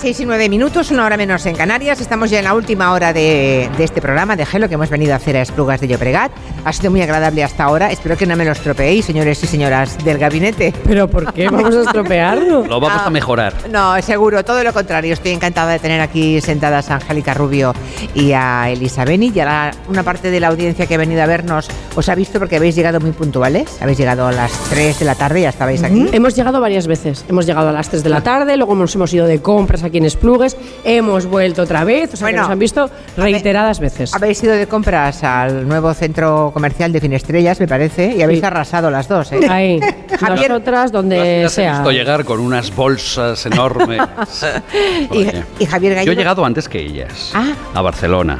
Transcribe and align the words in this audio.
las 0.00 0.06
seis 0.16 0.20
y 0.20 0.24
nueve 0.24 0.48
minutos, 0.48 0.90
una 0.90 1.04
hora 1.04 1.18
menos 1.18 1.44
en 1.44 1.54
Canarias. 1.54 2.00
Estamos 2.00 2.30
ya 2.30 2.38
en 2.38 2.44
la 2.44 2.54
última 2.54 2.92
hora 2.92 3.12
de, 3.12 3.68
de 3.76 3.84
este 3.84 4.00
programa 4.00 4.34
de 4.34 4.46
Gelo 4.46 4.66
que 4.68 4.74
hemos 4.74 4.88
venido 4.88 5.12
a 5.12 5.16
hacer 5.16 5.36
a 5.36 5.42
Esplugas 5.42 5.78
de 5.80 5.88
Llobregat. 5.88 6.32
Ha 6.64 6.72
sido 6.72 6.90
muy 6.90 7.02
agradable 7.02 7.44
hasta 7.44 7.64
ahora. 7.64 7.90
Espero 7.90 8.16
que 8.16 8.24
no 8.26 8.34
me 8.34 8.44
lo 8.46 8.52
estropeéis, 8.52 9.04
señores 9.04 9.42
y 9.44 9.46
señoras 9.46 10.02
del 10.02 10.16
gabinete. 10.16 10.72
¿Pero 10.86 11.06
por 11.06 11.32
qué 11.34 11.50
vamos 11.50 11.76
a 11.76 11.82
estropearlo? 11.82 12.64
Lo 12.66 12.80
vamos 12.80 13.02
Ah, 13.02 13.06
a 13.08 13.10
mejorar. 13.10 13.52
No, 13.70 14.00
seguro, 14.00 14.42
todo 14.42 14.64
lo 14.64 14.72
contrario. 14.72 15.12
Estoy 15.12 15.32
encantada 15.32 15.72
de 15.72 15.78
tener 15.78 16.00
aquí 16.00 16.40
sentadas 16.40 16.90
a 16.90 16.94
Angélica 16.94 17.34
Rubio 17.34 17.74
y 18.14 18.32
a 18.32 18.70
Elisa 18.70 19.04
Beni. 19.04 19.30
Y 19.34 19.40
ahora 19.40 19.72
una 19.88 20.02
parte 20.02 20.30
de 20.30 20.40
la 20.40 20.48
audiencia 20.48 20.86
que 20.86 20.94
ha 20.94 20.98
venido 20.98 21.22
a 21.22 21.26
vernos 21.26 21.68
os 21.94 22.08
ha 22.08 22.14
visto 22.14 22.38
porque 22.38 22.56
habéis 22.56 22.74
llegado 22.74 23.00
muy 23.00 23.12
puntuales. 23.12 23.76
Habéis 23.82 23.98
llegado 23.98 24.26
a 24.26 24.32
las 24.32 24.50
3 24.70 24.98
de 24.98 25.04
la 25.04 25.14
tarde, 25.14 25.42
ya 25.42 25.50
estabais 25.50 25.82
aquí. 25.82 26.08
Hemos 26.12 26.34
llegado 26.36 26.58
varias 26.60 26.86
veces. 26.86 27.24
Hemos 27.28 27.44
llegado 27.44 27.68
a 27.68 27.72
las 27.72 27.88
3 27.90 28.02
de 28.02 28.08
la 28.10 28.22
tarde, 28.22 28.56
luego 28.56 28.74
nos 28.74 28.94
hemos 28.94 29.12
ido 29.12 29.26
de 29.26 29.42
compras 29.42 29.82
aquí 29.82 29.89
en 29.98 30.04
Esplugues, 30.04 30.56
hemos 30.84 31.26
vuelto 31.26 31.62
otra 31.62 31.84
vez, 31.84 32.12
o 32.14 32.16
sea 32.16 32.26
que 32.28 32.32
Bueno, 32.34 32.42
nos 32.42 32.50
han 32.50 32.58
visto 32.58 32.90
reiteradas 33.16 33.80
veces. 33.80 34.14
Habéis 34.14 34.42
ido 34.42 34.54
de 34.54 34.66
compras 34.66 35.22
al 35.24 35.66
nuevo 35.68 35.92
centro 35.94 36.50
comercial 36.52 36.92
de 36.92 37.00
Finestrellas, 37.00 37.58
me 37.60 37.68
parece, 37.68 38.14
y 38.16 38.22
habéis 38.22 38.40
Sí. 38.40 38.46
arrasado 38.46 38.90
las 38.90 39.08
dos, 39.08 39.32
¿eh? 39.32 39.40
Ahí, 39.48 39.80
Javier- 40.20 40.48
nosotras 40.50 40.92
donde 40.92 41.44
he 41.44 41.48
sea. 41.48 41.72
visto 41.74 41.90
llegar 41.92 42.24
con 42.24 42.40
unas 42.40 42.74
bolsas 42.74 43.44
enormes. 43.46 44.00
Y, 45.12 45.26
y 45.62 45.66
Javier 45.66 45.92
Yo 45.92 45.96
Gallego. 45.96 46.12
he 46.12 46.16
llegado 46.16 46.44
antes 46.44 46.68
que 46.68 46.80
ellas 46.80 47.32
Ah. 47.34 47.52
a 47.74 47.82
Barcelona, 47.82 48.38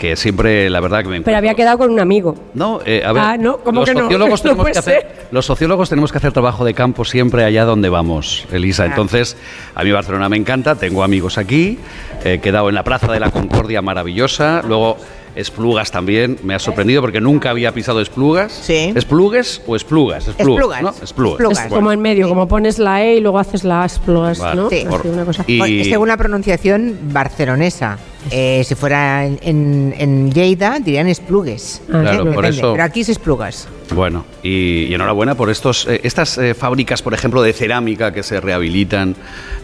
que 0.00 0.16
siempre, 0.16 0.68
la 0.70 0.80
verdad, 0.80 1.02
que 1.02 1.04
me 1.04 1.10
Pero 1.10 1.18
encuentro- 1.20 1.36
había 1.38 1.54
quedado 1.54 1.78
con 1.78 1.90
un 1.90 2.00
amigo. 2.00 2.34
No, 2.54 2.80
eh, 2.86 3.02
a 3.04 3.12
ver, 3.12 3.22
Ah, 3.22 3.36
no, 3.36 3.58
¿cómo 3.58 3.80
los 3.80 3.88
que 3.88 3.94
no? 3.94 4.00
sociólogos 4.02 4.40
No 4.44 4.50
tenemos 4.50 4.72
que 4.72 4.78
hacer, 4.78 5.00
ser. 5.02 5.28
los 5.30 5.44
sociólogos 5.46 5.88
tenemos 5.90 6.10
que 6.10 6.18
hacer 6.18 6.32
trabajo 6.32 6.64
de 6.64 6.72
campo 6.74 7.04
siempre 7.04 7.44
allá 7.44 7.64
donde 7.66 7.88
vamos, 7.90 8.46
Elisa. 8.50 8.84
Ah. 8.84 8.86
Entonces, 8.86 9.36
a 9.74 9.84
mí 9.84 9.92
Barcelona 9.92 10.28
me 10.30 10.36
encanta, 10.38 10.74
tengo 10.76 11.04
amigos 11.04 11.36
aquí, 11.38 11.78
he 12.24 12.38
quedado 12.40 12.68
en 12.70 12.74
la 12.74 12.82
Plaza 12.82 13.12
de 13.12 13.20
la 13.20 13.30
Concordia 13.30 13.82
maravillosa, 13.82 14.62
luego 14.66 14.96
Esplugas 15.36 15.92
también, 15.92 16.38
me 16.42 16.54
ha 16.54 16.58
sorprendido 16.58 17.00
porque 17.02 17.20
nunca 17.20 17.50
había 17.50 17.70
pisado 17.72 18.00
Esplugas. 18.00 18.50
Sí. 18.52 18.92
¿Esplugues 18.96 19.62
o 19.66 19.76
Esplugas? 19.76 20.26
Esplugas. 20.26 20.82
¿no? 20.82 20.88
Esplugas. 21.02 21.40
Esplugas. 21.40 21.66
Es 21.66 21.72
como 21.72 21.92
en 21.92 22.00
medio, 22.00 22.28
como 22.28 22.48
pones 22.48 22.78
la 22.80 23.04
E 23.04 23.14
y 23.16 23.20
luego 23.20 23.38
haces 23.38 23.62
la 23.62 23.84
Esplugas, 23.84 24.40
Vale. 24.40 24.56
¿no? 24.60 24.68
Sí. 24.70 24.76
Así, 24.78 24.86
Por- 24.88 25.06
una 25.06 25.24
cosa. 25.24 25.44
y- 25.46 25.58
Bueno, 25.58 25.84
según 25.84 26.08
la 26.08 26.16
pronunciación 26.16 26.98
barcelonesa. 27.12 27.98
Eh, 28.30 28.62
si 28.64 28.74
fuera 28.74 29.24
en, 29.24 29.38
en, 29.42 29.94
en 29.98 30.30
Lleida, 30.32 30.78
dirían 30.78 31.08
esplugues. 31.08 31.80
Ah, 31.88 32.00
Claro, 32.02 32.10
Depende, 32.18 32.34
por 32.34 32.44
eso- 32.46 32.72
Pero 32.72 32.84
aquí 32.84 33.00
es 33.00 33.08
esplugas. 33.08 33.66
Bueno, 33.94 34.24
y, 34.42 34.84
y 34.84 34.94
enhorabuena 34.94 35.34
por 35.34 35.50
estos, 35.50 35.86
eh, 35.88 36.00
estas 36.04 36.36
eh, 36.38 36.54
fábricas, 36.54 37.00
por 37.02 37.14
ejemplo, 37.14 37.42
de 37.42 37.52
cerámica 37.52 38.12
que 38.12 38.22
se 38.22 38.38
rehabilitan 38.40 39.16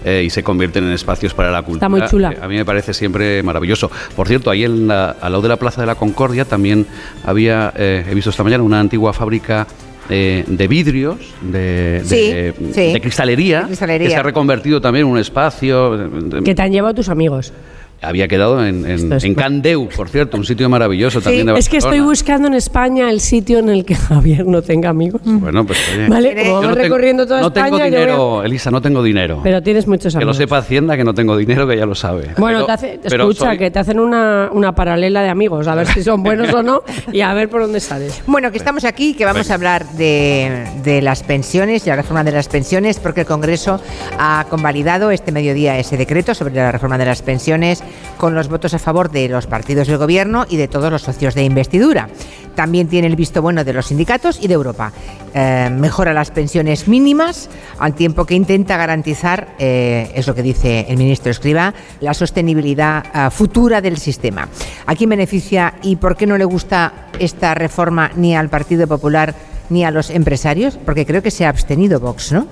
eh, 0.04 0.22
y 0.26 0.30
se 0.30 0.42
convierten 0.42 0.84
en 0.84 0.92
espacios 0.92 1.34
para 1.34 1.50
la 1.50 1.62
cultura. 1.62 1.88
muy 1.88 2.00
chula. 2.08 2.32
Eh, 2.32 2.38
a 2.40 2.48
mí 2.48 2.56
me 2.56 2.64
parece 2.64 2.94
siempre 2.94 3.42
maravilloso. 3.42 3.90
Por 4.16 4.26
cierto, 4.26 4.50
ahí 4.50 4.64
en 4.64 4.88
la- 4.88 5.10
al 5.20 5.32
lado 5.32 5.42
de 5.42 5.48
la 5.50 5.56
Plaza 5.56 5.80
de 5.82 5.86
la 5.86 5.94
Concordia 5.94 6.44
también 6.46 6.86
había, 7.24 7.72
eh, 7.76 8.04
he 8.10 8.14
visto 8.14 8.30
esta 8.30 8.42
mañana, 8.42 8.62
una 8.64 8.80
antigua 8.80 9.12
fábrica 9.12 9.66
eh, 10.08 10.44
de 10.46 10.68
vidrios, 10.68 11.16
de, 11.42 12.00
Sí, 12.04 12.14
de- 12.14 12.54
sí. 12.72 12.92
de 12.92 13.00
cristalería, 13.00 13.60
De 13.62 13.66
cristalería. 13.66 14.06
que 14.08 14.14
se 14.14 14.20
ha 14.20 14.22
reconvertido 14.22 14.80
también 14.80 15.04
en 15.06 15.12
un 15.12 15.18
espacio. 15.18 15.94
eh, 15.94 16.08
de- 16.10 16.42
Que 16.44 16.54
te 16.54 16.62
han 16.62 16.70
llevado 16.72 16.94
tus 16.94 17.08
amigos. 17.08 17.52
Había 18.02 18.28
quedado 18.28 18.64
en, 18.64 18.84
en, 18.84 18.90
Esto 18.90 19.14
es- 19.16 19.24
en 19.24 19.34
Candeu, 19.34 19.88
por 19.88 20.08
cierto, 20.08 20.36
un 20.36 20.44
sitio 20.44 20.68
maravilloso 20.68 21.20
también 21.20 21.46
de 21.46 21.58
Es 21.58 21.68
que 21.68 21.78
estoy 21.78 21.90
Barcelona. 21.98 22.10
buscando 22.10 22.48
en 22.48 22.54
España 22.54 23.10
el 23.10 23.20
sitio 23.20 23.58
en 23.58 23.68
el 23.70 23.84
que 23.84 23.94
Javier 23.96 24.46
no 24.46 24.62
tenga 24.62 24.90
amigos. 24.90 25.20
Bueno, 25.24 25.64
pues 25.66 25.78
oye. 25.94 26.08
Vale, 26.08 26.34
como 26.36 26.54
vamos 26.54 26.62
no 26.62 26.74
tengo- 26.74 26.82
recorriendo 26.82 27.26
toda 27.26 27.40
no 27.40 27.46
España. 27.48 27.64
tengo 27.66 27.78
yo 27.78 27.82
voy 27.84 27.94
a- 27.96 28.00
dinero, 28.00 28.42
Elisa, 28.44 28.70
no 28.70 28.80
tengo 28.82 29.02
dinero. 29.02 29.40
Pero 29.42 29.62
tienes 29.62 29.86
muchos 29.86 30.12
que 30.14 30.18
lo 30.20 30.30
amigos. 30.30 30.36
sepa 30.36 30.58
Hacienda 30.58 30.96
que 30.96 31.04
no 31.04 31.14
tengo 31.14 31.36
dinero, 31.36 31.66
que 31.66 31.76
ya 31.76 31.86
lo 31.86 31.94
sabe. 31.94 32.30
Bueno, 32.38 32.58
Pero- 32.58 32.66
te 32.66 32.72
hace- 32.72 33.00
pero 33.08 33.24
escucha, 33.30 33.46
soy- 33.50 33.58
que 33.58 33.70
te 33.70 33.78
hacen 33.78 33.98
una, 33.98 34.50
una 34.52 34.74
paralela 34.74 35.22
de 35.22 35.28
amigos, 35.28 35.66
a 35.66 35.74
ver 35.74 35.86
si 35.86 36.02
son 36.02 36.22
buenos 36.22 36.52
o 36.52 36.62
no, 36.62 36.82
y 37.12 37.20
a 37.22 37.32
ver 37.34 37.48
por 37.48 37.62
dónde 37.62 37.80
sales. 37.80 38.22
Bueno, 38.26 38.50
que 38.50 38.58
estamos 38.58 38.84
aquí, 38.84 39.14
que 39.14 39.24
vamos 39.24 39.50
a 39.50 39.54
hablar 39.54 39.86
de, 39.92 40.66
de 40.84 41.02
las 41.02 41.22
pensiones 41.22 41.86
y 41.86 41.90
la 41.90 41.96
reforma 41.96 42.24
de 42.24 42.32
las 42.32 42.48
pensiones, 42.48 42.98
porque 43.00 43.20
el 43.22 43.26
Congreso 43.26 43.80
ha 44.18 44.44
convalidado 44.50 45.10
este 45.10 45.32
mediodía 45.32 45.78
ese 45.78 45.96
decreto 45.96 46.34
sobre 46.34 46.54
la 46.54 46.72
reforma 46.72 46.98
de 46.98 47.06
las 47.06 47.22
pensiones 47.22 47.82
con 48.16 48.34
los 48.34 48.48
votos 48.48 48.74
a 48.74 48.78
favor 48.78 49.10
de 49.10 49.28
los 49.28 49.46
partidos 49.46 49.88
del 49.88 49.98
Gobierno 49.98 50.46
y 50.48 50.56
de 50.56 50.68
todos 50.68 50.90
los 50.90 51.02
socios 51.02 51.34
de 51.34 51.44
investidura. 51.44 52.08
También 52.54 52.88
tiene 52.88 53.06
el 53.06 53.16
visto 53.16 53.42
bueno 53.42 53.64
de 53.64 53.72
los 53.72 53.86
sindicatos 53.86 54.38
y 54.40 54.48
de 54.48 54.54
Europa. 54.54 54.92
Eh, 55.34 55.68
mejora 55.70 56.14
las 56.14 56.30
pensiones 56.30 56.88
mínimas 56.88 57.50
al 57.78 57.94
tiempo 57.94 58.24
que 58.24 58.34
intenta 58.34 58.78
garantizar, 58.78 59.48
eh, 59.58 60.10
es 60.14 60.26
lo 60.26 60.34
que 60.34 60.42
dice 60.42 60.86
el 60.88 60.96
ministro 60.96 61.30
Escriba, 61.30 61.74
la 62.00 62.14
sostenibilidad 62.14 63.04
ah, 63.12 63.30
futura 63.30 63.80
del 63.80 63.98
sistema. 63.98 64.48
¿A 64.86 64.94
quién 64.94 65.10
beneficia 65.10 65.74
y 65.82 65.96
por 65.96 66.16
qué 66.16 66.26
no 66.26 66.38
le 66.38 66.44
gusta 66.44 67.08
esta 67.18 67.54
reforma 67.54 68.10
ni 68.16 68.34
al 68.34 68.48
Partido 68.48 68.86
Popular 68.86 69.34
ni 69.68 69.84
a 69.84 69.90
los 69.90 70.08
empresarios? 70.08 70.78
Porque 70.82 71.04
creo 71.04 71.22
que 71.22 71.30
se 71.30 71.44
ha 71.44 71.50
abstenido 71.50 72.00
Vox, 72.00 72.32
¿no? 72.32 72.46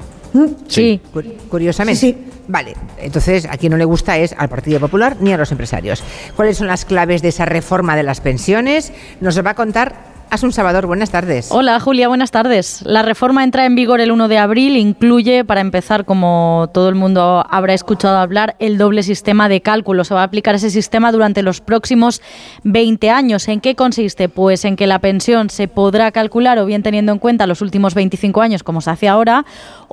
Sí. 0.66 1.00
Cu- 1.12 1.22
Curiosamente. 1.48 2.18
Vale, 2.46 2.74
entonces 2.98 3.46
a 3.48 3.56
quien 3.56 3.70
no 3.72 3.78
le 3.78 3.84
gusta 3.86 4.18
es 4.18 4.34
al 4.36 4.48
Partido 4.50 4.78
Popular 4.80 5.16
ni 5.20 5.32
a 5.32 5.38
los 5.38 5.50
empresarios. 5.50 6.02
¿Cuáles 6.36 6.58
son 6.58 6.66
las 6.66 6.84
claves 6.84 7.22
de 7.22 7.28
esa 7.28 7.46
reforma 7.46 7.96
de 7.96 8.02
las 8.02 8.20
pensiones? 8.20 8.92
Nos 9.20 9.36
lo 9.36 9.42
va 9.42 9.52
a 9.52 9.54
contar 9.54 10.12
Asun 10.30 10.52
Salvador. 10.52 10.86
Buenas 10.86 11.10
tardes. 11.10 11.48
Hola 11.52 11.78
Julia, 11.78 12.08
buenas 12.08 12.32
tardes. 12.32 12.82
La 12.84 13.02
reforma 13.02 13.44
entra 13.44 13.66
en 13.66 13.76
vigor 13.76 14.00
el 14.00 14.10
1 14.10 14.26
de 14.28 14.38
abril, 14.38 14.76
incluye, 14.76 15.44
para 15.44 15.60
empezar, 15.60 16.04
como 16.04 16.68
todo 16.74 16.88
el 16.88 16.96
mundo 16.96 17.46
habrá 17.48 17.72
escuchado 17.72 18.18
hablar, 18.18 18.56
el 18.58 18.76
doble 18.76 19.02
sistema 19.04 19.48
de 19.48 19.60
cálculo. 19.60 20.02
Se 20.02 20.12
va 20.12 20.22
a 20.22 20.24
aplicar 20.24 20.54
ese 20.56 20.70
sistema 20.70 21.12
durante 21.12 21.42
los 21.42 21.60
próximos 21.60 22.20
20 22.64 23.10
años. 23.10 23.46
¿En 23.48 23.60
qué 23.60 23.76
consiste? 23.76 24.28
Pues 24.28 24.64
en 24.64 24.74
que 24.76 24.86
la 24.88 24.98
pensión 24.98 25.50
se 25.50 25.68
podrá 25.68 26.10
calcular 26.10 26.58
o 26.58 26.66
bien 26.66 26.82
teniendo 26.82 27.12
en 27.12 27.18
cuenta 27.18 27.46
los 27.46 27.60
últimos 27.62 27.94
25 27.94 28.40
años, 28.42 28.62
como 28.64 28.80
se 28.80 28.90
hace 28.90 29.08
ahora, 29.08 29.44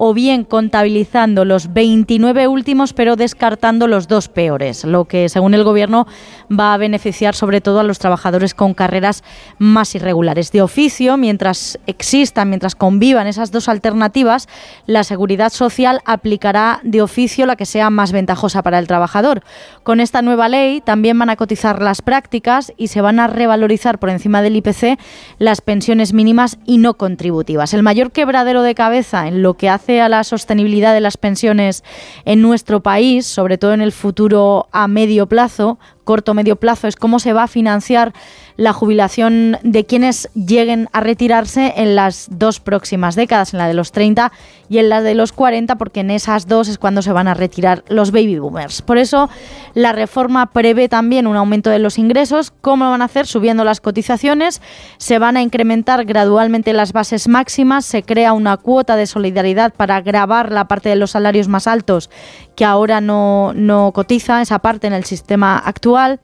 o 0.03 0.15
bien 0.15 0.45
contabilizando 0.45 1.45
los 1.45 1.73
29 1.73 2.47
últimos, 2.47 2.91
pero 2.91 3.15
descartando 3.15 3.85
los 3.85 4.07
dos 4.07 4.29
peores, 4.29 4.83
lo 4.83 5.05
que, 5.05 5.29
según 5.29 5.53
el 5.53 5.63
Gobierno, 5.63 6.07
va 6.51 6.73
a 6.73 6.77
beneficiar 6.77 7.35
sobre 7.35 7.61
todo 7.61 7.79
a 7.79 7.83
los 7.83 7.99
trabajadores 7.99 8.55
con 8.55 8.73
carreras 8.73 9.23
más 9.59 9.93
irregulares. 9.93 10.51
De 10.51 10.63
oficio, 10.63 11.17
mientras 11.17 11.77
existan, 11.85 12.49
mientras 12.49 12.73
convivan 12.73 13.27
esas 13.27 13.51
dos 13.51 13.69
alternativas, 13.69 14.49
la 14.87 15.03
Seguridad 15.03 15.51
Social 15.51 16.01
aplicará 16.05 16.79
de 16.81 17.03
oficio 17.03 17.45
la 17.45 17.55
que 17.55 17.67
sea 17.67 17.91
más 17.91 18.11
ventajosa 18.11 18.63
para 18.63 18.79
el 18.79 18.87
trabajador. 18.87 19.43
Con 19.83 19.99
esta 19.99 20.23
nueva 20.23 20.49
ley 20.49 20.81
también 20.81 21.19
van 21.19 21.29
a 21.29 21.35
cotizar 21.35 21.79
las 21.79 22.01
prácticas 22.01 22.73
y 22.75 22.87
se 22.87 23.01
van 23.01 23.19
a 23.19 23.27
revalorizar 23.27 23.99
por 23.99 24.09
encima 24.09 24.41
del 24.41 24.55
IPC 24.55 24.97
las 25.37 25.61
pensiones 25.61 26.11
mínimas 26.11 26.57
y 26.65 26.79
no 26.79 26.95
contributivas. 26.95 27.75
El 27.75 27.83
mayor 27.83 28.11
quebradero 28.11 28.63
de 28.63 28.73
cabeza 28.73 29.27
en 29.27 29.43
lo 29.43 29.53
que 29.53 29.69
hace 29.69 29.90
a 29.99 30.07
la 30.07 30.23
sostenibilidad 30.23 30.93
de 30.93 31.01
las 31.01 31.17
pensiones 31.17 31.83
en 32.23 32.41
nuestro 32.41 32.81
país, 32.81 33.25
sobre 33.25 33.57
todo 33.57 33.73
en 33.73 33.81
el 33.81 33.91
futuro 33.91 34.67
a 34.71 34.87
medio 34.87 35.27
plazo, 35.27 35.79
corto 36.03 36.33
medio 36.33 36.55
plazo, 36.55 36.87
es 36.87 36.95
cómo 36.95 37.19
se 37.19 37.33
va 37.33 37.43
a 37.43 37.47
financiar 37.47 38.13
la 38.61 38.73
jubilación 38.73 39.57
de 39.63 39.87
quienes 39.87 40.29
lleguen 40.35 40.87
a 40.93 40.99
retirarse 40.99 41.73
en 41.77 41.95
las 41.95 42.27
dos 42.29 42.59
próximas 42.59 43.15
décadas, 43.15 43.53
en 43.53 43.57
la 43.57 43.67
de 43.67 43.73
los 43.73 43.91
30 43.91 44.31
y 44.69 44.77
en 44.77 44.87
la 44.87 45.01
de 45.01 45.15
los 45.15 45.31
40, 45.31 45.79
porque 45.79 46.01
en 46.01 46.11
esas 46.11 46.47
dos 46.47 46.67
es 46.67 46.77
cuando 46.77 47.01
se 47.01 47.11
van 47.11 47.27
a 47.27 47.33
retirar 47.33 47.83
los 47.89 48.11
baby 48.11 48.37
boomers. 48.37 48.83
Por 48.83 48.99
eso, 48.99 49.31
la 49.73 49.93
reforma 49.93 50.51
prevé 50.51 50.89
también 50.89 51.25
un 51.25 51.37
aumento 51.37 51.71
de 51.71 51.79
los 51.79 51.97
ingresos. 51.97 52.53
¿Cómo 52.61 52.85
lo 52.85 52.91
van 52.91 53.01
a 53.01 53.05
hacer? 53.05 53.25
Subiendo 53.25 53.63
las 53.63 53.81
cotizaciones, 53.81 54.61
se 54.99 55.17
van 55.17 55.37
a 55.37 55.41
incrementar 55.41 56.05
gradualmente 56.05 56.71
las 56.73 56.93
bases 56.93 57.27
máximas, 57.27 57.83
se 57.83 58.03
crea 58.03 58.33
una 58.33 58.57
cuota 58.57 58.95
de 58.95 59.07
solidaridad 59.07 59.73
para 59.73 60.01
grabar 60.01 60.51
la 60.51 60.67
parte 60.67 60.89
de 60.89 60.97
los 60.97 61.11
salarios 61.11 61.47
más 61.47 61.65
altos 61.65 62.11
que 62.55 62.63
ahora 62.63 63.01
no, 63.01 63.53
no 63.55 63.91
cotiza 63.91 64.39
esa 64.39 64.59
parte 64.59 64.85
en 64.85 64.93
el 64.93 65.05
sistema 65.05 65.57
actual 65.57 66.19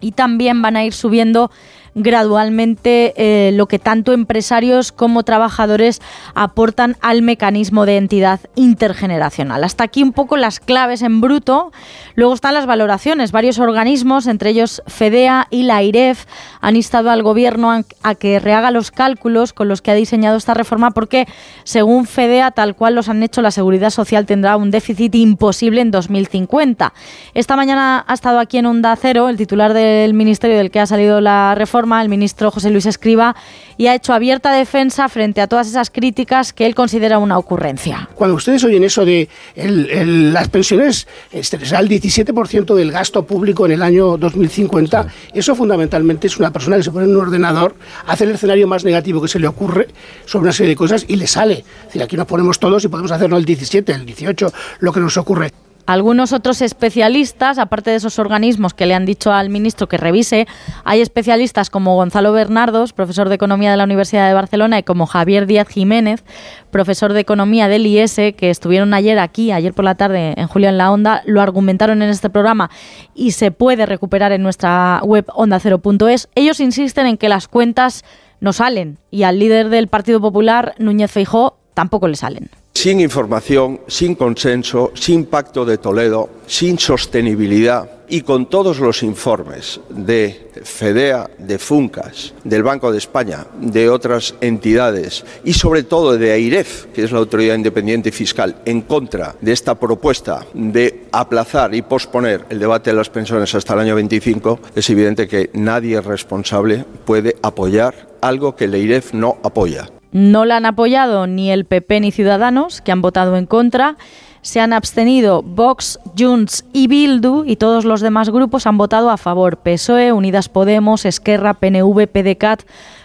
y 0.00 0.12
también 0.12 0.62
van 0.62 0.76
a 0.76 0.84
ir 0.84 0.92
subiendo 0.92 1.50
gradualmente 1.94 3.12
eh, 3.16 3.52
lo 3.52 3.66
que 3.66 3.78
tanto 3.78 4.12
empresarios 4.12 4.92
como 4.92 5.22
trabajadores 5.22 6.00
aportan 6.34 6.96
al 7.00 7.22
mecanismo 7.22 7.86
de 7.86 7.96
entidad 7.96 8.40
intergeneracional. 8.54 9.64
Hasta 9.64 9.84
aquí 9.84 10.02
un 10.02 10.12
poco 10.12 10.36
las 10.36 10.60
claves 10.60 11.02
en 11.02 11.20
bruto. 11.20 11.72
Luego 12.14 12.34
están 12.34 12.54
las 12.54 12.66
valoraciones. 12.66 13.32
Varios 13.32 13.58
organismos, 13.58 14.26
entre 14.26 14.50
ellos 14.50 14.82
FEDEA 14.86 15.46
y 15.50 15.64
la 15.64 15.82
IREF, 15.82 16.26
han 16.60 16.76
instado 16.76 17.10
al 17.10 17.22
gobierno 17.22 17.70
a, 17.70 17.82
a 18.02 18.14
que 18.14 18.38
rehaga 18.38 18.70
los 18.70 18.90
cálculos 18.90 19.52
con 19.52 19.68
los 19.68 19.82
que 19.82 19.90
ha 19.90 19.94
diseñado 19.94 20.36
esta 20.36 20.54
reforma 20.54 20.92
porque, 20.92 21.26
según 21.64 22.06
FEDEA, 22.06 22.50
tal 22.50 22.74
cual 22.74 22.94
los 22.94 23.08
han 23.08 23.22
hecho, 23.22 23.42
la 23.42 23.50
seguridad 23.50 23.90
social 23.90 24.26
tendrá 24.26 24.56
un 24.56 24.70
déficit 24.70 25.14
imposible 25.14 25.80
en 25.80 25.90
2050. 25.90 26.92
Esta 27.34 27.56
mañana 27.56 28.04
ha 28.06 28.14
estado 28.14 28.38
aquí 28.38 28.58
en 28.58 28.66
Onda 28.66 28.94
Cero 28.96 29.28
el 29.28 29.36
titular 29.36 29.72
del 29.72 30.14
ministerio 30.14 30.56
del 30.56 30.70
que 30.70 30.80
ha 30.80 30.86
salido 30.86 31.20
la 31.20 31.54
reforma 31.54 31.79
reforma, 31.80 32.02
el 32.02 32.08
ministro 32.08 32.50
José 32.50 32.70
Luis 32.70 32.84
Escriba, 32.84 33.34
y 33.78 33.86
ha 33.86 33.94
hecho 33.94 34.12
abierta 34.12 34.52
defensa 34.52 35.08
frente 35.08 35.40
a 35.40 35.46
todas 35.46 35.66
esas 35.66 35.90
críticas 35.90 36.52
que 36.52 36.66
él 36.66 36.74
considera 36.74 37.18
una 37.18 37.38
ocurrencia. 37.38 38.08
Cuando 38.14 38.36
ustedes 38.36 38.62
oyen 38.64 38.84
eso 38.84 39.04
de 39.04 39.28
las 39.56 40.48
pensiones, 40.48 41.06
este, 41.32 41.64
será 41.64 41.80
el 41.80 41.88
17% 41.88 42.74
del 42.74 42.92
gasto 42.92 43.24
público 43.24 43.64
en 43.64 43.72
el 43.72 43.82
año 43.82 44.18
2050, 44.18 45.06
eso 45.32 45.54
fundamentalmente 45.54 46.26
es 46.26 46.36
una 46.38 46.52
persona 46.52 46.76
que 46.76 46.82
se 46.82 46.90
pone 46.90 47.06
en 47.06 47.16
un 47.16 47.22
ordenador, 47.22 47.74
hace 48.06 48.24
el 48.24 48.32
escenario 48.32 48.68
más 48.68 48.84
negativo 48.84 49.22
que 49.22 49.28
se 49.28 49.38
le 49.38 49.46
ocurre 49.46 49.88
sobre 50.26 50.44
una 50.44 50.52
serie 50.52 50.70
de 50.70 50.76
cosas 50.76 51.06
y 51.08 51.16
le 51.16 51.26
sale. 51.26 51.64
Es 51.80 51.84
decir, 51.86 52.02
aquí 52.02 52.16
nos 52.16 52.26
ponemos 52.26 52.58
todos 52.58 52.84
y 52.84 52.88
podemos 52.88 53.10
hacerlo 53.10 53.38
el 53.38 53.44
17, 53.46 53.92
el 53.92 54.04
18, 54.04 54.52
lo 54.80 54.92
que 54.92 55.00
nos 55.00 55.16
ocurre. 55.16 55.50
Algunos 55.86 56.32
otros 56.32 56.62
especialistas, 56.62 57.58
aparte 57.58 57.90
de 57.90 57.96
esos 57.96 58.18
organismos 58.18 58.74
que 58.74 58.86
le 58.86 58.94
han 58.94 59.06
dicho 59.06 59.32
al 59.32 59.50
ministro 59.50 59.88
que 59.88 59.96
revise, 59.96 60.46
hay 60.84 61.00
especialistas 61.00 61.70
como 61.70 61.96
Gonzalo 61.96 62.32
Bernardos, 62.32 62.92
profesor 62.92 63.28
de 63.28 63.34
Economía 63.34 63.70
de 63.70 63.76
la 63.76 63.84
Universidad 63.84 64.28
de 64.28 64.34
Barcelona, 64.34 64.78
y 64.78 64.82
como 64.82 65.06
Javier 65.06 65.46
Díaz 65.46 65.68
Jiménez, 65.68 66.24
profesor 66.70 67.12
de 67.12 67.20
Economía 67.20 67.68
del 67.68 67.86
IES, 67.86 68.14
que 68.36 68.50
estuvieron 68.50 68.94
ayer 68.94 69.18
aquí, 69.18 69.52
ayer 69.52 69.74
por 69.74 69.84
la 69.84 69.96
tarde 69.96 70.34
en 70.36 70.46
Julio 70.46 70.68
en 70.68 70.78
la 70.78 70.92
Onda, 70.92 71.22
lo 71.24 71.40
argumentaron 71.40 72.02
en 72.02 72.10
este 72.10 72.30
programa 72.30 72.70
y 73.14 73.32
se 73.32 73.50
puede 73.50 73.86
recuperar 73.86 74.32
en 74.32 74.42
nuestra 74.42 75.00
web 75.02 75.26
ondacero.es. 75.34 76.28
Ellos 76.34 76.60
insisten 76.60 77.06
en 77.06 77.16
que 77.16 77.28
las 77.28 77.48
cuentas 77.48 78.04
no 78.40 78.52
salen 78.52 78.98
y 79.10 79.24
al 79.24 79.38
líder 79.38 79.68
del 79.68 79.88
Partido 79.88 80.20
Popular, 80.20 80.74
Núñez 80.78 81.10
Feijó, 81.10 81.58
tampoco 81.74 82.08
le 82.08 82.16
salen 82.16 82.50
sin 82.80 82.98
información, 82.98 83.80
sin 83.88 84.14
consenso, 84.14 84.90
sin 84.94 85.26
pacto 85.26 85.66
de 85.66 85.76
Toledo, 85.76 86.30
sin 86.46 86.78
sostenibilidad 86.78 87.90
y 88.08 88.22
con 88.22 88.48
todos 88.48 88.78
los 88.78 89.02
informes 89.02 89.82
de 89.90 90.48
FEDEA, 90.64 91.28
de 91.36 91.58
FUNCAS, 91.58 92.32
del 92.42 92.62
Banco 92.62 92.90
de 92.90 92.96
España, 92.96 93.46
de 93.60 93.90
otras 93.90 94.34
entidades 94.40 95.26
y 95.44 95.52
sobre 95.52 95.82
todo 95.82 96.16
de 96.16 96.32
AIREF, 96.32 96.86
que 96.86 97.04
es 97.04 97.12
la 97.12 97.18
Autoridad 97.18 97.54
Independiente 97.54 98.12
Fiscal, 98.12 98.56
en 98.64 98.80
contra 98.80 99.36
de 99.42 99.52
esta 99.52 99.74
propuesta 99.74 100.46
de 100.54 101.02
aplazar 101.12 101.74
y 101.74 101.82
posponer 101.82 102.46
el 102.48 102.60
debate 102.60 102.88
de 102.88 102.96
las 102.96 103.10
pensiones 103.10 103.54
hasta 103.54 103.74
el 103.74 103.80
año 103.80 103.94
25, 103.94 104.58
es 104.74 104.88
evidente 104.88 105.28
que 105.28 105.50
nadie 105.52 106.00
responsable 106.00 106.86
puede 107.04 107.36
apoyar 107.42 108.08
algo 108.22 108.56
que 108.56 108.64
el 108.64 108.72
AIREF 108.72 109.12
no 109.12 109.36
apoya. 109.42 109.99
No 110.12 110.44
la 110.44 110.56
han 110.56 110.66
apoyado 110.66 111.26
ni 111.26 111.50
el 111.50 111.64
PP 111.64 112.00
ni 112.00 112.10
Ciudadanos, 112.10 112.80
que 112.80 112.92
han 112.92 113.02
votado 113.02 113.36
en 113.36 113.46
contra. 113.46 113.96
Se 114.42 114.60
han 114.60 114.72
abstenido 114.72 115.42
Vox, 115.42 116.00
Junts 116.18 116.64
y 116.72 116.86
Bildu 116.86 117.44
y 117.44 117.56
todos 117.56 117.84
los 117.84 118.00
demás 118.00 118.30
grupos 118.30 118.66
han 118.66 118.78
votado 118.78 119.10
a 119.10 119.18
favor. 119.18 119.58
PSOE, 119.58 120.12
Unidas 120.12 120.48
Podemos, 120.48 121.04
Esquerra, 121.04 121.54
PNV, 121.54 122.06
PDCAT, 122.08 122.62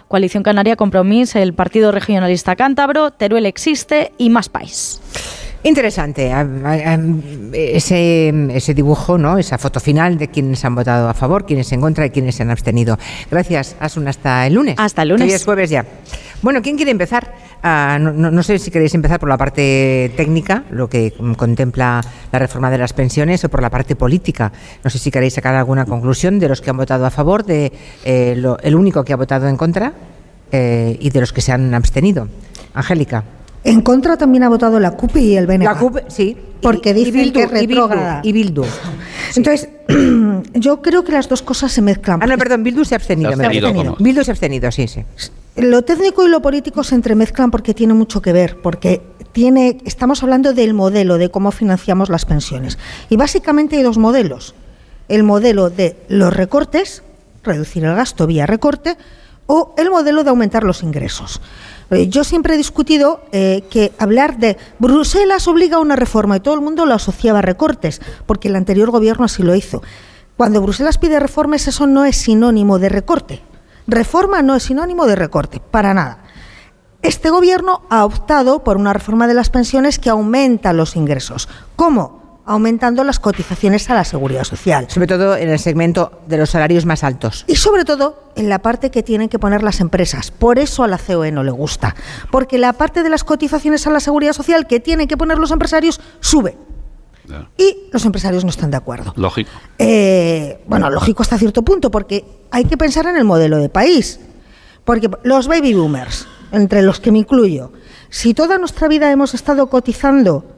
Coalición 0.08 0.44
Canaria 0.44 0.76
Compromís, 0.76 1.36
el 1.36 1.54
Partido 1.54 1.92
Regionalista 1.92 2.56
Cántabro, 2.56 3.12
Teruel 3.12 3.46
Existe 3.46 4.12
y 4.18 4.30
Más 4.30 4.50
País. 4.50 5.02
Interesante 5.66 6.32
ese, 7.54 8.30
ese 8.56 8.74
dibujo, 8.76 9.18
¿no? 9.18 9.40
esa 9.40 9.58
foto 9.58 9.80
final 9.80 10.16
de 10.16 10.28
quienes 10.28 10.64
han 10.64 10.76
votado 10.76 11.10
a 11.10 11.14
favor, 11.16 11.48
quienes 11.48 11.72
en 11.72 11.82
contra 11.82 12.06
y 12.06 12.12
quienes 12.12 12.36
se 12.36 12.44
han 12.44 12.52
abstenido. 12.52 13.00
Gracias, 13.32 13.76
Asun. 13.80 14.08
Hasta 14.08 14.46
el 14.46 14.54
lunes. 14.54 14.76
Hasta 14.78 15.02
el 15.02 15.10
lunes. 15.10 15.28
Hoy 15.28 15.34
es 15.34 15.44
jueves 15.44 15.72
ya. 15.72 15.84
Bueno, 16.44 16.62
¿quién 16.62 16.76
quiere 16.76 16.92
empezar? 16.92 17.34
Ah, 17.64 17.98
no, 18.00 18.44
sé 18.44 18.60
si 18.60 18.70
queréis 18.70 18.94
empezar 18.94 19.20
por 19.20 19.28
la 19.28 19.40
parte 19.40 20.12
técnica, 20.16 20.66
lo 20.70 20.88
que 20.88 21.12
contempla 21.36 22.00
la 22.32 22.38
reforma 22.38 22.70
de 22.70 22.78
las 22.78 22.94
pensiones, 22.94 23.44
o 23.44 23.50
por 23.50 23.64
la 23.64 23.72
parte 23.72 23.96
política. 23.96 24.52
No 24.84 24.92
sé 24.92 25.00
si 25.00 25.10
queréis 25.10 25.34
sacar 25.34 25.56
alguna 25.56 25.86
conclusión 25.86 26.38
de 26.38 26.48
los 26.48 26.62
que 26.62 26.70
han 26.70 26.78
votado 26.78 27.08
a 27.08 27.10
favor, 27.10 27.44
de 27.44 27.72
eh, 28.04 28.40
el 28.62 28.76
único 28.76 29.04
que 29.04 29.14
ha 29.14 29.18
votado 29.18 29.48
en 29.48 29.58
contra 29.58 29.94
eh, 30.52 30.96
y 31.00 31.10
de 31.10 31.20
los 31.20 31.34
que 31.34 31.42
se 31.42 31.52
han 31.52 31.74
abstenido. 31.74 32.28
Angélica. 32.76 33.24
En 33.66 33.82
contra 33.82 34.16
también 34.16 34.44
ha 34.44 34.50
votado 34.50 34.80
la 34.80 34.92
CUP 34.92 35.18
y 35.18 35.36
el 35.36 35.48
BNP. 35.48 35.66
La 35.66 35.78
CUP, 35.78 35.98
sí. 36.08 36.38
Porque 36.62 36.94
dice 36.94 37.34
que 37.34 37.44
es 37.44 37.52
retrógrada. 37.52 38.22
Y 38.24 38.32
Bildu. 38.32 38.64
Entonces, 39.36 39.70
yo 40.54 40.82
creo 40.82 41.04
que 41.04 41.12
las 41.12 41.28
dos 41.28 41.42
cosas 41.42 41.72
se 41.72 41.82
mezclan. 41.82 42.22
Ah, 42.22 42.28
no, 42.28 42.38
perdón, 42.38 42.64
Bildu 42.64 42.86
se 42.86 42.96
ha 42.96 42.98
abstenido. 42.98 43.36
Se 43.36 43.44
ha 43.44 43.48
abstenido. 43.48 43.98
Bildu 44.00 44.24
se 44.24 44.32
ha 44.32 44.34
abstenido, 44.34 44.72
sí, 44.72 44.88
sí. 44.88 45.04
Lo 45.56 45.82
técnico 45.84 46.26
y 46.26 46.30
lo 46.30 46.42
político 46.42 46.84
se 46.84 46.96
entremezclan 46.96 47.50
porque 47.50 47.74
tiene 47.74 47.94
mucho 47.94 48.22
que 48.22 48.34
ver, 48.34 48.62
porque 48.62 49.02
tiene, 49.32 49.80
estamos 49.86 50.22
hablando 50.22 50.54
del 50.54 50.74
modelo, 50.74 51.18
de 51.18 51.30
cómo 51.30 51.52
financiamos 51.52 52.10
las 52.10 52.26
pensiones. 52.26 52.78
Y 53.10 53.16
básicamente 53.16 53.78
hay 53.78 53.84
dos 53.84 53.98
modelos. 53.98 54.54
El 55.08 55.24
modelo 55.24 55.70
de 55.70 55.98
los 56.08 56.34
recortes, 56.34 57.04
reducir 57.44 57.84
el 57.84 57.96
gasto 57.96 58.28
vía 58.28 58.46
recorte, 58.46 58.98
o 59.48 59.74
el 59.78 59.90
modelo 59.90 60.24
de 60.24 60.30
aumentar 60.30 60.64
los 60.64 60.84
ingresos. 60.84 61.42
Eh, 61.92 62.08
yo 62.08 62.24
siempre 62.24 62.56
he 62.56 62.58
discutido 62.58 63.22
eh, 63.32 63.64
que 63.70 63.94
hablar 64.00 64.38
de 64.38 64.58
Bruselas 64.80 65.48
obliga 65.48 65.78
a 65.78 65.82
una 65.82 65.96
reforma 65.96 66.38
y 66.38 66.40
todo 66.40 66.56
el 66.56 66.62
mundo 66.62 66.86
lo 66.86 66.94
asociaba 66.94 67.40
a 67.40 67.42
recortes, 67.44 68.02
porque 68.26 68.48
el 68.48 68.56
anterior 68.56 68.92
gobierno 68.92 69.26
así 69.26 69.44
lo 69.44 69.56
hizo. 69.56 69.82
Cuando 70.38 70.62
Bruselas 70.62 70.98
pide 70.98 71.20
reformas, 71.20 71.68
eso 71.68 71.88
no 71.88 72.06
es 72.06 72.18
sinónimo 72.18 72.80
de 72.80 72.90
recorte. 72.90 73.42
Reforma 73.88 74.42
no 74.42 74.56
es 74.56 74.64
sinónimo 74.64 75.06
de 75.06 75.16
recorte, 75.16 75.60
para 75.60 75.94
nada. 75.94 76.24
Este 77.02 77.30
gobierno 77.30 77.84
ha 77.90 78.04
optado 78.04 78.64
por 78.64 78.78
una 78.78 78.92
reforma 78.92 79.28
de 79.28 79.36
las 79.36 79.52
pensiones 79.52 80.00
que 80.00 80.10
aumenta 80.10 80.74
los 80.74 80.96
ingresos. 80.96 81.48
¿Cómo? 81.76 82.25
Aumentando 82.46 83.04
las 83.04 83.20
cotizaciones 83.20 83.90
a 83.90 83.96
la 83.96 84.04
seguridad 84.04 84.44
social. 84.44 84.86
Sobre 84.90 85.08
todo 85.08 85.36
en 85.36 85.50
el 85.50 85.60
segmento 85.60 86.22
de 86.28 86.38
los 86.38 86.52
salarios 86.52 86.86
más 86.86 87.04
altos. 87.04 87.44
Y 87.48 87.56
sobre 87.56 87.86
todo 87.86 88.32
en 88.36 88.50
la 88.50 88.60
parte 88.60 88.92
que 88.92 89.04
tienen 89.04 89.30
que 89.30 89.40
poner 89.40 89.64
las 89.64 89.80
empresas. 89.80 90.32
Por 90.32 90.60
eso 90.60 90.84
a 90.84 90.88
la 90.88 90.98
COE 90.98 91.32
no 91.32 91.44
le 91.44 91.52
gusta. 91.52 91.96
Porque 92.32 92.58
la 92.58 92.74
parte 92.74 93.04
de 93.04 93.10
las 93.10 93.24
cotizaciones 93.24 93.88
a 93.88 93.90
la 93.90 94.00
seguridad 94.00 94.34
social 94.34 94.68
que 94.68 94.80
tienen 94.80 95.08
que 95.08 95.18
poner 95.18 95.40
los 95.40 95.52
empresarios 95.52 96.00
sube. 96.20 96.58
Y 97.58 97.90
los 97.92 98.06
empresarios 98.06 98.44
no 98.44 98.52
están 98.52 98.70
de 98.70 98.78
acuerdo. 98.78 99.14
Lógico. 99.16 99.50
Eh, 99.80 100.62
bueno, 100.68 100.92
lógico 100.92 101.24
hasta 101.24 101.40
cierto 101.40 101.64
punto, 101.64 101.90
porque 101.90 102.24
hay 102.52 102.66
que 102.66 102.78
pensar 102.78 103.08
en 103.08 103.18
el 103.18 103.24
modelo 103.24 103.58
de 103.58 103.70
país. 103.70 104.20
Porque 104.84 105.10
los 105.24 105.48
baby 105.48 105.74
boomers, 105.74 106.28
entre 106.52 106.84
los 106.84 107.00
que 107.00 107.12
me 107.12 107.18
incluyo, 107.18 107.72
si 108.10 108.36
toda 108.36 108.60
nuestra 108.60 108.88
vida 108.88 109.12
hemos 109.12 109.34
estado 109.34 109.68
cotizando, 109.68 110.55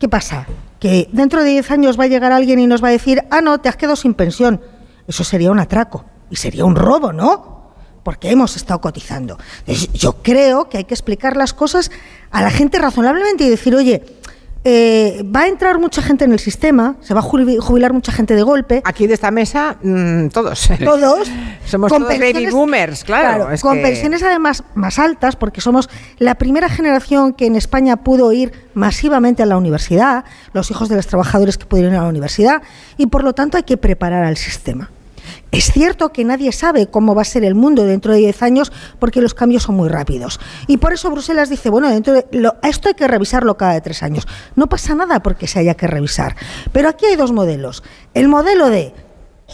¿qué 0.00 0.08
pasa? 0.08 0.46
que 0.80 1.08
dentro 1.12 1.44
de 1.44 1.50
10 1.50 1.70
años 1.70 2.00
va 2.00 2.04
a 2.04 2.08
llegar 2.08 2.32
alguien 2.32 2.58
y 2.58 2.66
nos 2.66 2.82
va 2.82 2.88
a 2.88 2.92
decir, 2.92 3.22
ah, 3.30 3.42
no, 3.42 3.60
te 3.60 3.68
has 3.68 3.76
quedado 3.76 3.96
sin 3.96 4.14
pensión. 4.14 4.60
Eso 5.06 5.22
sería 5.22 5.50
un 5.50 5.60
atraco 5.60 6.04
y 6.30 6.36
sería 6.36 6.64
un 6.64 6.74
robo, 6.74 7.12
¿no? 7.12 7.60
Porque 8.02 8.30
hemos 8.30 8.56
estado 8.56 8.80
cotizando. 8.80 9.38
yo 9.92 10.22
creo 10.22 10.70
que 10.70 10.78
hay 10.78 10.84
que 10.84 10.94
explicar 10.94 11.36
las 11.36 11.52
cosas 11.52 11.90
a 12.30 12.42
la 12.42 12.50
gente 12.50 12.78
razonablemente 12.78 13.44
y 13.44 13.50
decir, 13.50 13.74
oye, 13.74 14.02
eh, 14.62 15.24
va 15.24 15.42
a 15.42 15.48
entrar 15.48 15.78
mucha 15.78 16.02
gente 16.02 16.24
en 16.24 16.32
el 16.32 16.38
sistema, 16.38 16.96
se 17.00 17.14
va 17.14 17.20
a 17.20 17.22
jubilar 17.22 17.92
mucha 17.92 18.12
gente 18.12 18.34
de 18.34 18.42
golpe. 18.42 18.82
Aquí 18.84 19.06
de 19.06 19.14
esta 19.14 19.30
mesa, 19.30 19.76
mm, 19.82 20.28
todos. 20.28 20.68
Todos. 20.84 21.30
somos 21.64 21.90
todos 21.90 22.08
baby 22.18 22.50
boomers, 22.50 23.04
claro. 23.04 23.48
con 23.60 23.80
pensiones 23.80 24.22
además 24.22 24.64
más 24.74 24.98
altas, 24.98 25.36
porque 25.36 25.60
somos 25.60 25.88
la 26.18 26.34
primera 26.34 26.68
generación 26.68 27.32
que 27.32 27.46
en 27.46 27.56
España 27.56 27.98
pudo 27.98 28.32
ir 28.32 28.52
masivamente 28.74 29.42
a 29.42 29.46
la 29.46 29.56
universidad, 29.56 30.24
los 30.52 30.70
hijos 30.70 30.88
de 30.88 30.96
los 30.96 31.06
trabajadores 31.06 31.56
que 31.56 31.64
pudieron 31.64 31.92
ir 31.92 31.98
a 31.98 32.02
la 32.02 32.08
universidad, 32.08 32.62
y 32.98 33.06
por 33.06 33.24
lo 33.24 33.32
tanto 33.32 33.56
hay 33.56 33.62
que 33.62 33.76
preparar 33.76 34.24
al 34.24 34.36
sistema. 34.36 34.90
Es 35.52 35.72
cierto 35.72 36.12
que 36.12 36.24
nadie 36.24 36.52
sabe 36.52 36.86
cómo 36.86 37.14
va 37.14 37.22
a 37.22 37.24
ser 37.24 37.44
el 37.44 37.54
mundo 37.54 37.84
dentro 37.84 38.12
de 38.12 38.18
10 38.18 38.42
años 38.42 38.72
porque 38.98 39.20
los 39.20 39.34
cambios 39.34 39.64
son 39.64 39.76
muy 39.76 39.88
rápidos. 39.88 40.40
Y 40.66 40.76
por 40.76 40.92
eso 40.92 41.10
Bruselas 41.10 41.50
dice, 41.50 41.70
bueno, 41.70 41.88
dentro 41.90 42.12
de 42.14 42.26
esto 42.62 42.88
hay 42.88 42.94
que 42.94 43.08
revisarlo 43.08 43.56
cada 43.56 43.80
tres 43.80 44.02
años. 44.02 44.26
No 44.54 44.68
pasa 44.68 44.94
nada 44.94 45.22
porque 45.22 45.46
se 45.46 45.58
haya 45.58 45.74
que 45.74 45.86
revisar. 45.86 46.36
Pero 46.72 46.88
aquí 46.88 47.06
hay 47.06 47.16
dos 47.16 47.32
modelos. 47.32 47.82
El 48.14 48.28
modelo 48.28 48.68
de 48.68 48.94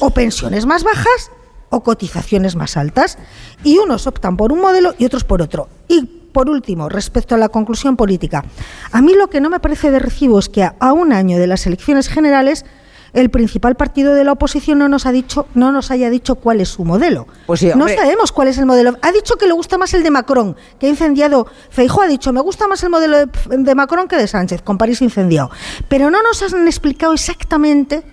o 0.00 0.10
pensiones 0.10 0.66
más 0.66 0.84
bajas 0.84 1.30
o 1.70 1.82
cotizaciones 1.82 2.56
más 2.56 2.76
altas. 2.76 3.18
Y 3.64 3.78
unos 3.78 4.06
optan 4.06 4.36
por 4.36 4.52
un 4.52 4.60
modelo 4.60 4.94
y 4.98 5.04
otros 5.04 5.24
por 5.24 5.42
otro. 5.42 5.68
Y 5.88 6.04
por 6.36 6.50
último, 6.50 6.90
respecto 6.90 7.34
a 7.34 7.38
la 7.38 7.48
conclusión 7.48 7.96
política, 7.96 8.44
a 8.92 9.00
mí 9.00 9.14
lo 9.14 9.28
que 9.28 9.40
no 9.40 9.48
me 9.48 9.60
parece 9.60 9.90
de 9.90 9.98
recibo 9.98 10.38
es 10.38 10.50
que 10.50 10.64
a 10.64 10.92
un 10.92 11.14
año 11.14 11.38
de 11.38 11.46
las 11.46 11.66
elecciones 11.66 12.08
generales 12.08 12.66
el 13.12 13.30
principal 13.30 13.74
partido 13.74 14.14
de 14.14 14.24
la 14.24 14.32
oposición 14.32 14.78
no 14.78 14.88
nos 14.88 15.06
ha 15.06 15.12
dicho, 15.12 15.46
no 15.54 15.72
nos 15.72 15.90
haya 15.90 16.10
dicho 16.10 16.36
cuál 16.36 16.60
es 16.60 16.68
su 16.68 16.84
modelo. 16.84 17.26
Pues 17.46 17.62
no 17.76 17.88
sabemos 17.88 18.32
cuál 18.32 18.48
es 18.48 18.58
el 18.58 18.66
modelo. 18.66 18.96
Ha 19.02 19.12
dicho 19.12 19.36
que 19.36 19.46
le 19.46 19.52
gusta 19.52 19.78
más 19.78 19.94
el 19.94 20.02
de 20.02 20.10
Macron, 20.10 20.56
que 20.78 20.86
ha 20.86 20.88
incendiado. 20.88 21.46
Feijóo 21.70 22.02
ha 22.02 22.08
dicho, 22.08 22.32
me 22.32 22.40
gusta 22.40 22.68
más 22.68 22.82
el 22.82 22.90
modelo 22.90 23.26
de, 23.26 23.74
Macron 23.74 24.08
que 24.08 24.16
de 24.16 24.26
Sánchez, 24.26 24.62
con 24.62 24.78
París 24.78 25.02
incendiado. 25.02 25.50
Pero 25.88 26.10
no 26.10 26.22
nos 26.22 26.42
han 26.42 26.66
explicado 26.66 27.12
exactamente 27.12 28.04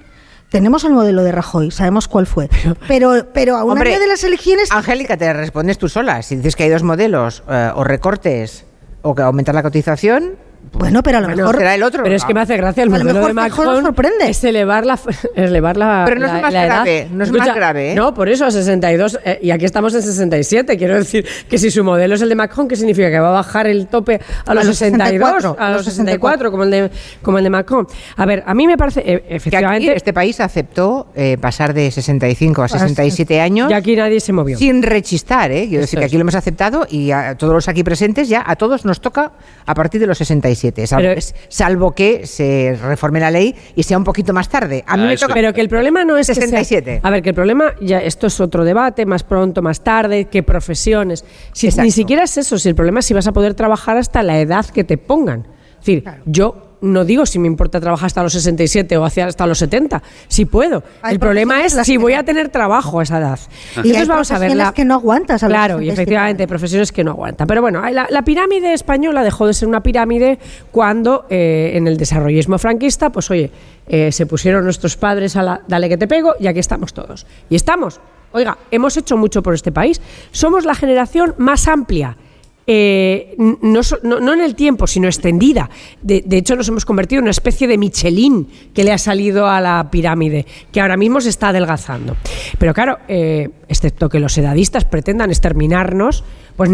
tenemos 0.49 0.83
el 0.83 0.91
modelo 0.91 1.23
de 1.23 1.31
Rajoy, 1.31 1.71
sabemos 1.71 2.07
cuál 2.07 2.27
fue. 2.27 2.47
Pero, 2.87 3.25
pero 3.33 3.57
a 3.57 3.63
un 3.63 3.75
año 3.75 3.99
de 3.99 4.05
las 4.05 4.23
elecciones. 4.23 4.71
Angélica, 4.71 5.17
te 5.17 5.33
respondes 5.33 5.79
tú 5.79 5.89
sola. 5.89 6.21
Si 6.21 6.35
dices 6.35 6.55
que 6.55 6.61
hay 6.61 6.69
dos 6.69 6.83
modelos, 6.83 7.41
eh, 7.49 7.71
o 7.73 7.83
recortes 7.83 8.65
o 9.01 9.15
que 9.15 9.23
aumentar 9.23 9.55
la 9.55 9.63
cotización, 9.63 10.35
Bueno, 10.71 11.03
pero 11.03 11.17
a 11.19 11.21
lo 11.21 11.27
Bueno, 11.27 11.43
mejor 11.43 11.57
será 11.57 11.75
el 11.75 11.83
otro. 11.83 12.03
Pero 12.03 12.15
es 12.15 12.25
que 12.25 12.33
me 12.33 12.41
hace 12.41 12.57
gracia 12.57 12.83
el 12.83 12.89
A 12.93 12.97
lo 12.97 13.03
modelo 13.03 13.27
de 13.27 13.33
mejor 13.33 13.35
nos 13.35 13.75
Macron 13.75 13.83
sorprende. 13.83 14.29
es 14.29 14.43
elevar 14.43 14.85
la, 14.85 14.97
elevar 15.35 15.77
la 15.77 16.03
Pero 16.07 16.19
no 16.19 16.25
es 16.25 16.33
la- 16.33 16.41
más 16.41 16.53
la 16.53 16.65
edad. 16.65 16.75
grave, 16.75 17.07
no 17.11 17.23
es 17.23 17.31
más 17.31 17.55
grave, 17.55 17.91
¿eh? 17.91 17.95
No, 17.95 18.13
por 18.13 18.27
eso 18.29 18.45
a 18.45 18.51
62 18.51 19.19
eh, 19.23 19.39
y 19.41 19.51
aquí 19.51 19.65
estamos 19.65 19.93
en 19.93 20.01
67. 20.01 20.77
Quiero 20.77 20.95
decir 20.95 21.27
que 21.49 21.57
si 21.57 21.69
su 21.69 21.83
modelo 21.83 22.15
es 22.15 22.21
el 22.21 22.29
de 22.29 22.35
Macron, 22.35 22.67
¿qué 22.67 22.75
significa? 22.75 23.09
Que 23.11 23.19
va 23.19 23.29
a 23.29 23.33
bajar 23.33 23.67
el 23.67 23.87
tope 23.87 24.19
a 24.45 24.53
los, 24.53 24.65
los 24.65 24.77
62, 24.77 25.19
64, 25.43 25.55
a 25.59 25.69
los 25.71 25.85
64, 25.85 26.51
como 26.51 26.63
el 26.63 26.71
de 26.71 26.91
como 27.21 27.37
el 27.37 27.43
de 27.43 27.49
Macron. 27.51 27.87
A 28.17 28.25
ver, 28.25 28.43
a 28.45 28.53
mí 28.55 28.65
me 28.65 28.77
parece 28.77 29.01
eh, 29.01 29.23
Que 29.27 29.35
aquí 29.35 29.35
efectivamente 29.35 29.95
este 29.95 30.11
país 30.13 30.39
aceptó 30.39 31.07
eh, 31.15 31.37
pasar 31.39 31.73
de 31.73 31.91
65 31.91 32.63
a 32.63 32.67
67 32.67 33.39
años 33.41 33.69
ya 33.69 33.77
aquí 33.77 33.95
nadie 33.95 34.19
se 34.19 34.33
movió. 34.33 34.57
sin 34.57 34.81
rechistar, 34.81 35.51
¿eh? 35.51 35.67
Quiero 35.67 35.75
Eso 35.75 35.81
decir 35.81 35.99
que 35.99 36.05
es. 36.05 36.09
aquí 36.09 36.17
lo 36.17 36.21
hemos 36.21 36.35
aceptado 36.35 36.87
y 36.89 37.11
a 37.11 37.35
todos 37.37 37.53
los 37.53 37.67
aquí 37.67 37.83
presentes 37.83 38.27
ya, 38.27 38.43
a 38.45 38.55
todos 38.55 38.85
nos 38.85 38.99
toca 39.01 39.33
a 39.65 39.73
partir 39.75 40.01
de 40.01 40.07
los 40.07 40.19
67, 40.55 40.87
salvo, 40.87 41.07
Pero- 41.09 41.21
salvo 41.49 41.91
que 41.91 42.25
se 42.27 42.77
reforme 42.81 43.19
la 43.19 43.31
ley 43.31 43.55
y 43.75 43.83
sea 43.83 43.97
un 43.97 44.03
poquito 44.03 44.33
más 44.33 44.49
tarde. 44.49 44.83
A 44.87 44.97
mí 44.97 45.03
Ah, 45.03 45.07
me 45.07 45.17
toca... 45.17 45.33
Pero 45.33 45.53
que 45.53 45.61
el 45.61 45.69
problema 45.69 46.03
no 46.05 46.17
es 46.17 46.27
que 46.27 46.35
sea- 46.35 46.43
67. 46.43 46.99
a 47.03 47.09
ver, 47.09 47.21
que 47.21 47.29
el 47.29 47.35
problema, 47.35 47.73
ya 47.81 47.99
esto 47.99 48.27
es 48.27 48.39
otro 48.39 48.63
debate, 48.63 49.05
más 49.05 49.23
pronto, 49.23 49.61
más 49.61 49.83
tarde, 49.83 50.25
qué 50.25 50.43
profesiones. 50.43 51.25
Si, 51.53 51.67
Exacto. 51.67 51.83
ni 51.85 51.91
siquiera 51.91 52.23
es 52.23 52.37
eso, 52.37 52.57
si 52.57 52.69
el 52.69 52.75
problema 52.75 52.99
es 52.99 53.05
si 53.05 53.13
vas 53.13 53.27
a 53.27 53.31
poder 53.31 53.53
trabajar 53.53 53.97
hasta 53.97 54.23
la 54.23 54.39
edad 54.39 54.65
que 54.65 54.83
te 54.83 54.97
pongan. 54.97 55.47
Es 55.79 55.85
decir, 55.85 56.03
yo 56.25 56.72
no 56.83 57.05
digo 57.05 57.25
si 57.25 57.39
me 57.39 57.47
importa 57.47 57.79
trabajar 57.79 58.07
hasta 58.07 58.21
los 58.21 58.33
67 58.33 58.95
o 58.97 59.05
hacia 59.05 59.25
hasta 59.25 59.47
los 59.47 59.57
70, 59.57 60.03
si 60.27 60.45
puedo. 60.45 60.83
Hay 61.01 61.13
el 61.13 61.19
problema 61.19 61.65
es 61.65 61.73
si 61.83 61.97
voy 61.97 62.13
a 62.13 62.23
tener 62.23 62.49
trabajo 62.49 62.99
a 62.99 63.03
esa 63.03 63.17
edad. 63.19 63.39
Y 63.77 63.79
hay 63.79 63.85
Entonces 63.87 64.07
vamos 64.07 64.31
a 64.31 64.33
ver 64.33 64.39
profesiones 64.49 64.67
la- 64.67 64.73
que 64.73 64.85
no 64.85 64.93
aguantas 64.95 65.43
a 65.43 65.47
Claro, 65.47 65.75
y 65.75 65.85
67 65.85 65.93
efectivamente 66.01 66.47
profesiones 66.47 66.91
que 66.91 67.03
no 67.03 67.11
aguantan. 67.11 67.47
Pero 67.47 67.61
bueno, 67.61 67.81
la, 67.89 68.07
la 68.09 68.21
pirámide 68.23 68.73
española 68.73 69.23
dejó 69.23 69.47
de 69.47 69.53
ser 69.53 69.67
una 69.67 69.81
pirámide 69.81 70.39
cuando 70.71 71.25
eh, 71.29 71.71
en 71.75 71.87
el 71.87 71.97
desarrollismo 71.97 72.57
franquista, 72.57 73.09
pues 73.11 73.31
oye, 73.31 73.49
eh, 73.87 74.11
se 74.11 74.25
pusieron 74.25 74.63
nuestros 74.63 74.97
padres 74.97 75.35
a 75.35 75.43
la 75.43 75.61
dale 75.67 75.87
que 75.89 75.97
te 75.97 76.07
pego 76.07 76.33
y 76.39 76.47
aquí 76.47 76.59
estamos 76.59 76.93
todos. 76.93 77.25
Y 77.49 77.55
estamos. 77.55 77.99
Oiga, 78.33 78.57
hemos 78.71 78.97
hecho 78.97 79.15
mucho 79.15 79.43
por 79.43 79.53
este 79.53 79.71
país. 79.71 80.01
Somos 80.31 80.65
la 80.65 80.73
generación 80.75 81.35
más 81.37 81.67
amplia. 81.67 82.17
Eh, 82.65 83.35
no, 83.37 83.83
so- 83.83 83.99
no- 84.03 84.19
no 84.19 84.33
en 84.33 84.41
el 84.41 84.55
tiempo, 84.55 84.87
sino 84.87 85.07
extendida. 85.07 85.69
De, 86.01 86.23
de 86.25 86.37
hecho, 86.37 86.55
nos 86.55 86.67
hemos 86.69 86.85
convertido 86.85 87.19
en 87.19 87.23
una 87.25 87.31
especie 87.31 87.67
de 87.67 87.77
Michelin 87.77 88.47
que 88.73 88.83
le 88.83 88.91
ha 88.91 88.97
salido 88.97 89.47
a 89.47 89.59
la 89.61 89.89
pirámide, 89.91 90.45
que 90.71 90.79
ahora 90.81 90.95
mismo 90.97 91.19
se 91.21 91.29
está 91.29 91.49
adelgazando. 91.49 92.15
Pero 92.57 92.73
claro, 92.73 92.99
eh, 93.07 93.49
excepto 93.67 94.07
que 94.09 94.19
los 94.19 94.37
edadistas 94.37 94.85
pretendan 94.85 95.29
exterminarnos, 95.29 96.23
pues 96.55 96.69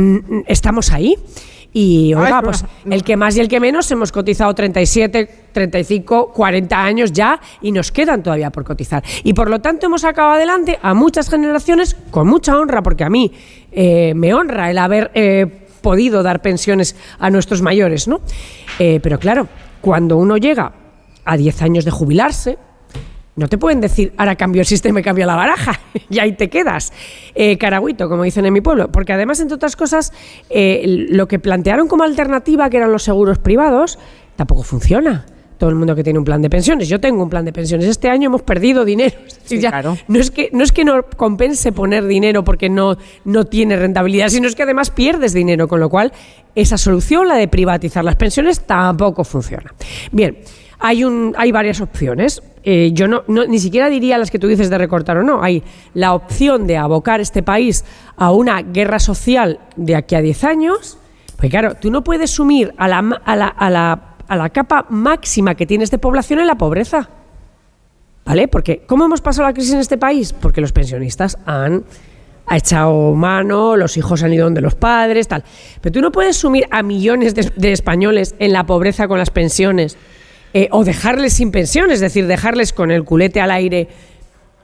estamos 0.48 0.92
ahí. 0.92 1.16
Y 1.72 2.14
Ah, 2.14 2.20
oiga, 2.22 2.38
es 2.40 2.44
pues 2.44 2.66
el 2.90 3.04
que 3.04 3.16
más 3.16 3.38
y 3.38 3.42
el 3.42 3.48
que 3.48 3.60
menos 3.60 3.92
hemos 3.92 4.12
cotizado 4.12 4.52
37, 4.56 5.30
35, 5.52 6.32
40 6.34 6.84
años 6.84 7.12
ya 7.14 7.40
y 7.62 7.72
nos 7.72 7.92
quedan 7.92 8.24
todavía 8.24 8.50
por 8.50 8.64
cotizar. 8.64 9.04
Y 9.24 9.34
por 9.34 9.52
lo 9.52 9.60
tanto 9.62 9.86
hemos 9.86 10.02
sacado 10.02 10.32
adelante 10.32 10.80
a 10.82 10.96
muchas 10.96 11.30
generaciones 11.30 11.96
con 12.10 12.28
mucha 12.28 12.58
honra, 12.58 12.82
porque 12.82 13.04
a 13.04 13.10
mí 13.12 13.32
eh, 13.72 14.14
me 14.16 14.34
honra 14.34 14.72
el 14.72 14.80
haber 14.80 15.12
podido 15.82 16.24
dar 16.24 16.42
pensiones 16.42 16.96
a 17.20 17.30
nuestros 17.30 17.62
mayores, 17.62 18.08
¿no? 18.08 18.22
Eh, 18.80 19.00
pero 19.02 19.20
claro, 19.20 19.48
cuando 19.82 20.18
uno 20.18 20.38
llega 20.38 20.74
a 21.26 21.38
10 21.38 21.62
años 21.62 21.86
de 21.86 21.92
jubilarse, 21.92 22.58
no 23.36 23.48
te 23.48 23.58
pueden 23.58 23.80
decir, 23.80 24.14
ahora 24.18 24.36
cambio 24.36 24.62
el 24.62 24.66
sistema 24.66 25.00
y 25.00 25.04
cambio 25.04 25.26
la 25.26 25.36
baraja, 25.36 25.80
y 26.10 26.20
ahí 26.20 26.34
te 26.34 26.50
quedas. 26.50 26.92
Eh, 27.34 27.58
como 27.98 28.24
dicen 28.24 28.46
en 28.46 28.52
mi 28.52 28.60
pueblo. 28.60 28.92
Porque 28.92 29.14
además, 29.14 29.40
entre 29.40 29.56
otras 29.56 29.76
cosas, 29.78 30.12
eh, 30.50 30.84
lo 31.10 31.28
que 31.28 31.40
plantearon 31.40 31.88
como 31.88 32.04
alternativa, 32.04 32.70
que 32.70 32.78
eran 32.78 32.92
los 32.92 33.04
seguros 33.04 33.40
privados, 33.40 33.98
tampoco 34.36 34.64
funciona. 34.64 35.26
Todo 35.60 35.70
el 35.70 35.76
mundo 35.76 35.94
que 35.96 36.04
tiene 36.04 36.18
un 36.18 36.26
plan 36.26 36.42
de 36.42 36.50
pensiones. 36.50 36.88
Yo 36.88 37.00
tengo 37.00 37.22
un 37.22 37.30
plan 37.30 37.46
de 37.46 37.54
pensiones. 37.54 37.86
Este 37.86 38.10
año 38.10 38.28
hemos 38.28 38.42
perdido 38.42 38.86
dinero. 38.86 39.16
Sí, 39.44 39.60
ya 39.62 39.70
claro. 39.70 39.98
no, 40.08 40.18
es 40.20 40.32
que, 40.32 40.50
no 40.54 40.64
es 40.64 40.72
que 40.72 40.84
no 40.86 41.04
compense 41.18 41.72
poner 41.72 42.08
dinero 42.08 42.44
porque 42.44 42.70
no, 42.70 42.98
no 43.26 43.44
tiene 43.46 43.76
rentabilidad, 43.76 44.30
sino 44.30 44.48
es 44.48 44.56
que 44.56 44.64
además 44.64 44.90
pierdes 44.90 45.34
dinero. 45.34 45.68
Con 45.68 45.80
lo 45.82 45.90
cual, 45.90 46.12
esa 46.56 46.78
solución, 46.78 47.28
la 47.28 47.36
de 47.36 47.48
privatizar 47.48 48.04
las 48.04 48.16
pensiones, 48.16 48.62
tampoco 48.62 49.24
funciona. 49.24 49.74
Bien. 50.12 50.40
Hay, 50.82 51.04
un, 51.04 51.36
hay 51.38 51.52
varias 51.52 51.82
opciones. 51.82 52.42
Eh, 52.64 52.92
yo 52.94 53.10
no, 53.10 53.24
no- 53.28 53.46
ni 53.46 53.60
siquiera 53.60 53.90
diría 53.90 54.18
las 54.18 54.32
que 54.32 54.40
tú 54.40 54.48
dices 54.48 54.70
de 54.70 54.78
recortar 54.78 55.18
o 55.18 55.24
no. 55.24 55.44
Hay 55.44 55.62
la 55.94 56.14
opción 56.14 56.68
de 56.68 56.78
abocar 56.78 57.20
este 57.20 57.44
país 57.44 57.84
a 58.16 58.32
una 58.32 58.62
guerra 58.62 59.00
social 59.00 59.60
de 59.76 59.98
aquí 59.98 60.16
a 60.16 60.22
10 60.22 60.44
años. 60.46 60.98
Pues 61.38 61.50
claro, 61.52 61.76
tú 61.76 61.92
no 61.92 62.02
puedes 62.06 62.32
sumir 62.32 62.74
a 62.78 62.88
la, 62.88 63.02
ma- 63.02 63.22
a 63.26 63.36
la, 63.36 63.48
a 63.48 63.70
la, 63.70 64.09
a 64.30 64.36
la 64.38 64.50
capa 64.50 64.86
máxima 64.90 65.56
que 65.56 65.66
tienes 65.66 65.92
de 65.92 65.98
población 65.98 66.40
en 66.40 66.48
la 66.48 66.56
pobreza. 66.56 67.10
¿Vale? 68.26 68.48
Porque 68.48 68.84
¿cómo 68.86 69.06
hemos 69.06 69.22
pasado 69.22 69.48
la 69.48 69.54
crisis 69.54 69.74
en 69.74 69.80
este 69.80 69.98
país? 69.98 70.34
Porque 70.34 70.62
los 70.62 70.72
pensionistas 70.72 71.38
han 71.46 71.84
ha 72.52 72.58
echado 72.58 73.14
mano, 73.14 73.76
los 73.76 73.96
hijos 73.96 74.24
han 74.24 74.34
ido 74.34 74.46
donde 74.46 74.62
los 74.62 74.74
padres, 74.74 75.28
tal. 75.28 75.44
Pero 75.82 75.94
tú 75.94 76.02
no 76.02 76.12
puedes 76.12 76.36
sumir 76.36 76.66
a 76.72 76.82
millones 76.82 77.36
de, 77.36 77.52
de 77.56 77.72
españoles 77.72 78.34
en 78.40 78.54
la 78.54 78.66
pobreza 78.66 79.08
con 79.08 79.20
las 79.20 79.30
pensiones 79.30 79.98
eh, 80.54 80.68
o 80.72 80.84
dejarles 80.84 81.34
sin 81.34 81.52
pensiones, 81.52 81.96
es 81.96 82.00
decir, 82.02 82.26
dejarles 82.26 82.74
con 82.74 82.90
el 82.90 83.04
culete 83.04 83.40
al 83.40 83.52
aire 83.52 83.88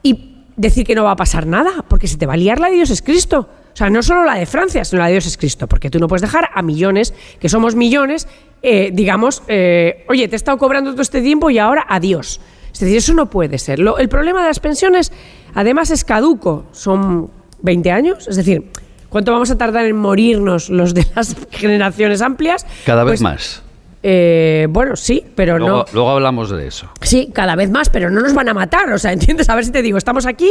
y 0.02 0.42
decir 0.56 0.84
que 0.84 0.96
no 0.96 1.04
va 1.04 1.12
a 1.12 1.16
pasar 1.16 1.46
nada, 1.46 1.84
porque 1.88 2.08
se 2.08 2.16
te 2.16 2.26
va 2.26 2.34
a 2.34 2.36
liar 2.36 2.58
la 2.58 2.68
de 2.68 2.74
Dios 2.74 2.90
es 2.90 3.02
Cristo. 3.02 3.48
O 3.76 3.78
sea, 3.78 3.90
no 3.90 4.02
solo 4.02 4.24
la 4.24 4.36
de 4.36 4.46
Francia, 4.46 4.82
sino 4.86 5.00
la 5.02 5.08
de 5.08 5.12
Dios 5.12 5.26
es 5.26 5.36
Cristo, 5.36 5.66
porque 5.66 5.90
tú 5.90 5.98
no 5.98 6.08
puedes 6.08 6.22
dejar 6.22 6.48
a 6.54 6.62
millones, 6.62 7.12
que 7.38 7.50
somos 7.50 7.74
millones, 7.74 8.26
eh, 8.62 8.88
digamos, 8.90 9.42
eh, 9.48 10.06
oye, 10.08 10.28
te 10.28 10.34
he 10.34 10.38
estado 10.38 10.56
cobrando 10.56 10.92
todo 10.92 11.02
este 11.02 11.20
tiempo 11.20 11.50
y 11.50 11.58
ahora 11.58 11.84
adiós. 11.86 12.40
Es 12.72 12.80
decir, 12.80 12.96
eso 12.96 13.12
no 13.12 13.28
puede 13.28 13.58
ser. 13.58 13.78
Lo- 13.78 13.98
el 13.98 14.08
problema 14.08 14.40
de 14.40 14.48
las 14.48 14.60
pensiones, 14.60 15.12
además, 15.52 15.90
es 15.90 16.06
caduco. 16.06 16.64
Son 16.72 17.30
20 17.60 17.90
años, 17.90 18.26
es 18.28 18.36
decir, 18.36 18.64
¿cuánto 19.10 19.32
vamos 19.32 19.50
a 19.50 19.58
tardar 19.58 19.84
en 19.84 19.96
morirnos 19.98 20.70
los 20.70 20.94
de 20.94 21.04
las 21.14 21.36
generaciones 21.50 22.22
amplias? 22.22 22.64
Cada 22.86 23.04
vez 23.04 23.20
Pues, 23.20 23.20
más. 23.20 23.62
eh, 24.02 24.68
bueno, 24.70 24.96
sí, 24.96 25.22
pero 25.34 25.58
Luego, 25.58 25.76
no. 25.80 25.84
luego 25.92 26.10
hablamos 26.12 26.48
de 26.48 26.66
eso. 26.66 26.88
Sí, 27.02 27.28
cada 27.30 27.56
vez 27.56 27.70
más, 27.70 27.90
pero 27.90 28.08
no 28.08 28.22
nos 28.22 28.32
van 28.32 28.48
a 28.48 28.54
matar. 28.54 28.90
O 28.90 28.98
sea, 28.98 29.12
¿entiendes? 29.12 29.50
A 29.50 29.54
ver 29.54 29.66
si 29.66 29.70
te 29.70 29.82
digo, 29.82 29.98
estamos 29.98 30.24
aquí. 30.24 30.50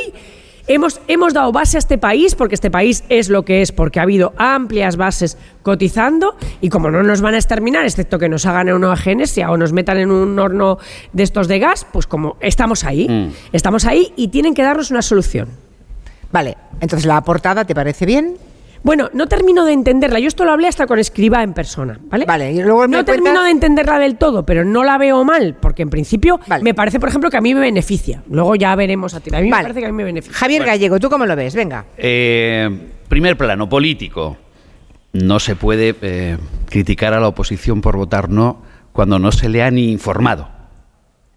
Hemos, 0.68 1.00
hemos 1.08 1.34
dado 1.36 1.52
base 1.52 1.78
a 1.78 1.80
este 1.80 2.00
país 2.00 2.34
porque 2.34 2.56
este 2.56 2.72
país 2.72 3.04
es 3.10 3.30
lo 3.30 3.46
que 3.46 3.62
es, 3.62 3.72
porque 3.72 4.00
ha 4.00 4.04
habido 4.04 4.34
amplias 4.38 4.98
bases 4.98 5.38
cotizando 5.62 6.36
y 6.60 6.70
como 6.70 6.90
no 6.90 7.04
nos 7.04 7.22
van 7.22 7.36
a 7.36 7.38
exterminar, 7.38 7.86
excepto 7.86 8.18
que 8.18 8.30
nos 8.30 8.48
hagan 8.48 8.70
una 8.74 8.92
agenesia 8.94 9.52
o 9.52 9.58
nos 9.58 9.74
metan 9.74 9.98
en 10.00 10.10
un 10.10 10.40
horno 10.40 10.80
de 11.14 11.22
estos 11.22 11.48
de 11.48 11.60
gas, 11.60 11.86
pues 11.94 12.08
como 12.08 12.38
estamos 12.40 12.84
ahí, 12.84 13.08
Mm. 13.08 13.32
estamos 13.54 13.86
ahí 13.86 14.12
y 14.16 14.30
tienen 14.30 14.56
que 14.56 14.64
darnos 14.64 14.90
una 14.90 15.04
solución. 15.04 15.50
Vale, 16.32 16.58
entonces 16.82 17.06
la 17.06 17.22
portada, 17.22 17.66
¿te 17.66 17.76
parece 17.76 18.08
bien? 18.08 18.36
Bueno, 18.86 19.10
no 19.14 19.26
termino 19.28 19.66
de 19.66 19.74
entenderla. 19.74 20.20
Yo 20.20 20.28
esto 20.28 20.46
lo 20.46 20.52
hablé 20.52 20.68
hasta 20.68 20.86
con 20.86 21.00
escriba 21.00 21.42
en 21.42 21.54
persona, 21.54 22.00
¿vale? 22.04 22.26
Vale, 22.26 22.52
y 22.52 22.62
luego 22.62 22.82
me 22.82 22.90
no 22.98 23.04
termino 23.04 23.44
de 23.44 23.50
entenderla 23.50 23.98
del 23.98 24.16
todo, 24.16 24.46
pero 24.46 24.64
no 24.64 24.84
la 24.84 25.00
veo 25.00 25.24
mal, 25.24 25.56
porque 25.60 25.82
en 25.82 25.90
principio 25.90 26.40
Vale. 26.46 26.64
me 26.64 26.76
parece, 26.76 27.00
por 27.00 27.10
ejemplo, 27.10 27.32
que 27.32 27.38
a 27.38 27.42
mí 27.42 27.56
me 27.56 27.62
beneficia. 27.62 28.22
Luego 28.30 28.54
ya 28.54 28.76
veremos 28.76 29.16
a 29.16 29.22
ti. 29.22 29.32
A 29.34 29.42
mí 29.42 29.50
Vale. 29.50 29.64
me 29.64 29.64
parece 29.70 29.80
que 29.80 29.86
a 29.88 29.90
mí 29.90 29.96
me 29.96 30.04
beneficia. 30.04 30.38
Javier 30.38 30.66
Gallego, 30.66 31.00
¿tú 31.00 31.10
cómo 31.10 31.26
lo 31.26 31.36
ves? 31.36 31.56
Venga. 31.56 31.84
Eh, 31.98 32.70
primer 33.10 33.36
plano, 33.36 33.68
político. 33.68 34.38
No 35.14 35.40
se 35.40 35.56
puede 35.56 35.96
eh, 36.04 36.38
criticar 36.70 37.16
a 37.16 37.20
la 37.20 37.30
oposición 37.30 37.82
por 37.82 37.98
votar 37.98 38.30
no 38.30 38.62
cuando 38.94 39.18
no 39.18 39.32
se 39.32 39.50
le 39.50 39.64
ha 39.64 39.72
ni 39.72 39.92
informado. 39.92 40.48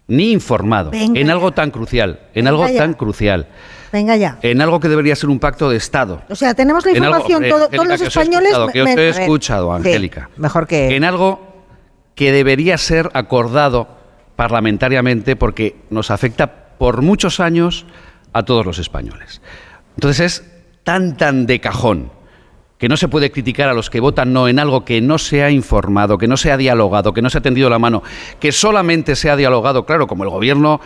Ni 0.07 0.31
informado. 0.31 0.91
Venga 0.91 1.19
en 1.19 1.25
ya. 1.25 1.33
algo 1.33 1.51
tan 1.51 1.71
crucial. 1.71 2.19
En 2.35 2.45
Venga 2.45 2.49
algo 2.51 2.67
ya. 2.67 2.77
tan 2.77 2.93
crucial. 2.93 3.47
Venga 3.91 4.15
ya. 4.15 4.37
En 4.41 4.61
algo 4.61 4.79
que 4.79 4.87
debería 4.87 5.15
ser 5.15 5.29
un 5.29 5.39
pacto 5.39 5.69
de 5.69 5.77
Estado. 5.77 6.21
O 6.29 6.35
sea, 6.35 6.53
tenemos 6.53 6.85
la 6.85 6.91
algo- 6.91 7.05
información, 7.05 7.43
todo- 7.49 7.63
Angélica, 7.65 7.75
todos 7.77 7.87
los 7.87 8.01
españoles... 8.01 8.51
que 8.73 8.81
os 8.81 8.89
he 8.89 9.13
sí, 9.83 9.91
mejor 10.37 10.67
que- 10.67 10.95
En 10.95 11.03
algo 11.03 11.47
que 12.15 12.31
debería 12.31 12.77
ser 12.77 13.09
acordado 13.13 13.87
parlamentariamente 14.35 15.35
porque 15.35 15.75
nos 15.89 16.11
afecta 16.11 16.47
por 16.77 17.01
muchos 17.01 17.39
años 17.39 17.85
a 18.33 18.43
todos 18.43 18.65
los 18.65 18.79
españoles. 18.79 19.41
Entonces 19.95 20.19
es 20.41 20.51
tan, 20.83 21.17
tan 21.17 21.45
de 21.45 21.59
cajón 21.59 22.11
que 22.77 22.87
no 22.87 22.95
se 22.95 23.09
puede 23.09 23.31
criticar 23.31 23.67
a 23.67 23.73
los 23.73 23.89
que 23.89 23.99
votan 23.99 24.31
no 24.31 24.47
en 24.47 24.57
algo 24.59 24.85
que 24.85 25.01
no 25.01 25.17
se 25.17 25.43
ha 25.43 25.51
informado, 25.51 26.17
que 26.17 26.27
no 26.29 26.37
se 26.37 26.51
ha 26.51 26.57
dialogado, 26.57 27.13
que 27.13 27.21
no 27.21 27.29
se 27.29 27.39
ha 27.39 27.41
tendido 27.41 27.69
la 27.69 27.79
mano, 27.79 28.01
que 28.39 28.53
solamente 28.53 29.17
se 29.17 29.29
ha 29.29 29.35
dialogado, 29.35 29.85
claro, 29.85 30.07
como 30.07 30.23
el 30.23 30.29
gobierno 30.29 30.79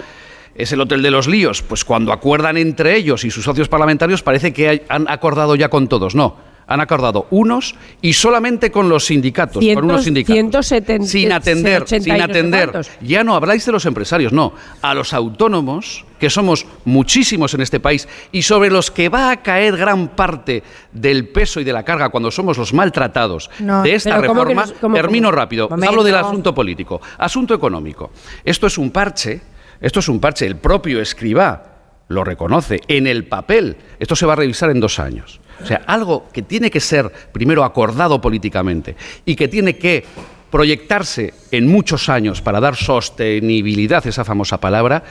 es 0.56 0.72
el 0.72 0.82
hotel 0.82 1.02
de 1.02 1.12
los 1.12 1.28
líos, 1.28 1.62
pues 1.62 1.84
cuando 1.86 2.12
acuerdan 2.14 2.58
entre 2.58 2.96
ellos 2.96 3.24
y 3.26 3.32
sus 3.32 3.44
socios 3.44 3.68
parlamentarios 3.70 4.22
parece 4.24 4.54
que 4.54 4.70
hay- 4.70 4.82
han 4.90 5.08
acordado 5.10 5.56
ya 5.56 5.70
con 5.70 5.88
todos. 5.88 6.16
No, 6.16 6.54
Han 6.66 6.80
acordado 6.80 7.28
unos 7.30 7.76
y 8.02 8.14
solamente 8.14 8.72
con 8.72 8.88
los 8.88 9.04
sindicatos, 9.08 9.62
con 9.76 9.84
unos 9.84 10.06
sindicatos. 10.06 10.34
170, 10.34 11.06
sin 11.10 11.32
atender, 11.34 11.82
80 11.82 11.98
y 11.98 12.02
sin 12.04 12.14
no 12.14 12.18
sé 12.18 12.24
atender. 12.24 12.72
Ya 13.02 13.22
no 13.26 13.36
habláis 13.36 13.66
de 13.66 13.74
los 13.74 13.86
empresarios, 13.86 14.32
no. 14.32 14.54
A 14.82 14.94
los 14.94 15.14
autónomos, 15.14 16.06
que 16.22 16.30
somos 16.30 16.66
muchísimos 16.86 17.54
en 17.54 17.60
este 17.60 17.82
país 17.82 18.08
y 18.32 18.44
sobre 18.44 18.72
los 18.72 18.92
que 18.92 19.10
va 19.10 19.32
a 19.32 19.44
caer 19.44 19.76
gran 19.76 20.08
parte 20.16 20.64
del 20.94 21.28
peso 21.28 21.60
y 21.60 21.66
de 21.66 21.74
la 21.74 21.84
carga 21.84 22.08
cuando 22.08 22.32
somos 22.32 22.58
los 22.58 22.74
maltratados 22.74 23.50
No, 23.60 23.84
de 23.84 23.96
esta 23.96 24.16
pero 24.16 24.28
¿cómo 24.30 24.44
que 24.46 24.50
reforma. 24.54 24.72
nos- 24.72 24.80
cómo- 24.80 24.96
termino 24.96 25.28
cómo? 25.28 25.36
rápido. 25.38 25.68
Momento. 25.70 25.90
Hablo 25.90 26.04
del 26.04 26.16
asunto 26.16 26.56
político. 26.56 27.02
Asunto 27.18 27.54
económico. 27.54 28.12
Esto 28.46 28.68
es 28.68 28.78
un 28.78 28.90
parche. 28.90 29.42
Esto 29.82 30.00
es 30.00 30.10
un 30.10 30.20
parche. 30.20 30.46
El 30.46 30.58
propio 30.58 31.02
escribá 31.02 31.74
lo 32.08 32.24
reconoce 32.24 32.82
en 32.88 33.08
el 33.08 33.26
papel. 33.26 33.78
Esto 34.00 34.16
se 34.16 34.26
va 34.26 34.34
a 34.34 34.38
revisar 34.38 34.70
en 34.70 34.80
dos 34.80 35.00
años. 35.00 35.40
O 35.62 35.66
sea, 35.66 35.82
algo 35.88 36.28
que 36.32 36.42
tiene 36.42 36.72
que 36.72 36.80
ser 36.80 37.12
primero 37.32 37.64
acordado 37.64 38.20
políticamente 38.20 38.96
y 39.26 39.36
que 39.36 39.48
tiene 39.48 39.78
que 39.78 40.04
proyectarse 40.50 41.34
en 41.52 41.68
muchos 41.68 42.10
años 42.10 42.42
para 42.42 42.60
dar 42.60 42.76
sostenibilidad, 42.76 44.06
esa 44.06 44.24
famosa 44.24 44.60
palabra, 44.60 45.04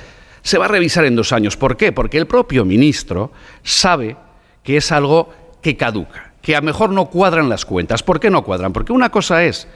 se 0.43 0.59
va 0.59 0.67
a 0.67 0.69
revisar 0.69 1.05
en 1.05 1.17
dos 1.17 1.33
años. 1.33 1.57
¿Por 1.57 1.77
qué? 1.77 1.93
Porque 1.93 2.19
el 2.19 2.27
propio 2.27 2.65
ministro 2.65 3.33
sabe 3.63 4.17
que 4.63 4.77
es 4.77 4.93
algo 4.93 5.33
que 5.61 5.77
caduca, 5.77 6.35
que 6.43 6.55
a 6.55 6.61
lo 6.61 6.67
mejor 6.67 6.91
no 6.91 7.07
cuadran 7.07 7.49
las 7.49 7.65
cuentas. 7.65 8.03
¿Por 8.03 8.21
qué 8.21 8.31
no 8.31 8.45
cuadran? 8.45 8.73
Porque 8.73 8.93
una 8.93 9.11
cosa 9.11 9.45
es 9.45 9.69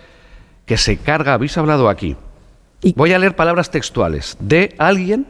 que 0.66 0.76
se 0.76 0.98
carga, 0.98 1.34
habéis 1.34 1.56
hablado 1.56 1.88
aquí. 1.88 2.16
Y- 2.82 2.92
Voy 2.94 3.12
a 3.12 3.18
leer 3.18 3.34
palabras 3.36 3.70
textuales 3.70 4.36
de 4.40 4.74
alguien 4.78 5.26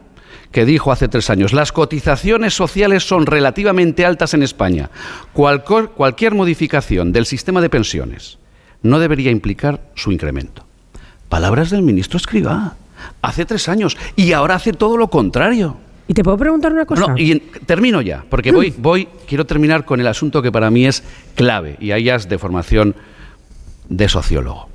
que 0.52 0.64
dijo 0.64 0.90
hace 0.92 1.08
tres 1.08 1.28
años, 1.30 1.52
las 1.52 1.72
cotizaciones 1.72 2.54
sociales 2.54 3.06
son 3.06 3.26
relativamente 3.26 4.04
altas 4.06 4.32
en 4.34 4.42
España. 4.42 4.90
Cualco- 5.34 5.90
cualquier 5.90 6.34
modificación 6.34 7.12
del 7.12 7.26
sistema 7.26 7.60
de 7.60 7.68
pensiones 7.70 8.38
no 8.82 8.98
debería 8.98 9.30
implicar 9.30 9.80
su 9.94 10.12
incremento. 10.12 10.64
Palabras 11.28 11.70
del 11.70 11.82
ministro 11.82 12.16
Escribá, 12.16 12.76
hace 13.22 13.44
tres 13.44 13.68
años, 13.68 13.96
y 14.14 14.32
ahora 14.32 14.54
hace 14.54 14.72
todo 14.72 14.96
lo 14.96 15.08
contrario. 15.08 15.76
¿Y 16.08 16.14
te 16.14 16.22
puedo 16.22 16.36
preguntar 16.38 16.72
una 16.72 16.86
cosa? 16.86 17.08
No, 17.08 17.18
y 17.18 17.32
en- 17.32 17.42
termino 17.66 18.00
ya, 18.00 18.24
porque 18.30 18.52
voy, 18.52 18.72
voy, 18.78 19.08
quiero 19.26 19.44
terminar 19.44 19.84
con 19.84 20.00
el 20.00 20.06
asunto 20.06 20.40
que 20.40 20.52
para 20.52 20.70
mí 20.70 20.86
es 20.86 21.02
clave, 21.34 21.76
y 21.80 21.90
ahí 21.90 22.08
es 22.08 22.28
de 22.28 22.38
formación 22.38 22.94
de 23.88 24.08
sociólogo. 24.08 24.68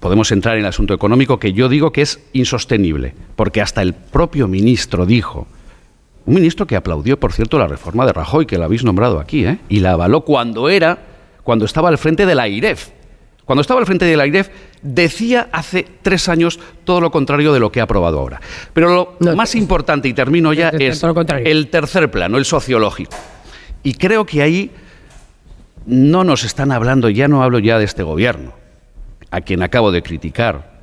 Podemos 0.00 0.30
entrar 0.30 0.54
en 0.56 0.60
el 0.60 0.66
asunto 0.68 0.94
económico 0.94 1.38
que 1.38 1.52
yo 1.52 1.68
digo 1.68 1.92
que 1.92 2.02
es 2.02 2.20
insostenible, 2.32 3.14
porque 3.36 3.60
hasta 3.60 3.82
el 3.82 3.94
propio 3.94 4.46
ministro 4.46 5.06
dijo, 5.06 5.46
un 6.24 6.34
ministro 6.34 6.66
que 6.66 6.76
aplaudió, 6.76 7.18
por 7.18 7.32
cierto, 7.32 7.58
la 7.58 7.66
reforma 7.66 8.06
de 8.06 8.12
Rajoy, 8.12 8.46
que 8.46 8.58
la 8.58 8.66
habéis 8.66 8.84
nombrado 8.84 9.18
aquí, 9.18 9.44
¿eh? 9.44 9.58
y 9.68 9.80
la 9.80 9.92
avaló 9.92 10.20
cuando 10.22 10.68
era, 10.68 10.98
cuando 11.42 11.64
estaba 11.64 11.88
al 11.88 11.98
frente 11.98 12.26
de 12.26 12.34
la 12.34 12.46
IREF. 12.46 12.90
Cuando 13.44 13.62
estaba 13.62 13.80
al 13.80 13.86
frente 13.86 14.04
de 14.04 14.14
la 14.14 14.26
IREF, 14.26 14.50
decía 14.82 15.48
hace 15.52 15.86
tres 16.02 16.28
años 16.28 16.60
todo 16.84 17.00
lo 17.00 17.10
contrario 17.10 17.52
de 17.54 17.60
lo 17.60 17.72
que 17.72 17.80
ha 17.80 17.84
aprobado 17.84 18.18
ahora. 18.20 18.40
Pero 18.74 18.94
lo 18.94 19.16
No, 19.20 19.34
más 19.34 19.52
te- 19.52 19.58
importante, 19.58 20.06
y 20.06 20.12
termino 20.12 20.52
ya, 20.52 20.68
es 20.68 21.02
el 21.44 21.68
tercer 21.68 22.10
plano, 22.10 22.36
el 22.36 22.44
sociológico. 22.44 23.16
Y 23.82 23.94
creo 23.94 24.26
que 24.26 24.42
ahí 24.42 24.70
no 25.86 26.24
nos 26.24 26.44
están 26.44 26.70
hablando, 26.72 27.08
ya 27.08 27.26
no 27.26 27.42
hablo 27.42 27.58
ya 27.58 27.78
de 27.78 27.86
este 27.86 28.02
gobierno, 28.02 28.52
a 29.30 29.40
quien 29.40 29.62
acabo 29.62 29.90
de 29.92 30.02
criticar. 30.02 30.78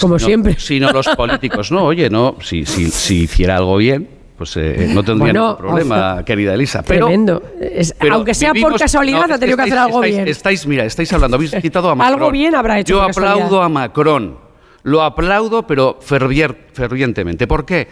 Como 0.00 0.18
sino- 0.18 0.26
siempre. 0.26 0.56
Sino 0.58 0.90
los 0.92 1.06
políticos. 1.08 1.70
No, 1.72 1.84
oye, 1.84 2.08
no, 2.10 2.36
si, 2.42 2.64
si, 2.64 2.90
si 2.90 3.22
hiciera 3.24 3.56
algo 3.56 3.76
bien, 3.76 4.08
pues 4.38 4.56
eh, 4.56 4.88
no 4.94 5.02
tendría 5.02 5.32
Bueno, 5.32 5.46
ningún 5.48 5.56
problema, 5.58 6.14
ojo, 6.14 6.24
querida 6.24 6.54
Elisa. 6.54 6.82
Pero, 6.82 7.06
Tremendo. 7.06 7.42
Es- 7.60 7.94
pero 7.98 8.14
aunque 8.14 8.32
sea 8.34 8.54
por 8.54 8.78
casualidad, 8.78 9.26
no, 9.28 9.34
ha 9.34 9.38
tenido 9.38 9.56
que 9.56 9.62
hacer 9.64 9.78
algo 9.78 10.02
estáis- 10.02 10.14
bien. 10.14 10.28
Estáis, 10.28 10.66
mira, 10.66 10.84
estáis 10.84 11.12
hablando, 11.12 11.36
habéis 11.36 11.50
quitado 11.62 11.88
a 11.88 11.92
Algo 11.92 11.98
Macron. 12.04 12.32
bien 12.32 12.54
habrá 12.54 12.78
hecho 12.78 12.94
Yo 12.94 13.02
aplaudo 13.02 13.62
a 13.62 13.68
Macron. 13.68 14.38
Lo 14.82 15.02
aplaudo, 15.02 15.66
pero 15.66 15.98
fervier- 16.00 16.56
fervientemente. 16.72 17.46
¿Por 17.46 17.66
qué? 17.66 17.88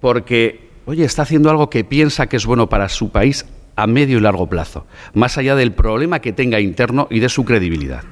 Porque, 0.00 0.70
oye, 0.86 1.04
está 1.04 1.22
haciendo 1.22 1.50
algo 1.50 1.68
que 1.68 1.84
piensa 1.84 2.26
que 2.28 2.36
es 2.36 2.46
bueno 2.46 2.68
para 2.68 2.88
su 2.88 3.10
país 3.10 3.44
a 3.76 3.86
medio 3.86 4.16
y 4.18 4.20
largo 4.22 4.46
plazo, 4.46 4.86
más 5.14 5.36
allá 5.36 5.54
del 5.54 5.72
problema 5.72 6.20
que 6.20 6.32
tenga 6.32 6.60
interno 6.60 7.08
y 7.10 7.20
de 7.20 7.28
su 7.28 7.44
credibilidad. 7.44 8.02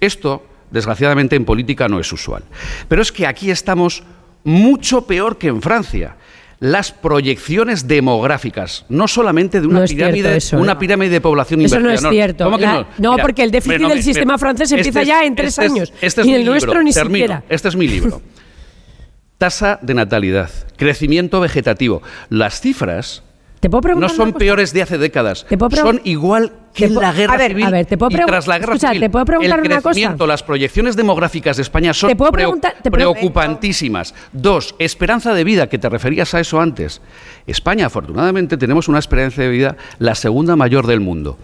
Esto, 0.00 0.44
desgraciadamente, 0.72 1.36
en 1.36 1.44
política 1.44 1.88
no 1.88 2.00
es 2.00 2.12
usual. 2.12 2.42
Pero 2.88 3.02
es 3.02 3.12
que 3.12 3.26
aquí 3.26 3.50
estamos 3.50 4.02
mucho 4.44 5.06
peor 5.06 5.38
que 5.38 5.48
en 5.48 5.62
Francia. 5.62 6.16
Las 6.58 6.92
proyecciones 6.92 7.88
demográficas, 7.88 8.84
no 8.88 9.08
solamente 9.08 9.60
de 9.60 9.66
una 9.66 9.80
No 9.80 9.86
pirámide, 9.86 10.36
eso, 10.36 10.58
una 10.58 10.74
¿no? 10.74 10.78
pirámide 10.78 11.10
de 11.10 11.20
población 11.20 11.60
Eso 11.62 11.80
no 11.80 11.90
es 11.90 12.00
cierto. 12.08 12.44
¿Cómo 12.44 12.56
que 12.56 12.62
La- 12.64 12.86
no? 12.98 13.16
porque 13.18 13.42
el 13.42 13.50
déficit 13.50 13.80
del 13.88 14.00
sistema 14.02 14.38
francés 14.38 14.70
empieza 14.70 15.00
es- 15.02 15.08
ya 15.08 15.24
en 15.24 15.34
tres 15.34 15.48
este 15.58 15.64
es- 15.66 15.72
años, 15.72 15.92
este 16.00 16.20
es 16.20 16.26
el 16.28 16.44
nuestro 16.44 16.80
ni 16.82 16.92
termino. 16.92 17.14
siquiera. 17.16 17.42
Este 17.48 17.66
es 17.68 17.74
mi 17.74 17.88
libro. 17.88 18.22
Tasa 19.38 19.80
de 19.82 19.94
natalidad, 19.94 20.50
crecimiento 20.76 21.40
vegetativo. 21.40 22.00
Las 22.28 22.60
cifras 22.60 23.24
¿Te 23.62 23.70
puedo 23.70 23.80
preguntar 23.80 24.10
no 24.10 24.16
son 24.16 24.32
peores 24.32 24.72
de 24.72 24.82
hace 24.82 24.98
décadas. 24.98 25.46
¿Te 25.48 25.56
puedo 25.56 25.76
Son 25.76 26.00
igual 26.02 26.50
que 26.74 26.86
en 26.86 26.96
la 26.96 27.12
guerra 27.12 27.34
a 27.34 27.36
ver, 27.36 27.52
civil. 27.52 27.64
a 27.64 27.70
ver, 27.70 27.86
te 27.86 27.96
puedo 27.96 28.10
y 28.10 28.16
tras 28.26 28.48
la 28.48 28.58
guerra 28.58 28.72
escucha, 28.74 28.88
civil. 28.88 29.02
¿te 29.02 29.10
puedo 29.10 29.24
preguntar 29.24 29.58
el 29.60 29.66
una 29.66 29.76
cosa? 29.76 29.90
crecimiento, 29.90 30.26
las 30.26 30.42
proyecciones 30.42 30.96
demográficas 30.96 31.56
de 31.58 31.62
España 31.62 31.94
son 31.94 32.10
¿Te 32.10 32.16
puedo 32.16 32.32
preo- 32.32 32.48
preguntar- 32.48 32.74
te 32.82 32.90
puedo- 32.90 33.12
preocupantísimas. 33.12 34.14
Dos, 34.32 34.74
esperanza 34.80 35.32
de 35.32 35.44
vida, 35.44 35.68
que 35.68 35.78
te 35.78 35.88
referías 35.88 36.34
a 36.34 36.40
eso 36.40 36.60
antes. 36.60 37.02
España, 37.46 37.86
afortunadamente, 37.86 38.56
tenemos 38.56 38.88
una 38.88 38.98
esperanza 38.98 39.42
de 39.42 39.48
vida 39.50 39.76
la 40.00 40.16
segunda 40.16 40.56
mayor 40.56 40.88
del 40.88 40.98
mundo. 40.98 41.38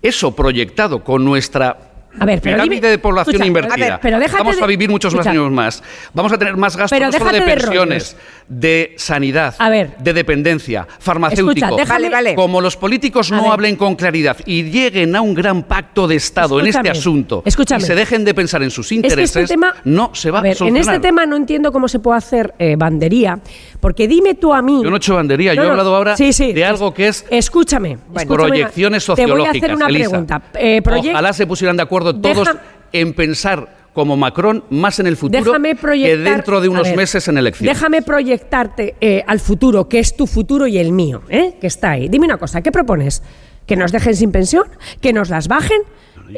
Eso 0.00 0.36
proyectado 0.36 1.02
con 1.02 1.24
nuestra 1.24 1.93
A 2.18 2.24
ver, 2.26 2.40
pero 2.40 2.56
pirámide 2.56 2.76
dime- 2.80 2.90
de 2.90 2.98
población 2.98 3.34
escucha, 3.36 3.46
invertida. 3.46 3.74
a 3.86 3.90
ver, 3.90 3.98
pero 4.00 4.18
déjate 4.18 4.38
Vamos 4.42 4.56
de- 4.56 4.62
a 4.64 4.66
vivir 4.66 4.88
muchos 4.90 5.14
más 5.14 5.26
años 5.26 5.50
más. 5.50 5.82
Vamos 6.12 6.32
a 6.32 6.38
tener 6.38 6.56
más 6.56 6.76
gastos 6.76 6.96
Pero 6.98 7.10
no 7.10 7.18
solo 7.18 7.32
de 7.32 7.40
pensiones, 7.42 8.16
de 8.48 8.94
sanidad, 8.98 9.54
A 9.58 9.68
ver. 9.70 9.96
de 9.98 10.12
dependencia, 10.12 10.86
farmacéutico. 10.98 11.66
Escucha, 11.66 11.82
déjame- 11.82 12.10
Vale. 12.10 12.34
Como 12.34 12.60
los 12.60 12.76
políticos 12.76 13.32
A 13.32 13.36
no 13.36 13.42
ver. 13.44 13.52
hablen 13.52 13.76
con 13.76 13.96
claridad 13.96 14.36
y 14.46 14.64
lleguen 14.64 15.16
a 15.16 15.20
un 15.20 15.34
gran 15.34 15.62
pacto 15.64 16.06
de 16.06 16.16
Estado 16.16 16.60
en 16.60 16.66
este 16.66 16.90
asunto 16.90 17.42
y 17.46 17.80
se 17.80 17.94
dejen 17.94 18.24
de 18.24 18.34
pensar 18.34 18.62
en 18.62 18.70
sus 18.70 18.86
Es 18.86 18.88
que 18.90 18.94
intereses, 18.96 19.36
este 19.36 19.54
tema, 19.54 19.74
no 19.84 20.10
se 20.14 20.30
va 20.30 20.38
a, 20.38 20.40
a 20.40 20.42
ver, 20.42 20.52
en 20.52 20.58
solucionar. 20.58 20.94
este 20.94 21.00
tema 21.08 21.26
no 21.26 21.36
entiendo 21.36 21.72
cómo 21.72 21.88
se 21.88 21.98
puede 21.98 22.18
hacer 22.18 22.54
eh, 22.58 22.76
bandería, 22.76 23.38
porque 23.80 24.06
dime 24.06 24.34
tú 24.34 24.52
a 24.54 24.62
mí. 24.62 24.80
Yo 24.82 24.90
no 24.90 24.96
he 24.96 24.98
hecho 24.98 25.14
bandería, 25.14 25.54
yo 25.54 25.62
he 25.64 25.68
hablado 25.70 25.94
ahora 25.96 26.16
sí, 26.16 26.32
sí, 26.32 26.52
de 26.52 26.64
algo 26.64 26.92
que 26.94 27.08
es 27.08 27.24
Escúchame, 27.30 27.98
proyecciones 28.26 29.04
Te 29.06 29.12
voy 29.12 29.22
a 29.22 29.26
sociológicas. 29.26 29.56
hacer 29.62 29.74
una 29.76 29.86
Elisa. 29.88 30.10
pregunta. 30.10 30.42
Eh, 30.54 30.82
Ojalá 30.84 31.32
se 31.32 31.46
pusieran 31.46 31.76
de 31.76 31.82
acuerdo 31.82 32.03
todos 32.12 32.38
Deja- 32.48 32.60
en 32.92 33.12
pensar 33.14 33.84
como 33.94 34.16
Macron 34.16 34.64
más 34.70 34.98
en 34.98 35.06
el 35.06 35.16
futuro 35.16 35.52
que 35.62 36.16
dentro 36.16 36.60
de 36.60 36.68
unos 36.68 36.82
ver, 36.88 36.96
meses 36.96 37.28
en 37.28 37.38
elecciones. 37.38 37.76
Déjame 37.76 38.02
proyectarte 38.02 38.96
eh, 39.00 39.22
al 39.26 39.38
futuro, 39.38 39.88
que 39.88 40.00
es 40.00 40.16
tu 40.16 40.26
futuro 40.26 40.66
y 40.66 40.78
el 40.78 40.90
mío, 40.92 41.22
¿eh? 41.28 41.56
que 41.60 41.68
está 41.68 41.92
ahí. 41.92 42.08
Dime 42.08 42.26
una 42.26 42.36
cosa, 42.36 42.60
¿qué 42.60 42.72
propones? 42.72 43.22
¿Que 43.66 43.76
nos 43.76 43.92
dejen 43.92 44.16
sin 44.16 44.32
pensión? 44.32 44.64
¿Que 45.00 45.12
nos 45.12 45.30
las 45.30 45.46
bajen? 45.48 45.80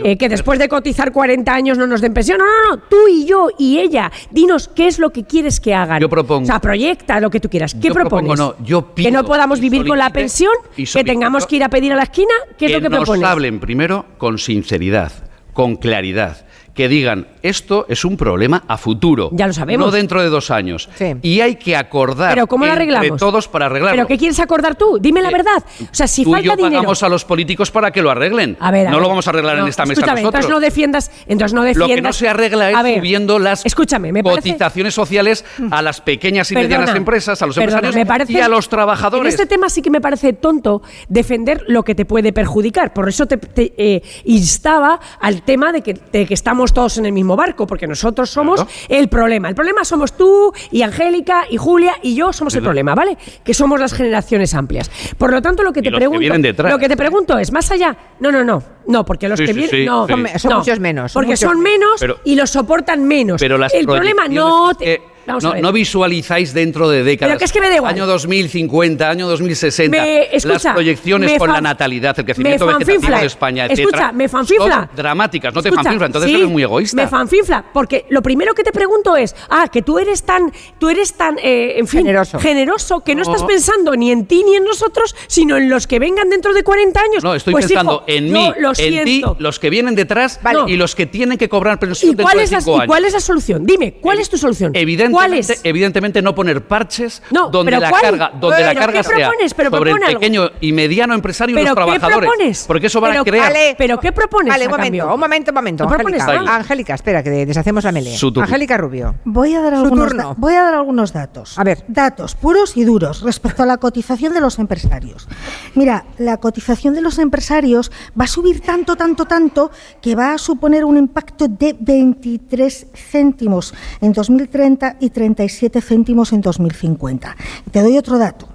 Eh, 0.04 0.18
¿Que 0.18 0.28
después 0.28 0.58
de 0.58 0.68
cotizar 0.68 1.12
40 1.12 1.54
años 1.54 1.78
no 1.78 1.86
nos 1.86 2.00
den 2.00 2.12
pensión? 2.12 2.38
No, 2.38 2.44
no, 2.44 2.76
no, 2.76 2.82
tú 2.82 2.96
y 3.08 3.24
yo 3.24 3.48
y 3.58 3.78
ella. 3.78 4.10
Dinos 4.30 4.68
qué 4.68 4.88
es 4.88 4.98
lo 4.98 5.10
que 5.10 5.24
quieres 5.24 5.58
que 5.60 5.72
hagan. 5.74 6.00
Yo 6.00 6.08
propongo- 6.10 6.42
O 6.42 6.46
sea, 6.46 6.60
proyecta 6.60 7.20
lo 7.20 7.30
que 7.30 7.40
tú 7.40 7.48
quieras. 7.48 7.72
¿Qué 7.74 7.88
Yo 7.88 7.94
propongo, 7.94 8.34
propones? 8.34 8.38
no, 8.60 8.64
yo 8.66 8.92
¿Que 8.94 9.10
no 9.10 9.24
podamos 9.24 9.60
vivir 9.60 9.86
con 9.86 9.96
la 9.98 10.10
pensión? 10.10 10.52
¿Que 10.76 11.04
tengamos 11.04 11.46
que 11.46 11.56
ir 11.56 11.64
a 11.64 11.68
pedir 11.70 11.92
a 11.92 11.96
la 11.96 12.02
esquina? 12.02 12.34
¿Qué 12.58 12.66
es 12.66 12.72
lo 12.72 12.80
que 12.80 12.88
nos 12.90 12.98
propones? 13.04 13.24
hablen 13.28 13.60
primero 13.60 14.04
con 14.18 14.38
sinceridad, 14.38 15.12
con 15.56 15.76
claridad. 15.76 16.45
Que 16.76 16.88
digan, 16.88 17.26
esto 17.42 17.86
es 17.88 18.04
un 18.04 18.16
problema 18.18 18.62
a 18.68 18.76
futuro. 18.76 19.30
Ya 19.32 19.46
lo 19.46 19.54
sabemos. 19.54 19.86
No 19.86 19.90
dentro 19.90 20.20
de 20.22 20.28
dos 20.28 20.50
años. 20.50 20.88
Sí. 20.96 21.14
Y 21.22 21.40
hay 21.40 21.56
que 21.56 21.74
acordar 21.74 22.34
¿Pero 22.34 22.46
cómo 22.46 22.66
lo 22.66 22.72
entre 22.72 22.84
arreglamos? 22.92 23.18
todos 23.18 23.48
para 23.48 23.66
arreglarlo. 23.66 23.96
¿Pero 23.96 24.06
qué 24.06 24.18
quieres 24.18 24.38
acordar 24.40 24.74
tú? 24.76 24.98
Dime 25.00 25.22
la 25.22 25.30
Eh, 25.30 25.32
verdad. 25.32 25.64
O 25.80 25.88
sea, 25.94 26.06
si 26.06 26.22
Tú 26.24 26.30
y 26.30 26.32
falta 26.34 26.46
yo 26.46 26.56
dinero... 26.56 26.74
pagamos 26.76 27.02
a 27.02 27.08
los 27.08 27.24
políticos 27.24 27.70
para 27.70 27.90
que 27.90 28.02
lo 28.02 28.10
arreglen. 28.10 28.58
A 28.60 28.70
ver, 28.70 28.88
a 28.88 28.90
no 28.90 28.96
ver. 28.98 29.02
lo 29.02 29.08
vamos 29.08 29.26
a 29.26 29.30
arreglar 29.30 29.58
en 29.58 29.68
esta 29.68 29.86
mesa 29.86 30.00
nosotros. 30.02 30.20
Entonces 30.26 30.50
no 30.50 30.60
defiendas, 30.60 31.10
entonces 31.26 31.54
no 31.54 31.62
Lo 31.62 31.66
defiendas. 31.66 31.96
que 31.96 32.02
no 32.02 32.12
se 32.12 32.28
arregla 32.28 32.70
es 32.70 32.82
ver, 32.82 32.98
subiendo 32.98 33.38
las 33.38 33.64
escúchame, 33.64 34.12
me 34.12 34.22
parece- 34.22 34.50
cotizaciones 34.50 34.92
sociales 34.94 35.44
a 35.70 35.80
las 35.80 36.02
pequeñas 36.02 36.50
y 36.50 36.54
Perdona, 36.54 36.76
medianas 36.78 36.96
empresas, 36.96 37.40
a 37.40 37.46
los 37.46 37.56
perdona, 37.56 37.78
empresarios 37.78 37.94
me 37.96 38.06
parece- 38.06 38.32
y 38.34 38.40
a 38.40 38.48
los 38.48 38.68
trabajadores. 38.68 39.34
En 39.34 39.40
este 39.40 39.46
tema 39.46 39.70
sí 39.70 39.80
que 39.80 39.88
me 39.90 40.02
parece 40.02 40.34
tonto 40.34 40.82
defender 41.08 41.64
lo 41.68 41.84
que 41.84 41.94
te 41.94 42.04
puede 42.04 42.34
perjudicar. 42.34 42.92
Por 42.92 43.08
eso 43.08 43.24
te, 43.24 43.38
te, 43.38 43.72
eh, 43.78 44.02
instaba 44.24 45.00
al 45.20 45.42
tema 45.42 45.72
de 45.72 45.80
que, 45.80 45.94
de 46.12 46.26
que 46.26 46.34
estamos 46.34 46.65
todos 46.72 46.98
en 46.98 47.06
el 47.06 47.12
mismo 47.12 47.36
barco, 47.36 47.66
porque 47.66 47.86
nosotros 47.86 48.30
somos 48.30 48.56
Claro. 48.62 48.70
el 48.88 49.08
problema. 49.08 49.48
El 49.48 49.54
problema 49.54 49.84
somos 49.84 50.16
tú 50.16 50.52
y 50.70 50.82
Angélica 50.82 51.44
y 51.50 51.56
Julia 51.56 51.94
y 52.02 52.14
yo 52.14 52.32
somos 52.32 52.54
el 52.54 52.62
problema, 52.62 52.94
¿vale? 52.94 53.16
Que 53.44 53.54
somos 53.54 53.80
las 53.80 53.92
generaciones 53.92 54.54
amplias. 54.54 54.90
Por 55.18 55.32
lo 55.32 55.42
tanto, 55.42 55.62
lo 55.62 55.72
que 55.72 55.80
Y 55.80 55.82
te 55.84 55.90
los 55.90 55.98
que 55.98 56.00
pregunto, 56.02 56.20
vienen 56.20 56.42
detrás. 56.42 56.72
lo 56.72 56.78
que 56.78 56.88
te 56.88 56.96
pregunto 56.96 57.38
es 57.38 57.52
más 57.52 57.70
allá. 57.70 57.96
No, 58.20 58.30
no, 58.30 58.44
no, 58.44 58.62
no, 58.86 59.04
porque 59.04 59.28
los 59.28 59.38
Sí, 59.38 59.46
que 59.46 59.52
sí, 59.52 59.58
vienen, 59.58 59.70
sí, 59.80 59.84
no, 59.86 60.06
sí. 60.06 60.38
Son- 60.38 60.54
muchos 60.54 60.80
menos, 60.80 61.12
son 61.12 61.20
porque 61.20 61.32
muchos 61.32 61.50
son 61.50 61.60
menos. 61.60 61.90
Pero- 62.00 62.18
y 62.24 62.34
los 62.36 62.50
soportan 62.50 63.04
menos. 63.04 63.40
Pero 63.40 63.58
las 63.58 63.72
el 63.74 63.86
problema 63.86 64.28
no 64.28 64.74
te- 64.74 65.02
a 65.34 65.38
no, 65.40 65.52
ver. 65.52 65.62
no 65.62 65.72
visualizáis 65.72 66.52
dentro 66.54 66.88
de 66.88 67.02
décadas. 67.04 67.30
Pero 67.32 67.38
que 67.38 67.44
es 67.44 67.52
que 67.52 67.60
me 67.60 67.68
da 67.68 67.76
igual. 67.76 67.94
Año 67.94 68.06
2050, 68.06 69.08
año 69.10 69.26
2060. 69.28 69.96
Me- 69.96 70.34
escucha, 70.36 70.52
las 70.64 70.66
proyecciones 70.74 71.38
con 71.38 71.52
la 71.52 71.60
natalidad, 71.60 72.14
el 72.18 72.24
crecimiento 72.24 72.66
vegetativo 72.66 73.16
de 73.18 73.26
España, 73.26 73.64
Escucha, 73.66 73.82
etcétera, 73.82 74.12
me 74.12 74.28
fanfinfla. 74.28 74.74
son 74.74 74.88
dramáticas, 74.96 75.54
no 75.54 75.62
te 75.62 75.68
Escucha, 75.68 75.82
fanfinfla, 75.84 76.06
entonces 76.06 76.30
sí, 76.30 76.36
eres 76.36 76.48
muy 76.48 76.62
egoísta. 76.62 76.96
Me 76.96 77.08
fanfinfla, 77.08 77.64
porque 77.72 78.06
lo 78.10 78.22
primero 78.22 78.54
que 78.54 78.62
te 78.62 78.72
pregunto 78.72 79.16
es, 79.16 79.34
ah, 79.50 79.68
que 79.70 79.82
tú 79.82 79.98
eres 79.98 80.22
tan, 80.22 80.52
tú 80.78 80.88
eres 80.88 81.14
tan, 81.14 81.38
eh, 81.42 81.78
en 81.78 81.86
fin, 81.86 82.00
Generoso. 82.00 82.38
generoso, 82.38 83.00
que 83.00 83.14
no, 83.14 83.24
No. 83.24 83.32
estás 83.32 83.46
pensando 83.46 83.94
ni 83.96 84.10
en 84.10 84.26
ti 84.26 84.42
ni 84.44 84.54
en 84.56 84.64
nosotros, 84.64 85.14
sino 85.26 85.56
en 85.56 85.68
los 85.68 85.86
que 85.86 85.98
vengan 85.98 86.28
dentro 86.30 86.52
de 86.54 86.62
40 86.62 87.00
años. 87.00 87.24
No, 87.24 87.34
estoy 87.34 87.52
Pues, 87.52 87.66
pensando 87.66 88.04
hijo, 88.06 88.18
en 88.18 88.32
mí, 88.32 88.52
lo 88.58 88.72
en 88.76 89.04
ti, 89.04 89.22
los 89.38 89.58
que 89.58 89.70
vienen 89.70 89.94
detrás 89.94 90.40
Vale. 90.42 90.60
y 90.68 90.76
los 90.76 90.94
que 90.94 91.06
tienen 91.06 91.38
que 91.38 91.48
cobrar 91.48 91.78
pensión 91.78 92.12
¿Y 92.12 92.14
dentro 92.14 92.24
cuál, 92.26 92.38
de 92.38 92.44
es 92.44 92.52
la, 92.52 92.58
¿Y 92.84 92.86
cuál 92.86 93.04
es 93.04 93.12
la 93.12 93.20
solución? 93.20 93.64
Dime, 93.66 93.94
¿cuál 94.00 94.18
es 94.20 94.28
tu 94.28 94.36
solución? 94.38 94.72
¿Cuál 94.72 95.15
Evidentemente, 95.64 96.22
no 96.22 96.34
poner 96.34 96.66
parches 96.66 97.22
No, 97.30 97.48
donde 97.50 97.72
la 97.72 97.90
¿cuál? 97.90 98.02
carga, 98.02 98.32
donde 98.40 98.60
la 98.62 98.74
carga 98.74 98.98
¿qué 99.02 99.04
sea 99.04 99.28
propones? 99.28 99.54
Pero 99.54 99.70
sobre 99.70 99.90
el 99.90 100.02
algo. 100.02 100.20
pequeño 100.20 100.50
y 100.60 100.72
mediano 100.72 101.14
empresario 101.14 101.54
y 101.56 101.58
¿Pero 101.62 101.74
los 101.74 101.84
qué 101.84 101.98
trabajadores. 101.98 102.28
propones? 102.30 102.64
Porque 102.66 102.86
eso 102.86 103.00
va 103.00 103.08
a 103.08 103.10
Pero, 103.12 103.24
crear 103.24 103.46
Ale, 103.46 103.74
¿Pero 103.78 103.98
qué 104.00 104.12
propones 104.12 104.52
Vale, 104.52 104.64
a 104.64 104.66
un 104.68 104.70
momento, 104.72 104.84
cambio? 104.98 105.14
un 105.14 105.20
momento, 105.20 105.50
un 105.50 105.54
momento. 105.54 105.88
Propones 105.88 106.22
Angélica, 106.22 106.94
espera, 106.94 107.22
que 107.22 107.30
deshacemos 107.30 107.84
la 107.84 107.92
melea. 107.92 108.16
Angélica 108.42 108.76
Rubio. 108.76 109.14
Voy 109.24 109.54
a 109.54 109.60
dar 109.60 109.74
Su 109.74 109.84
algunos 109.84 110.12
voy 110.36 110.54
a 110.54 110.62
dar 110.62 110.74
algunos 110.74 111.12
datos. 111.12 111.58
A 111.58 111.64
ver. 111.64 111.84
Datos 111.88 112.34
puros 112.34 112.76
y 112.76 112.84
duros 112.84 113.22
respecto 113.22 113.62
a 113.62 113.66
la 113.66 113.76
cotización 113.78 114.32
de 114.34 114.40
los 114.40 114.58
empresarios. 114.58 115.28
Mira, 115.74 116.04
la 116.18 116.36
cotización 116.38 116.94
de 116.94 117.00
los 117.02 117.18
empresarios 117.18 117.90
va 118.18 118.24
a 118.24 118.28
subir 118.28 118.60
tanto, 118.60 118.96
tanto, 118.96 119.24
tanto 119.26 119.70
que 120.00 120.14
va 120.14 120.32
a 120.34 120.38
suponer 120.38 120.84
un 120.84 120.96
impacto 120.96 121.46
de 121.48 121.76
23 121.78 122.86
céntimos 122.94 123.74
en 124.00 124.12
2030 124.12 124.96
y 125.00 125.05
37 125.10 125.80
céntimos 125.80 126.32
en 126.32 126.40
2050. 126.40 127.36
Te 127.70 127.82
doy 127.82 127.98
otro 127.98 128.18
dato. 128.18 128.48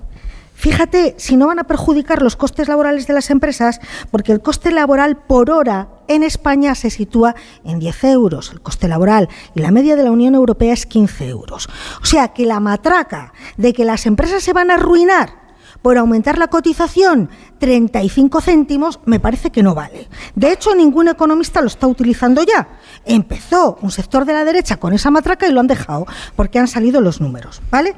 Fíjate 0.61 1.15
si 1.17 1.37
no 1.37 1.47
van 1.47 1.57
a 1.57 1.63
perjudicar 1.63 2.21
los 2.21 2.35
costes 2.35 2.67
laborales 2.67 3.07
de 3.07 3.13
las 3.13 3.31
empresas, 3.31 3.81
porque 4.11 4.31
el 4.31 4.41
coste 4.41 4.71
laboral 4.71 5.17
por 5.17 5.49
hora 5.49 5.89
en 6.07 6.21
España 6.21 6.75
se 6.75 6.91
sitúa 6.91 7.33
en 7.63 7.79
10 7.79 8.03
euros, 8.03 8.51
el 8.51 8.61
coste 8.61 8.87
laboral, 8.87 9.27
y 9.55 9.61
la 9.61 9.71
media 9.71 9.95
de 9.95 10.03
la 10.03 10.11
Unión 10.11 10.35
Europea 10.35 10.71
es 10.71 10.85
15 10.85 11.27
euros. 11.29 11.67
O 12.03 12.05
sea 12.05 12.27
que 12.27 12.45
la 12.45 12.59
matraca 12.59 13.33
de 13.57 13.73
que 13.73 13.85
las 13.85 14.05
empresas 14.05 14.43
se 14.43 14.53
van 14.53 14.69
a 14.69 14.75
arruinar 14.75 15.40
por 15.81 15.97
aumentar 15.97 16.37
la 16.37 16.47
cotización 16.47 17.29
35 17.59 18.41
céntimos 18.41 18.99
me 19.05 19.19
parece 19.19 19.51
que 19.51 19.63
no 19.63 19.75
vale. 19.75 20.07
De 20.35 20.51
hecho, 20.51 20.75
ningún 20.75 21.07
economista 21.07 21.61
lo 21.61 21.67
está 21.67 21.87
utilizando 21.87 22.43
ya. 22.43 22.79
Empezó 23.05 23.77
un 23.81 23.91
sector 23.91 24.25
de 24.25 24.33
la 24.33 24.45
derecha 24.45 24.77
con 24.77 24.93
esa 24.93 25.11
matraca 25.11 25.47
y 25.47 25.51
lo 25.51 25.59
han 25.59 25.67
dejado 25.67 26.05
porque 26.35 26.59
han 26.59 26.67
salido 26.67 27.01
los 27.01 27.21
números, 27.21 27.61
¿vale? 27.71 27.95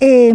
Eh, 0.00 0.32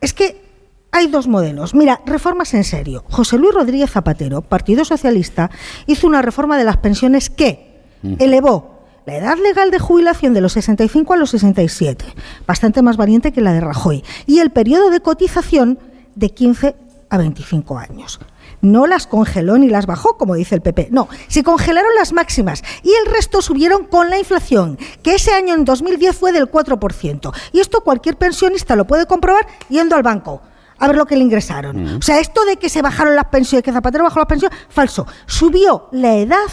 es 0.00 0.12
que 0.12 0.46
hay 0.92 1.08
dos 1.08 1.26
modelos. 1.28 1.74
Mira, 1.74 2.00
reformas 2.06 2.54
en 2.54 2.64
serio. 2.64 3.04
José 3.10 3.38
Luis 3.38 3.54
Rodríguez 3.54 3.90
Zapatero, 3.90 4.42
Partido 4.42 4.84
Socialista, 4.84 5.50
hizo 5.86 6.06
una 6.06 6.22
reforma 6.22 6.56
de 6.56 6.64
las 6.64 6.78
pensiones 6.78 7.28
que 7.28 7.82
elevó 8.18 8.75
la 9.06 9.16
edad 9.16 9.38
legal 9.38 9.70
de 9.70 9.78
jubilación 9.78 10.34
de 10.34 10.40
los 10.40 10.52
65 10.54 11.14
a 11.14 11.16
los 11.16 11.30
67, 11.30 12.04
bastante 12.46 12.82
más 12.82 12.96
valiente 12.96 13.32
que 13.32 13.40
la 13.40 13.52
de 13.52 13.60
Rajoy, 13.60 14.04
y 14.26 14.40
el 14.40 14.50
periodo 14.50 14.90
de 14.90 15.00
cotización 15.00 15.78
de 16.16 16.30
15 16.30 16.74
a 17.08 17.18
25 17.18 17.78
años. 17.78 18.18
No 18.62 18.86
las 18.88 19.06
congeló 19.06 19.58
ni 19.58 19.68
las 19.68 19.86
bajó, 19.86 20.16
como 20.16 20.34
dice 20.34 20.56
el 20.56 20.60
PP. 20.60 20.88
No, 20.90 21.08
se 21.28 21.44
congelaron 21.44 21.94
las 21.96 22.12
máximas 22.12 22.64
y 22.82 22.90
el 22.90 23.12
resto 23.12 23.42
subieron 23.42 23.84
con 23.84 24.10
la 24.10 24.18
inflación, 24.18 24.76
que 25.02 25.14
ese 25.14 25.32
año 25.32 25.54
en 25.54 25.64
2010 25.64 26.16
fue 26.16 26.32
del 26.32 26.50
4%. 26.50 27.32
Y 27.52 27.60
esto 27.60 27.82
cualquier 27.82 28.16
pensionista 28.16 28.74
lo 28.74 28.86
puede 28.86 29.06
comprobar 29.06 29.46
yendo 29.68 29.94
al 29.94 30.02
banco 30.02 30.42
a 30.78 30.86
ver 30.88 30.96
lo 30.96 31.06
que 31.06 31.16
le 31.16 31.22
ingresaron. 31.22 31.96
O 31.96 32.02
sea, 32.02 32.18
esto 32.18 32.44
de 32.44 32.56
que 32.56 32.68
se 32.68 32.82
bajaron 32.82 33.14
las 33.14 33.26
pensiones, 33.26 33.62
que 33.62 33.72
Zapatero 33.72 34.04
bajó 34.04 34.18
las 34.18 34.28
pensiones, 34.28 34.58
falso. 34.68 35.06
Subió 35.26 35.88
la 35.92 36.16
edad 36.16 36.48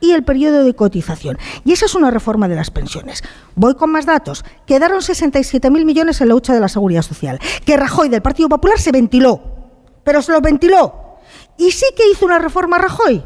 y 0.00 0.12
el 0.12 0.24
periodo 0.24 0.64
de 0.64 0.74
cotización. 0.74 1.38
Y 1.64 1.72
esa 1.72 1.86
es 1.86 1.94
una 1.94 2.10
reforma 2.10 2.48
de 2.48 2.56
las 2.56 2.70
pensiones. 2.70 3.22
Voy 3.54 3.74
con 3.74 3.90
más 3.90 4.06
datos. 4.06 4.44
Quedaron 4.66 5.00
67.000 5.00 5.84
millones 5.84 6.20
en 6.20 6.28
la 6.28 6.34
hucha 6.34 6.54
de 6.54 6.60
la 6.60 6.68
Seguridad 6.68 7.02
Social. 7.02 7.38
Que 7.64 7.76
Rajoy 7.76 8.08
del 8.08 8.22
Partido 8.22 8.48
Popular 8.48 8.78
se 8.78 8.92
ventiló. 8.92 9.40
Pero 10.04 10.22
se 10.22 10.32
lo 10.32 10.40
ventiló. 10.40 10.94
Y 11.58 11.70
sí 11.72 11.86
que 11.96 12.10
hizo 12.10 12.26
una 12.26 12.38
reforma 12.38 12.78
Rajoy, 12.78 13.24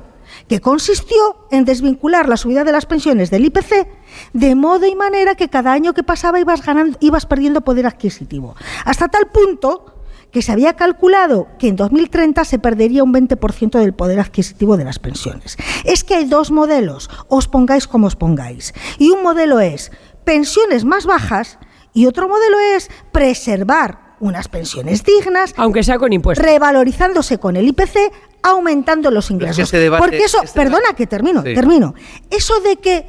que 0.49 0.61
consistió 0.61 1.47
en 1.51 1.65
desvincular 1.65 2.29
la 2.29 2.37
subida 2.37 2.65
de 2.65 2.73
las 2.73 2.87
pensiones 2.87 3.31
del 3.31 3.45
IPC 3.45 3.89
de 4.33 4.55
modo 4.55 4.87
y 4.87 4.95
manera 4.95 5.35
que 5.35 5.49
cada 5.49 5.73
año 5.73 5.95
que 5.95 6.03
pasaba 6.03 6.41
ibas, 6.41 6.65
ganando, 6.65 6.97
ibas 7.01 7.27
perdiendo 7.27 7.61
poder 7.63 7.87
adquisitivo. 7.87 8.55
Hasta 8.85 9.09
tal 9.09 9.29
punto 9.29 10.00
que 10.33 10.43
se 10.43 10.53
había 10.53 10.75
calculado 10.75 11.49
que 11.59 11.69
en 11.69 11.77
2030 11.77 12.45
se 12.45 12.59
perdería 12.59 13.03
un 13.03 13.13
20% 13.13 13.79
del 13.79 13.95
poder 13.95 14.21
adquisitivo 14.21 14.77
de 14.77 14.85
las 14.85 14.99
pensiones. 14.99 15.57
Es 15.85 16.05
que 16.05 16.15
hay 16.15 16.25
dos 16.27 16.51
modelos, 16.51 17.11
os 17.29 17.49
pongáis 17.49 17.87
como 17.89 18.07
os 18.07 18.17
pongáis. 18.17 18.73
Y 18.99 19.11
un 19.11 19.23
modelo 19.23 19.61
es 19.61 19.91
pensiones 20.25 20.85
más 20.85 21.07
bajas 21.07 21.59
y 21.93 22.07
otro 22.07 22.29
modelo 22.29 22.59
es 22.77 22.91
preservar 23.13 24.11
unas 24.21 24.49
pensiones 24.49 25.03
dignas, 25.03 25.55
Aunque 25.57 25.83
sea 25.83 25.99
con 25.99 26.13
impuestos. 26.13 26.45
revalorizándose 26.45 27.39
con 27.39 27.57
el 27.57 27.67
IPC, 27.69 28.13
aumentando 28.43 29.11
los 29.11 29.31
ingresos. 29.31 29.57
que 29.57 29.63
este 29.63 29.79
debate- 29.79 30.03
Porque 30.03 30.19
eso, 30.25 30.43
este 30.43 30.59
perdona 30.59 30.79
debate- 30.81 30.97
que 30.97 31.07
termino, 31.07 31.43
Sí. 31.43 31.55
termino. 31.55 31.95
Eso 32.31 32.61
de 32.61 32.77
que 32.77 33.07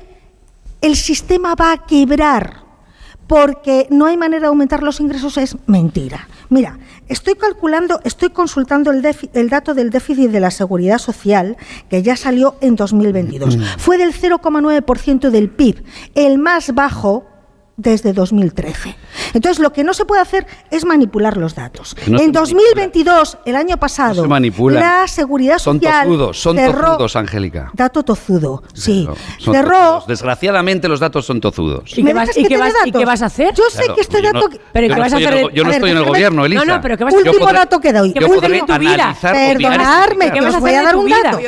el 0.81 0.95
sistema 0.95 1.53
va 1.55 1.73
a 1.73 1.85
quebrar 1.85 2.61
porque 3.27 3.87
no 3.89 4.05
hay 4.07 4.17
manera 4.17 4.41
de 4.41 4.47
aumentar 4.47 4.83
los 4.83 4.99
ingresos 4.99 5.37
es 5.37 5.55
mentira. 5.67 6.27
Mira, 6.49 6.77
estoy 7.11 7.35
calculando, 7.35 7.99
estoy 8.03 8.29
consultando 8.29 8.91
el, 8.91 9.49
dato 9.49 9.73
del 9.73 9.89
déficit 9.89 10.31
de 10.31 10.39
la 10.39 10.49
seguridad 10.49 10.97
social 10.97 11.57
que 11.89 12.01
ya 12.01 12.15
salió 12.15 12.55
en 12.61 12.75
2022. 12.75 13.57
Mm. 13.57 13.61
Fue 13.77 13.97
del 13.97 14.13
0,9% 14.13 15.29
del 15.29 15.49
PIB, 15.49 15.83
el 16.15 16.37
más 16.37 16.73
bajo 16.73 17.30
desde 17.77 18.13
2013. 18.13 18.95
Entonces, 19.33 19.59
lo 19.59 19.73
que 19.73 19.83
no 19.83 19.93
se 19.93 20.05
puede 20.05 20.21
hacer 20.21 20.45
es 20.69 20.85
manipular 20.85 21.37
los 21.37 21.55
datos. 21.55 21.95
No 22.05 22.19
en 22.19 22.31
manipula. 22.31 22.39
2022, 22.41 23.37
el 23.45 23.55
año 23.55 23.77
pasado, 23.77 24.15
No 24.15 24.21
se 24.23 24.27
manipulan. 24.27 24.81
la 24.83 25.07
seguridad 25.07 25.57
Son 25.57 25.77
social 25.79 26.05
tozudos, 26.05 26.39
son 26.39 26.57
cerró- 26.57 26.81
tozudos, 26.91 27.15
Angélica. 27.15 27.71
Dato 27.73 28.03
tozudo, 28.03 28.61
sí. 28.73 29.05
No, 29.07 29.15
son 29.39 29.53
cerró 29.55 29.69
tozudos. 29.79 30.07
Desgraciadamente 30.07 30.87
los 30.87 30.99
datos 30.99 31.25
son 31.25 31.41
tozudos. 31.41 31.97
¿Y 31.97 32.03
¿Me 32.03 32.11
qué 32.11 32.13
vas- 32.13 32.37
y 32.37 32.45
qué 32.45 32.57
vas- 32.57 32.73
y 32.85 32.91
qué 32.91 33.05
vas 33.05 33.21
a 33.21 33.25
hacer? 33.27 33.53
Yo 33.55 33.63
sé 33.69 33.77
Claro, 33.79 33.95
que 33.95 34.01
este 34.01 34.21
yo 34.21 34.31
dato... 34.31 34.47
no- 34.49 34.57
Pero 34.73 34.87
yo 34.87 34.93
¿qué 34.93 34.95
no 34.99 35.01
vas 35.01 35.13
a 35.13 35.17
estoy 35.17 35.23
en 35.23 35.27
hacer 35.45 35.53
Yo 35.55 35.63
no 35.63 35.67
a 35.67 35.71
ver, 35.71 35.75
estoy 35.77 35.91
en 35.91 35.97
el 35.97 36.05
gobierno, 36.05 36.45
Elisa. 36.45 36.65
No, 36.65 36.75
no, 36.75 36.81
pero 36.81 36.97
¿qué 36.97 37.03
vas 37.03 37.13
a 37.13 37.17
hacer? 37.17 37.29
Último 37.29 37.47
podré- 37.49 37.53
dato 37.57 37.79
que 37.79 37.93
doy. 37.93 38.13
Tu 38.13 38.19
vida. 38.19 38.93
analizar, 38.93 39.33
opinar 39.33 39.51
y 39.59 39.63
Perdonadme. 39.63 40.25
¿Qué 40.25 40.31
que 40.33 40.41
vas 40.41 40.53
a 40.53 40.57
os 40.57 40.61
voy 40.61 40.69
hacer 40.71 40.79
a 40.81 40.83
dar 40.85 40.95
un 40.95 41.09
dato. 41.09 41.39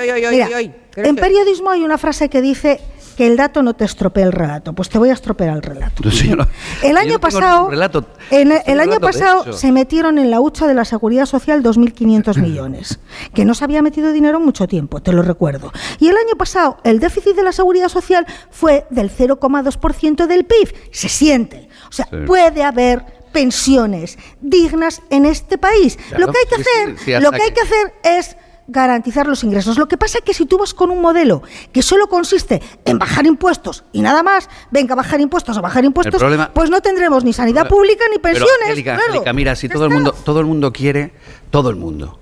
En 0.96 1.16
periodismo 1.16 1.70
hay 1.72 1.84
una 1.84 1.98
frase 1.98 2.30
que 2.30 2.42
dice 2.42 2.80
que 3.14 3.28
el 3.28 3.38
dato 3.38 3.64
no 3.64 3.74
te 3.74 3.86
estropea 3.86 4.26
el 4.26 4.32
relato. 4.32 4.74
Pues 4.74 4.90
te 4.90 4.98
voy 4.98 5.10
a 5.10 5.14
estropear 5.14 5.56
el 5.56 5.62
relato. 5.62 6.04
No- 6.04 6.48
El 6.82 6.98
año 6.98 7.20
pasado, 7.20 7.58
ningún 7.58 7.72
relato. 7.72 8.06
en 8.32 8.52
el, 8.66 8.80
año 8.80 9.00
pasado 9.00 9.54
se 9.54 9.72
metieron 9.72 10.18
en 10.18 10.30
la 10.32 10.40
hucha 10.42 10.68
de 10.68 10.74
la 10.74 10.86
seguridad 10.86 11.26
social 11.26 11.64
2.500 11.64 12.38
millones, 12.42 13.00
que 13.34 13.46
no 13.46 13.54
se 13.54 13.64
había 13.64 13.82
metido 13.82 14.12
dinero 14.12 14.38
en 14.38 14.46
mucho 14.46 14.68
tiempo, 14.68 15.02
te 15.02 15.12
lo 15.14 15.22
recuerdo. 15.22 15.72
Y 16.00 16.08
el 16.10 16.18
año 16.18 16.36
pasado 16.38 16.78
el 16.84 17.00
déficit 17.00 17.36
de 17.36 17.44
la 17.44 17.52
seguridad 17.52 17.90
social 17.90 18.26
fue 18.52 18.86
del 18.90 19.10
0,2% 19.10 20.28
del 20.28 20.46
PIB. 20.46 20.74
Se 20.92 21.10
siente. 21.10 21.70
O 21.90 21.92
sea, 21.92 22.08
Sí. 22.10 22.18
puede 22.26 22.64
haber 22.64 23.06
pensiones 23.32 24.18
dignas 24.42 25.02
en 25.10 25.26
este 25.26 25.58
país. 25.58 25.98
Claro, 26.10 26.28
lo 26.28 26.32
que 26.32 26.40
hay 26.40 26.46
que 26.46 26.56
sí, 26.56 26.62
hacer, 26.62 26.98
sí, 27.00 27.12
lo 27.24 27.32
que 27.32 27.42
hay 27.42 27.52
que 27.52 27.62
hacer 27.62 27.94
es 28.04 28.38
garantizar 28.68 29.28
los 29.28 29.44
ingresos. 29.44 29.78
Lo 29.78 29.88
que 29.88 29.98
pasa 29.98 30.20
es 30.20 30.24
que 30.24 30.34
si 30.34 30.46
tú 30.46 30.58
vas 30.58 30.74
con 30.74 30.90
un 30.90 31.02
modelo 31.02 31.44
que 31.72 31.82
solo 31.82 32.08
consiste 32.08 32.62
en 32.86 32.98
bajar 32.98 33.26
impuestos 33.26 33.84
y 33.92 34.02
nada 34.02 34.24
más, 34.24 34.50
venga, 34.72 34.96
bajar 34.96 35.20
impuestos 35.22 35.58
o 35.58 35.62
bajar 35.62 35.84
impuestos, 35.86 36.22
problema- 36.22 36.52
pues 36.54 36.70
no 36.70 36.82
tendremos 36.82 37.24
ni 37.24 37.34
sanidad 37.34 37.68
pública 37.68 38.06
ni 38.12 38.20
Pero, 38.20 38.40
pensiones. 38.40 38.68
Angélica, 38.70 38.96
claro. 38.96 39.10
Angélica, 39.12 39.34
mira, 39.34 39.56
si 39.56 39.68
todo 39.70 39.86
el 39.86 39.92
mundo, 39.92 40.14
todo 40.24 40.40
el 40.40 40.46
mundo 40.46 40.72
quiere, 40.72 41.14
todo 41.52 41.70
el 41.70 41.76
mundo. 41.76 42.20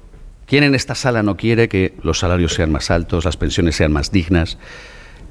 ¿Quién 0.47 0.63
en 0.65 0.75
esta 0.75 0.95
sala 0.95 1.23
no 1.23 1.37
quiere 1.37 1.69
que 1.69 1.95
los 2.03 2.19
salarios 2.19 2.53
sean 2.53 2.71
más 2.71 2.91
altos, 2.91 3.23
las 3.23 3.37
pensiones 3.37 3.75
sean 3.75 3.91
más 3.93 4.11
dignas, 4.11 4.57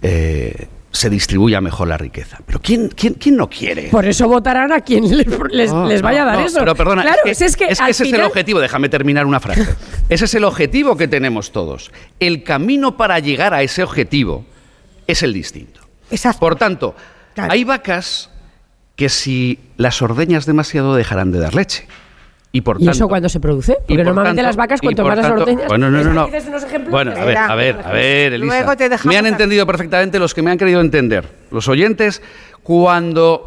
eh, 0.03 0.69
se 0.93 1.09
distribuya 1.11 1.61
mejor 1.61 1.89
la 1.89 1.97
riqueza? 1.97 2.39
Pero 2.47 2.61
¿quién, 2.61 2.89
quién, 2.89 3.15
quién 3.15 3.37
no 3.37 3.49
quiere? 3.49 3.89
Por 3.91 4.05
eso 4.07 4.27
votarán 4.29 4.73
a 4.73 4.81
quien 4.81 5.17
les, 5.17 5.27
les- 5.51 6.03
vaya 6.03 6.23
a 6.23 6.27
dar 6.27 6.39
no, 6.41 6.47
eso. 6.47 6.59
Pero 6.59 6.75
perdona, 6.75 7.03
claro, 7.03 7.19
es 7.25 7.39
que, 7.39 7.45
es 7.45 7.57
que, 7.57 7.65
es 7.67 7.79
que 7.81 7.91
ese 7.91 8.05
es 8.05 8.13
el 8.13 8.23
objetivo. 8.23 8.61
Déjame 8.61 8.89
terminar 8.89 9.27
una 9.27 9.41
frase. 9.41 9.67
ese 10.09 10.25
es 10.25 10.35
el 10.35 10.45
objetivo 10.45 10.97
que 10.97 11.09
tenemos 11.09 11.53
todos. 11.53 11.91
El 12.19 12.43
camino 12.43 12.97
para 12.97 13.19
llegar 13.21 13.55
a 13.55 13.63
ese 13.63 13.83
objetivo 13.83 14.45
es 15.07 15.23
el 15.23 15.33
distinto. 15.33 15.81
Exacto. 16.11 16.41
Por 16.41 16.57
tanto, 16.57 16.95
Claro. 17.35 17.53
hay 17.53 17.63
vacas 17.65 18.31
que 18.97 19.09
si 19.09 19.61
las 19.77 20.03
ordeñas 20.03 20.45
demasiado 20.47 20.95
dejarán 20.97 21.31
de 21.31 21.39
dar 21.39 21.55
leche. 21.55 21.87
Y 22.53 22.63
por 22.63 22.77
¿Y 22.77 22.85
tanto, 22.85 22.91
eso 22.97 23.09
cuándo 23.09 23.29
se 23.29 23.39
produce? 23.39 23.75
Porque 23.75 23.95
por 23.97 24.05
normalmente 24.07 24.43
tanto- 24.43 24.49
las 24.49 24.57
vacas, 24.57 24.81
cuanto 24.81 25.05
más 25.05 25.17
las 25.19 25.31
ordeñas. 25.31 25.69
Bueno, 25.69 25.89
no. 25.89 26.29
Bueno, 26.91 27.13
a 27.13 27.25
ver, 27.25 27.37
a 27.39 27.55
ver, 27.55 27.81
a 27.85 27.93
ver, 27.93 28.33
Elisa. 28.35 28.55
Luego 28.57 28.77
te 28.77 28.89
dejamos 28.89 29.07
me 29.13 29.17
han 29.19 29.27
entendido 29.27 29.65
perfectamente 29.67 30.19
los 30.19 30.35
que 30.35 30.43
me 30.43 30.51
han 30.51 30.59
querido 30.59 30.81
entender. 30.81 31.29
Los 31.53 31.69
oyentes, 31.69 32.21
cuando 32.65 33.47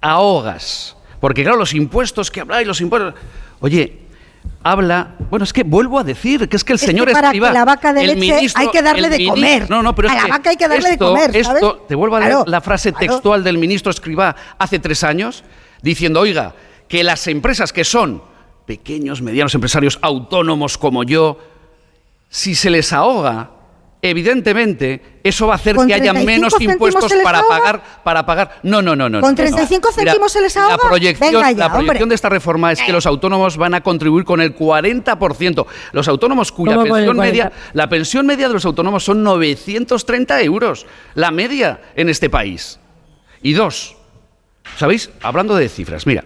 ahogas. 0.00 0.96
Porque 1.20 1.42
claro, 1.42 1.56
los 1.58 1.72
impuestos 1.74 2.30
que 2.30 2.40
habláis, 2.40 2.66
los 2.66 2.80
impuestos... 2.80 3.14
Oye, 3.60 3.98
habla. 4.62 5.14
Bueno, 5.30 5.44
es 5.44 5.52
que 5.52 5.62
vuelvo 5.62 5.98
a 5.98 6.04
decir 6.04 6.48
que 6.48 6.56
es 6.56 6.64
que 6.64 6.72
el 6.72 6.76
Es 6.76 6.80
que 6.82 6.86
señor 6.88 7.10
para 7.12 7.28
escriba. 7.28 7.48
que 7.48 7.54
la 7.54 7.64
vaca 7.64 7.92
de 7.92 8.02
el 8.04 8.18
leche 8.20 8.48
hay 8.54 8.68
que 8.70 8.82
darle 8.82 9.08
de 9.08 9.26
comer. 9.26 9.70
No, 9.70 9.82
no, 9.82 9.94
pero 9.94 10.08
A 10.08 10.12
es 10.12 10.16
la 10.18 10.24
que 10.24 10.30
vaca 10.32 10.50
hay 10.50 10.56
que 10.56 10.68
darle 10.68 10.90
de 10.90 10.98
comer, 10.98 11.30
¿sabes? 11.44 11.62
Esto, 11.62 11.84
te 11.88 11.94
vuelvo 11.94 12.16
a 12.16 12.20
leer 12.20 12.32
Claro, 12.32 12.44
la 12.50 12.60
frase 12.60 12.92
claro. 12.92 13.06
textual 13.14 13.44
del 13.44 13.56
ministro 13.58 13.90
Escribá 13.90 14.34
hace 14.58 14.78
tres 14.78 15.02
años, 15.04 15.44
diciendo, 15.82 16.20
oiga, 16.20 16.54
que 16.88 17.04
las 17.04 17.26
empresas 17.26 17.72
que 17.72 17.84
son 17.84 18.22
pequeños, 18.66 19.22
medianos 19.22 19.54
empresarios 19.54 19.98
autónomos 20.02 20.78
como 20.78 21.04
yo, 21.04 21.38
si 22.28 22.54
se 22.54 22.70
les 22.70 22.92
ahoga, 22.92 23.50
evidentemente 24.02 25.20
eso 25.22 25.46
va 25.46 25.54
a 25.54 25.56
hacer 25.56 25.74
¿Con 25.76 25.86
que 25.88 25.94
haya 25.94 26.12
35 26.12 26.26
menos 26.26 26.60
impuestos 26.60 27.12
para 27.22 27.38
ahoga? 27.38 27.58
pagar, 27.58 28.02
para 28.04 28.26
pagar. 28.26 28.60
No, 28.62 28.82
no, 28.82 28.94
no, 28.94 29.08
no. 29.08 29.20
¿Con 29.20 29.30
no, 29.30 29.36
35 29.36 29.88
no. 29.88 29.96
Mira, 29.96 30.12
céntimos 30.12 30.32
se 30.32 30.40
les 30.40 30.56
ahoga? 30.56 30.76
La 30.76 30.78
proyección, 30.78 31.32
Venga 31.32 31.52
ya, 31.52 31.58
la 31.58 31.68
proyección 31.70 32.02
hombre. 32.02 32.08
de 32.08 32.14
esta 32.14 32.28
reforma 32.28 32.72
es 32.72 32.82
que 32.82 32.92
los 32.92 33.06
autónomos 33.06 33.56
van 33.56 33.74
a 33.74 33.82
contribuir 33.82 34.24
con 34.24 34.40
el 34.40 34.54
40%. 34.56 35.66
Los 35.92 36.08
autónomos 36.08 36.52
cuya 36.52 36.74
¿Cómo 36.74 36.88
con 36.88 36.98
el 36.98 37.06
pensión 37.06 37.16
media, 37.16 37.50
40? 37.50 37.70
la 37.72 37.88
pensión 37.88 38.26
media 38.26 38.48
de 38.48 38.54
los 38.54 38.64
autónomos 38.64 39.04
son 39.04 39.22
930 39.22 40.42
euros, 40.42 40.86
la 41.14 41.30
media 41.30 41.80
en 41.94 42.08
este 42.08 42.30
país. 42.30 42.78
Y 43.42 43.52
dos, 43.52 43.96
¿sabéis? 44.76 45.10
Hablando 45.22 45.54
de 45.56 45.68
cifras, 45.68 46.06
mira, 46.06 46.24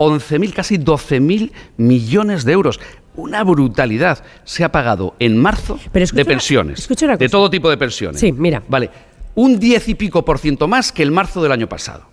11.000, 0.00 0.52
casi 0.54 0.78
12.000 0.78 1.52
millones 1.76 2.44
de 2.46 2.52
euros. 2.52 2.80
Una 3.16 3.44
brutalidad 3.44 4.24
se 4.44 4.64
ha 4.64 4.72
pagado 4.72 5.14
en 5.18 5.36
marzo 5.36 5.78
Pero 5.92 6.06
de 6.06 6.12
una- 6.22 6.24
pensiones. 6.24 6.78
escucha 6.80 7.04
una 7.04 7.16
de 7.18 7.28
todo 7.28 7.50
tipo 7.50 7.68
de 7.68 7.76
pensiones. 7.76 8.18
Sí, 8.18 8.32
mira. 8.32 8.62
Vale, 8.66 8.88
un 9.34 9.58
10 9.58 9.88
y 9.90 9.94
pico 9.94 10.24
por 10.24 10.38
ciento 10.38 10.66
más 10.68 10.90
que 10.90 11.02
el 11.02 11.10
marzo 11.10 11.42
del 11.42 11.52
año 11.52 11.68
pasado. 11.68 12.09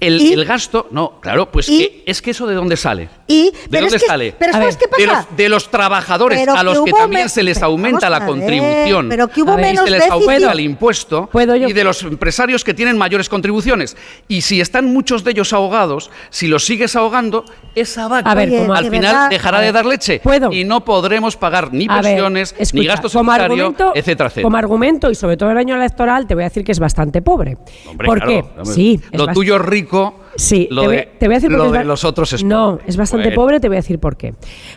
El, 0.00 0.44
gasto, 0.46 0.88
no, 0.90 1.20
claro, 1.20 1.50
pues 1.50 1.66
que, 1.66 2.02
es 2.06 2.22
que 2.22 2.30
eso 2.30 2.46
de 2.46 2.54
dónde 2.54 2.76
sale. 2.78 3.10
¿Y? 3.26 3.50
¿De 3.50 3.68
pero 3.70 3.82
dónde 3.84 3.98
que, 3.98 4.06
sale? 4.06 4.34
Pero 4.38 4.52
¿sabes 4.52 4.76
qué 4.78 4.88
pasa? 4.88 5.26
De 5.36 5.48
los, 5.48 5.70
trabajadores 5.70 6.48
a 6.48 6.62
los 6.62 6.80
que, 6.80 6.92
también 6.92 7.28
se 7.28 7.42
les 7.42 7.62
aumenta 7.62 8.08
la 8.08 8.20
ver, 8.20 8.28
contribución. 8.28 9.08
Pero 9.10 9.28
que 9.28 9.42
hubo 9.42 9.56
menos 9.56 9.84
se 9.84 9.90
les 9.90 10.00
déficit. 10.00 10.22
aumenta 10.22 10.52
el 10.52 10.60
impuesto 10.60 11.28
¿Puedo 11.30 11.54
yo? 11.54 11.68
y 11.68 11.74
de 11.74 11.84
los 11.84 12.02
empresarios 12.02 12.64
que 12.64 12.72
tienen 12.72 12.96
mayores 12.96 13.28
contribuciones. 13.28 13.96
Y 14.26 14.40
si 14.40 14.60
están 14.60 14.86
muchos 14.86 15.22
de 15.22 15.32
ellos 15.32 15.52
ahogados, 15.52 16.10
si 16.30 16.48
los 16.48 16.64
sigues 16.64 16.96
ahogando, 16.96 17.44
esa 17.74 18.08
vaca 18.08 18.30
al 18.30 18.90
final 18.90 19.28
dejará 19.28 19.60
de 19.60 19.72
dar 19.72 19.84
leche 19.84 20.20
¿puedo? 20.20 20.50
y 20.50 20.64
no 20.64 20.84
podremos 20.84 21.36
pagar 21.36 21.72
ni 21.72 21.88
pensiones, 21.88 22.54
ni 22.72 22.86
gastos 22.86 23.12
sanitarios, 23.12 23.74
etcétera. 23.94 24.32
Como 24.42 24.56
argumento, 24.56 25.10
y 25.10 25.14
sobre 25.14 25.36
todo 25.36 25.50
el 25.50 25.58
año 25.58 25.76
electoral, 25.76 26.26
te 26.26 26.34
voy 26.34 26.44
a 26.44 26.48
decir 26.48 26.64
que 26.64 26.72
es 26.72 26.78
bastante 26.78 27.20
pobre. 27.20 27.58
¿Por 28.04 28.24
qué? 28.24 28.44
Sí, 28.64 28.98
lo 29.12 29.26
tuyo 29.28 29.58
rico 29.58 29.89
5 29.90 30.29
Sí, 30.36 30.68
lo 30.70 30.82
te, 30.82 30.86
voy, 30.86 30.96
de, 30.96 31.02
te 31.18 31.26
voy 31.26 31.34
a 31.34 31.38
decir 31.38 31.50
lo 31.50 31.70
de 31.70 31.84
los 31.84 32.04
otros 32.04 32.32
es 32.32 32.44
No, 32.44 32.72
pobre. 32.72 32.84
es 32.86 32.96
bastante 32.96 33.26
Bueno. 33.28 33.42
pobre, 33.42 33.60
te 33.60 33.68
voy 33.68 33.76
a 33.76 33.80
decir 33.80 33.98
por 33.98 34.16
qué. 34.16 34.34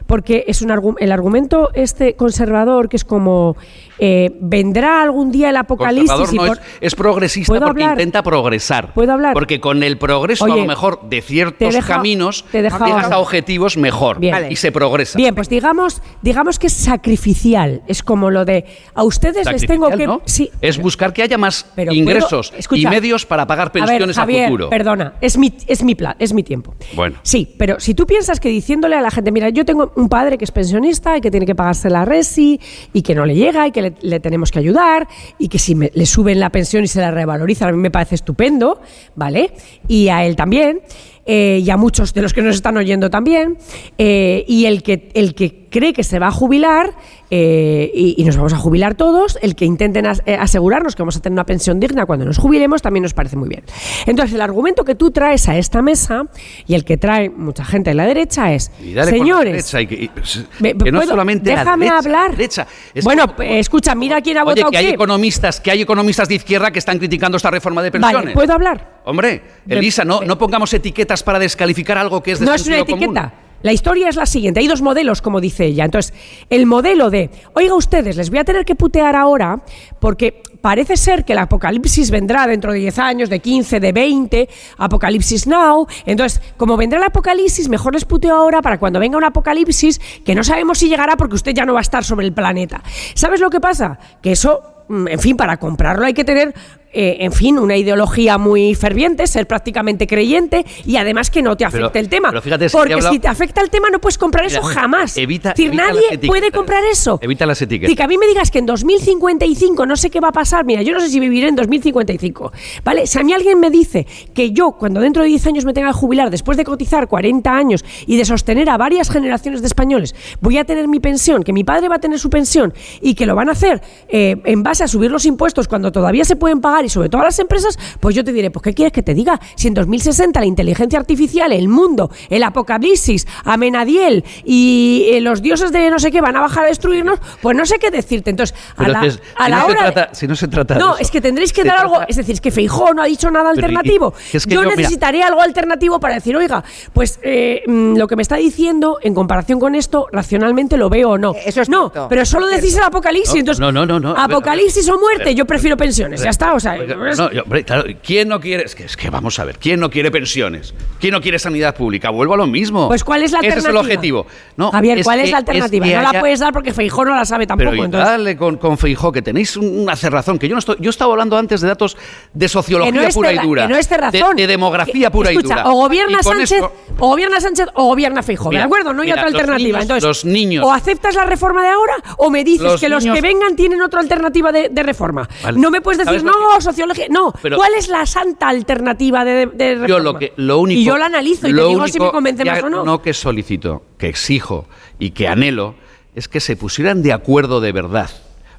Porque 0.08 0.46
es 0.48 0.62
un 0.62 0.70
argu- 0.70 0.96
el 1.00 1.12
argumento 1.12 1.70
este 1.74 2.16
conservador 2.16 2.89
que 2.89 2.98
es 2.98 3.06
como 3.06 3.56
eh, 4.00 4.32
vendrá 4.42 5.02
algún 5.04 5.32
día 5.32 5.50
el 5.50 5.58
apocalipsis 5.58 6.34
y 6.34 6.38
no 6.38 6.48
por- 6.48 6.58
es, 6.58 6.63
es 6.82 6.96
progresista 6.96 7.52
¿Puedo 7.52 7.66
porque 7.68 7.84
hablar? 7.84 7.98
intenta 8.00 8.24
progresar. 8.24 8.94
¿Puedo 8.94 9.13
hablar? 9.13 9.34
Porque 9.34 9.60
con 9.60 9.84
el 9.84 9.98
progreso, 9.98 10.46
a 10.46 10.50
lo 10.50 10.66
mejor, 10.66 11.02
de 11.10 11.22
ciertos 11.22 11.74
deja- 11.74 11.88
caminos, 11.96 12.46
te 12.52 12.62
deja- 12.62 12.84
llegas 12.86 13.12
a 13.12 13.20
objetivos 13.20 13.78
mejor 13.78 14.20
Bien. 14.20 14.34
Vale. 14.34 14.48
y 14.50 14.56
se 14.56 14.72
progresa. 14.72 15.18
Bien, 15.18 15.36
pues 15.36 15.48
digamos, 15.50 16.02
digamos 16.22 16.58
que 16.60 16.68
es 16.68 16.74
sacrificial. 16.74 17.82
Es 17.88 18.02
como 18.04 18.32
lo 18.32 18.46
de 18.46 18.66
a 18.96 19.04
ustedes 19.04 19.50
les 19.52 19.66
tengo 19.66 19.89
que 19.92 20.08
¿no? 20.08 20.22
sí, 20.26 20.50
Es 20.62 20.78
buscar 20.80 21.13
que 21.13 21.22
haya 21.24 21.38
más 21.38 21.66
Pero 21.76 21.89
puedo- 21.92 22.00
ingresos 22.00 22.54
y 22.72 22.86
medios 22.88 23.26
para 23.26 23.46
pagar 23.48 23.68
A 23.68 23.72
ver, 23.72 23.84
pensiones 23.86 24.18
a, 24.18 24.26
futuro. 24.26 24.70
Perdona, 24.70 25.13
es 25.22 25.38
mi, 25.44 25.54
es 25.68 25.84
mi 25.84 25.96
plan, 25.96 26.16
es 26.20 26.34
mi 26.34 26.42
tiempo. 26.44 26.74
Bueno. 26.96 27.18
Sí, 27.24 27.54
pero 27.58 27.80
si 27.80 27.94
tú 27.94 28.06
piensas 28.06 28.40
que 28.40 28.48
diciéndole 28.50 28.96
a 28.96 29.02
la 29.02 29.12
gente, 29.12 29.32
mira, 29.32 29.50
yo 29.50 29.66
tengo 29.66 29.92
un 29.96 30.08
padre 30.08 30.38
que 30.38 30.46
es 30.46 30.52
pensionista 30.52 31.18
y 31.18 31.22
que 31.22 31.30
tiene 31.32 31.46
que 31.46 31.54
pagarse 31.56 31.90
la 31.90 32.06
resi 32.06 32.60
y 32.94 33.02
que 33.02 33.14
no 33.14 33.26
le 33.26 33.36
llega 33.36 33.68
y 33.68 33.72
que 33.72 33.82
le, 33.82 33.94
le 34.02 34.20
tenemos 34.22 34.52
que 34.52 34.60
ayudar 34.60 35.08
y 35.38 35.50
que 35.50 35.60
si 35.60 35.76
me- 35.76 35.92
le 35.94 36.06
suben 36.06 36.40
la 36.40 36.50
pensión 36.50 36.84
y 36.84 36.88
se 36.88 37.02
la 37.02 37.12
revalorizan, 37.12 37.70
a 37.70 37.72
mí 37.74 37.78
me 37.78 37.92
parece 37.92 38.16
estupendo, 38.16 38.80
¿vale? 39.16 39.52
Y 39.88 40.08
a 40.08 40.24
él 40.26 40.36
también. 40.38 40.80
Eh, 41.26 41.62
y 41.64 41.70
a 41.70 41.78
muchos 41.78 42.14
de 42.14 42.22
los 42.22 42.34
que 42.34 42.42
nos 42.42 42.56
están 42.56 42.78
oyendo 42.78 43.10
también, 43.10 43.58
eh, 43.98 44.44
y 44.48 44.66
el 44.66 44.84
que, 44.84 45.10
el 45.14 45.36
que 45.36 45.64
cree 45.70 45.94
que 45.94 46.04
se 46.04 46.20
va 46.20 46.28
a 46.28 46.32
jubilar, 46.32 46.92
eh, 47.32 47.92
y, 47.96 48.14
y 48.22 48.26
nos 48.26 48.38
vamos 48.38 48.54
a 48.54 48.58
jubilar 48.58 48.94
todos, 48.94 49.40
el 49.42 49.56
que 49.56 49.66
intenten 49.66 50.06
as- 50.06 50.22
eh, 50.28 50.36
asegurarnos 50.40 50.96
que 50.96 51.02
vamos 51.02 51.16
a 51.18 51.22
tener 51.22 51.34
una 51.34 51.46
pensión 51.46 51.80
digna 51.80 52.06
cuando 52.06 52.26
nos 52.26 52.38
jubilemos, 52.38 52.82
también 52.84 53.02
nos 53.04 53.14
parece 53.14 53.38
muy 53.38 53.50
bien. 53.50 53.64
Entonces, 54.06 54.36
el 54.36 54.42
argumento 54.42 54.84
que 54.86 54.94
tú 54.94 55.10
traes 55.12 55.50
a 55.50 55.58
esta 55.58 55.82
mesa, 55.82 56.26
y 56.68 56.76
el 56.76 56.84
que 56.86 56.98
trae 56.98 57.30
mucha 57.32 57.66
gente 57.66 57.90
de 57.90 57.96
la 57.96 58.06
derecha, 58.06 58.54
es, 58.54 58.72
señores, 59.10 59.52
derecha 59.54 59.82
y 59.82 59.88
que, 59.88 59.96
y, 59.96 60.08
pues, 60.10 60.46
me- 60.60 60.76
que 60.76 60.92
solamente 61.08 61.52
la 61.54 61.60
déjame 61.64 61.86
derecha, 61.86 61.98
hablar. 61.98 62.32
derecha. 62.32 62.68
Es 62.94 63.04
bueno, 63.04 63.36
que- 63.36 63.44
eh, 63.44 63.60
escucha, 63.60 63.96
mira 63.96 64.22
quién 64.22 64.38
ha 64.38 64.44
Oye, 64.44 64.56
votado 64.62 64.72
que 64.72 64.78
hay 64.78 64.86
qué. 64.88 64.92
economistas, 64.94 65.60
que 65.60 65.72
hay 65.72 65.82
economistas 65.82 66.28
de 66.30 66.36
izquierda 66.36 66.70
que 66.72 66.80
están 66.80 67.00
criticando 67.00 67.38
esta 67.38 67.50
reforma 67.50 67.82
de 67.82 67.92
pensiones. 67.92 68.16
Vale, 68.22 68.34
¿puedo 68.34 68.54
hablar? 68.54 69.02
Hombre, 69.06 69.42
Elisa, 69.68 70.06
no, 70.06 70.22
no 70.22 70.38
pongamos 70.38 70.74
etiquetas 70.74 71.24
para 71.24 71.39
descalificar 71.39 71.98
algo 71.98 72.24
que 72.24 72.32
es 72.32 72.39
de 72.39 72.46
no 72.46 72.54
es 72.54 72.66
una 72.68 72.80
común. 72.86 73.00
etiqueta. 73.04 73.34
La 73.63 73.72
historia 73.72 74.10
es 74.10 74.18
la 74.18 74.26
siguiente. 74.26 74.60
Hay 74.60 74.68
dos 74.68 74.82
modelos, 74.82 75.22
como 75.22 75.39
dice 75.39 75.66
ella. 75.66 75.86
Entonces, 75.86 76.13
el 76.50 76.66
modelo 76.66 77.10
de, 77.10 77.30
oiga 77.54 77.76
ustedes, 77.76 78.18
les 78.18 78.30
voy 78.30 78.39
a 78.39 78.44
tener 78.44 78.66
que 78.66 78.76
putear 78.76 79.16
ahora 79.16 79.62
porque 80.02 80.44
parece 80.60 80.98
ser 80.98 81.24
que 81.24 81.32
el 81.32 81.39
apocalipsis 81.39 82.12
vendrá 82.12 82.46
dentro 82.46 82.74
de 82.74 82.80
10 82.80 83.00
años, 83.00 83.30
de 83.30 83.39
15, 83.39 83.80
de 83.80 83.92
20, 83.94 84.50
apocalipsis 84.78 85.48
now. 85.48 85.88
Entonces, 86.06 86.42
como 86.58 86.76
vendrá 86.76 87.00
el 87.00 87.06
apocalipsis, 87.06 87.70
mejor 87.70 87.94
les 87.94 88.04
puteo 88.04 88.36
ahora 88.36 88.62
para 88.62 88.78
cuando 88.80 89.00
venga 89.00 89.18
un 89.18 89.24
apocalipsis 89.24 90.00
que 90.26 90.36
no 90.36 90.44
sabemos 90.44 90.80
si 90.80 90.89
llegará 90.89 91.16
porque 91.16 91.36
usted 91.36 91.54
ya 91.54 91.66
no 91.66 91.74
va 91.74 91.80
a 91.80 91.84
estar 91.84 92.04
sobre 92.04 92.26
el 92.26 92.34
planeta. 92.34 92.84
¿Sabes 93.13 93.39
lo 93.39 93.50
que 93.50 93.62
pasa? 93.62 93.98
Que 94.22 94.34
eso, 94.34 94.62
mm, 94.89 95.08
en 95.08 95.20
fin, 95.20 95.38
para 95.38 95.56
comprarlo 95.56 96.06
hay 96.06 96.13
que 96.13 96.26
tener 96.26 96.54
eh, 96.94 97.18
en 97.20 97.32
fin, 97.32 97.58
una 97.60 97.76
ideología 97.76 98.38
muy 98.38 98.76
ferviente, 98.76 99.28
ser 99.28 99.48
prácticamente 99.48 100.08
creyente 100.08 100.66
y 100.86 100.96
además 100.98 101.30
que 101.32 101.42
no 101.42 101.58
te 101.58 101.66
afecte 101.66 101.90
Pero- 101.90 102.00
el 102.04 102.10
tema. 102.10 102.30
pero 102.30 102.42
fíjate, 102.42 102.70
si 102.70 102.78
Porque 102.78 102.94
hablado- 102.94 103.14
si 103.14 103.20
te 103.20 103.28
afecta 103.28 103.62
el 103.62 103.70
tema 103.70 103.90
no 103.90 104.00
puedes 104.00 104.18
comprar 104.18 104.46
eso 104.46 104.62
Mira, 104.62 104.74
jamás. 104.82 105.18
evita- 105.18 105.50
es 105.52 105.56
decir, 105.56 105.68
evita 105.70 105.88
las 105.88 105.96
nadie 105.96 106.28
puede 106.28 106.52
comprar 106.52 106.84
eso. 106.92 107.20
Evita 107.22 107.46
las 107.46 107.62
etiquetas. 107.62 107.92
Y 107.92 107.96
que 107.96 108.04
a 108.04 108.08
mí 108.08 108.18
me 108.18 108.28
digas 108.28 108.52
que 108.52 108.60
en 108.60 108.66
2055 108.66 109.86
no 109.86 109.96
sé 109.96 110.10
qué 110.10 110.20
va 110.20 110.30
a 110.30 110.32
pasar, 110.32 110.66
mira, 110.66 110.82
yo 110.82 110.94
no 110.94 111.00
sé 111.00 111.10
si 111.10 111.20
viviré 111.20 111.48
en 111.48 111.56
2055, 111.56 112.52
¿vale? 112.84 113.08
Si 113.08 113.20
a 113.20 113.24
mí 113.24 113.34
alguien 113.34 113.60
me 113.60 113.70
dice 113.70 114.06
que 114.34 114.52
yo 114.52 114.72
cuando 114.74 115.02
dentro 115.02 115.24
de 115.24 115.30
10 115.30 115.46
años 115.48 115.66
me 115.66 115.74
tenga 115.74 115.88
que 115.88 115.94
jubilar 115.94 116.30
después 116.30 116.58
de 116.58 116.64
cotizar 116.64 117.08
40 117.08 117.56
años 117.56 117.84
y 118.06 118.18
de 118.18 118.26
sostener 118.26 118.70
a 118.70 118.78
varias 118.78 119.10
generaciones 119.10 119.62
de 119.62 119.68
españoles, 119.68 120.16
voy 120.42 120.58
a 120.58 120.64
tener 120.66 120.88
mi 120.88 121.00
pensión, 121.00 121.44
que 121.44 121.54
mi 121.54 121.64
padre 121.64 121.90
va 121.90 121.96
a 121.96 122.00
tener 122.00 122.20
su 122.20 122.30
pensión 122.30 122.74
y 123.02 123.16
que 123.16 123.26
lo 123.26 123.36
van 123.36 123.50
a 123.50 123.54
hacer 123.54 123.82
eh, 124.10 124.38
en 124.46 124.64
base 124.64 124.84
a 124.84 124.88
subir 124.88 125.12
los 125.12 125.26
impuestos 125.26 125.68
cuando 125.68 125.92
todavía 125.92 126.26
se 126.26 126.36
pueden 126.36 126.62
pagar 126.62 126.83
y 126.84 126.89
sobre 126.89 127.10
todo 127.10 127.22
a 127.22 127.26
las 127.26 127.39
empresas, 127.39 127.78
pues 128.00 128.15
yo 128.15 128.24
te 128.24 128.32
diré, 128.34 128.52
pues 128.52 128.63
¿qué 128.63 128.74
quieres 128.74 128.91
que 128.93 129.04
te 129.04 129.13
diga? 129.13 129.39
Si 129.56 129.67
en 129.67 129.74
2060 129.74 130.39
la 130.39 130.46
inteligencia 130.46 131.00
artificial, 131.00 131.52
el 131.52 131.67
mundo, 131.67 132.12
el 132.30 132.43
apocalipsis, 132.43 133.28
Amenadiel 133.46 134.24
y 134.43 135.06
eh, 135.12 135.22
los 135.22 135.41
dioses 135.41 135.72
de 135.72 135.89
no 135.89 136.00
sé 136.00 136.12
qué 136.12 136.22
van 136.22 136.36
a 136.36 136.41
bajar 136.41 136.65
a 136.65 136.67
destruirnos, 136.67 137.19
pues 137.41 137.56
no 137.56 137.65
sé 137.65 137.80
qué 137.80 137.91
decirte. 137.91 138.30
Entonces, 138.30 138.56
a 138.76 138.76
Pero 138.78 138.91
la, 138.93 139.06
es- 139.06 139.19
a 139.38 139.46
si 139.46 139.52
la 139.52 139.58
no 139.60 139.65
se 139.65 139.72
hora 139.72 139.91
trata- 139.93 140.15
si 140.15 140.28
no 140.28 140.36
se 140.36 140.48
trata 140.48 140.74
de 140.76 140.80
No, 140.80 140.93
eso. 140.96 141.02
es 141.02 141.12
que 141.12 141.22
tendréis 141.22 141.54
que 141.54 141.62
Se 141.62 141.67
dar 141.67 141.80
algo, 141.80 142.02
es 142.08 142.15
decir, 142.15 142.34
es 142.36 142.41
que 142.41 142.52
Feijó 142.52 142.93
no 142.93 143.02
ha 143.02 143.06
dicho 143.06 143.30
nada 143.32 143.52
Pero 143.54 143.65
alternativo. 143.67 144.13
y- 144.34 144.38
es 144.38 144.46
que 144.46 144.54
yo, 144.56 144.62
yo, 144.62 144.69
mira- 144.69 144.76
necesitaré 144.78 145.24
algo 145.24 145.41
alternativo 145.41 146.00
para 146.00 146.15
decir, 146.15 146.36
oiga, 146.36 146.63
pues 146.93 147.19
eh, 147.24 147.62
mm, 147.67 147.96
lo 147.98 148.08
que 148.08 148.15
me 148.15 148.22
está 148.22 148.36
diciendo 148.38 148.98
en 149.02 149.13
comparación 149.13 149.60
con 149.60 149.76
esto, 149.76 150.08
racionalmente 150.12 150.78
lo 150.78 150.89
veo 150.89 151.12
o 151.12 151.17
no. 151.17 151.34
Eso 151.46 151.62
es 151.62 151.69
no, 151.69 151.89
cierto, 151.89 152.08
pero 152.10 152.26
solo 152.26 152.48
decís 152.48 152.76
el 152.78 152.84
apocalipsis. 152.84 153.34
No, 153.34 153.39
entonces, 153.39 153.60
no, 153.60 153.72
no, 153.72 153.86
no, 153.86 154.00
no. 154.00 154.15
Apocalipsis 154.17 154.88
o 154.89 154.98
muerte, 155.00 155.36
yo 155.36 155.46
prefiero 155.46 155.78
pensiones. 155.78 156.22
Ya 156.24 156.30
está, 156.30 156.54
o 156.54 156.60
sea. 156.60 156.73
Oiga, 156.82 157.10
es- 157.12 157.18
no, 157.20 157.32
yo- 157.32 157.44
hombre, 157.44 157.64
claro, 157.64 157.84
¿quién 158.04 158.28
no 158.28 158.40
quiere? 158.40 158.64
Es 158.64 158.76
que, 158.76 158.86
es 158.86 158.96
que 158.98 159.10
vamos 159.10 159.38
a 159.40 159.46
ver, 159.46 159.58
¿quién 159.58 159.80
no 159.80 159.90
quiere 159.90 160.12
pensiones? 160.12 160.74
¿Quién 161.00 161.14
no 161.14 161.22
quiere 161.22 161.40
sanidad 161.40 161.76
pública? 161.76 162.10
Vuelvo 162.10 162.34
a 162.34 162.38
lo 162.38 162.48
mismo. 162.48 162.88
Pues 162.88 163.04
¿cuál 163.04 163.24
es 163.24 163.32
la 163.32 163.40
Ese 163.40 163.48
alternativa? 163.48 163.70
es 163.70 163.86
el 163.86 163.92
objetivo. 163.92 164.28
No, 164.58 164.72
Javier, 164.72 165.04
¿cuál 165.04 165.20
es, 165.20 165.26
que- 165.26 165.32
la 165.32 165.38
alternativa? 165.38 165.86
que 165.86 165.96
no 165.96 166.02
la 166.02 166.20
puedes 166.20 166.40
dar 166.40 166.54
porque 166.54 166.74
Feijó 166.74 167.06
no 167.06 167.16
la 167.16 167.26
sabe 167.26 167.48
tampoco. 167.48 167.72
Pero 167.72 167.84
entonces- 167.86 168.10
dale 168.10 168.38
con, 168.38 168.58
con 168.58 168.78
Feijó, 168.78 169.12
que 169.12 169.22
tenéis 169.22 169.58
un- 169.58 169.80
una 169.80 169.96
cerrazón, 169.96 170.40
que 170.40 170.48
yo 170.48 170.56
no 170.56 170.60
estoy. 170.60 170.78
Yo 170.80 170.90
estaba 170.90 171.12
hablando 171.14 171.38
antes 171.38 171.62
de 171.62 171.68
datos 171.68 171.98
de 172.34 172.48
sociología 172.48 172.92
no 173.02 173.10
pura 173.10 173.34
y 173.34 173.38
dura. 173.40 173.64
que 173.64 173.74
no 173.74 173.78
es 173.78 173.88
de, 173.90 173.96
cerrazón. 173.96 174.36
de 174.36 174.48
demografía 174.48 175.12
pura 175.12 175.30
Escucha, 175.32 175.48
y 175.48 175.58
dura. 175.58 175.70
O 175.70 175.74
gobierna 175.76 176.18
Y 176.20 176.24
Sánchez, 176.24 176.62
o 177.00 177.08
gobierna 177.10 177.40
Sánchez, 177.40 177.68
o 177.74 177.86
gobierna 177.88 178.24
Feijóo, 178.24 178.52
¿de 178.52 178.60
acuerdo? 178.62 178.94
No 178.94 179.02
hay 179.02 179.10
mira, 179.10 179.22
otra 179.22 179.28
alternativa. 179.28 179.80
niños- 179.80 179.82
Entonces, 179.82 180.04
los 180.04 180.26
niños- 180.26 180.66
o 180.66 180.72
aceptas 180.72 181.16
la 181.16 181.26
reforma 181.26 181.64
de 181.64 181.70
ahora, 181.70 181.94
o 182.18 182.30
me 182.30 182.44
dices 182.44 182.62
Los 182.64 182.82
que 182.82 182.90
los 182.90 183.04
que 183.04 183.22
vengan 183.22 183.56
tienen 183.56 183.82
otra 183.82 184.00
alternativa 184.00 184.52
de, 184.52 184.70
de 184.70 184.84
reforma. 184.84 185.28
Vale. 185.44 185.60
No 185.60 185.70
me 185.72 185.82
puedes 185.82 185.98
decir, 186.00 186.20
¿Sabes 186.20 186.24
lo 186.24 186.32
no, 186.32 186.56
sociología. 186.63 187.06
No, 187.10 187.32
Pero- 187.41 187.58
¿cuál 187.58 187.73
es 187.78 187.88
la 187.89 188.06
santa 188.08 188.49
alternativa 188.49 189.23
de, 189.23 189.45
de 189.45 189.76
reforma? 189.76 189.88
Yo 189.88 189.99
lo 189.99 190.17
que 190.17 190.34
lo 190.38 190.60
único 190.60 190.80
y 190.82 190.84
yo 190.86 190.97
la 190.97 191.06
analizo 191.06 191.47
y 191.47 191.54
te 191.54 191.67
digo 191.67 191.88
si 191.88 191.99
me 191.99 192.10
convence 192.12 192.43
más 192.43 192.63
o 192.63 192.69
no. 192.69 192.84
No 192.84 193.02
que 193.02 193.13
solicito, 193.13 193.84
que 193.97 194.08
exijo 194.08 194.65
y 194.97 195.12
que 195.12 195.28
anhelo 195.28 195.76
es 196.15 196.28
que 196.28 196.39
se 196.39 196.56
pusieran 196.56 197.04
de 197.04 197.13
acuerdo 197.13 197.62
de 197.62 197.71
verdad 197.71 198.10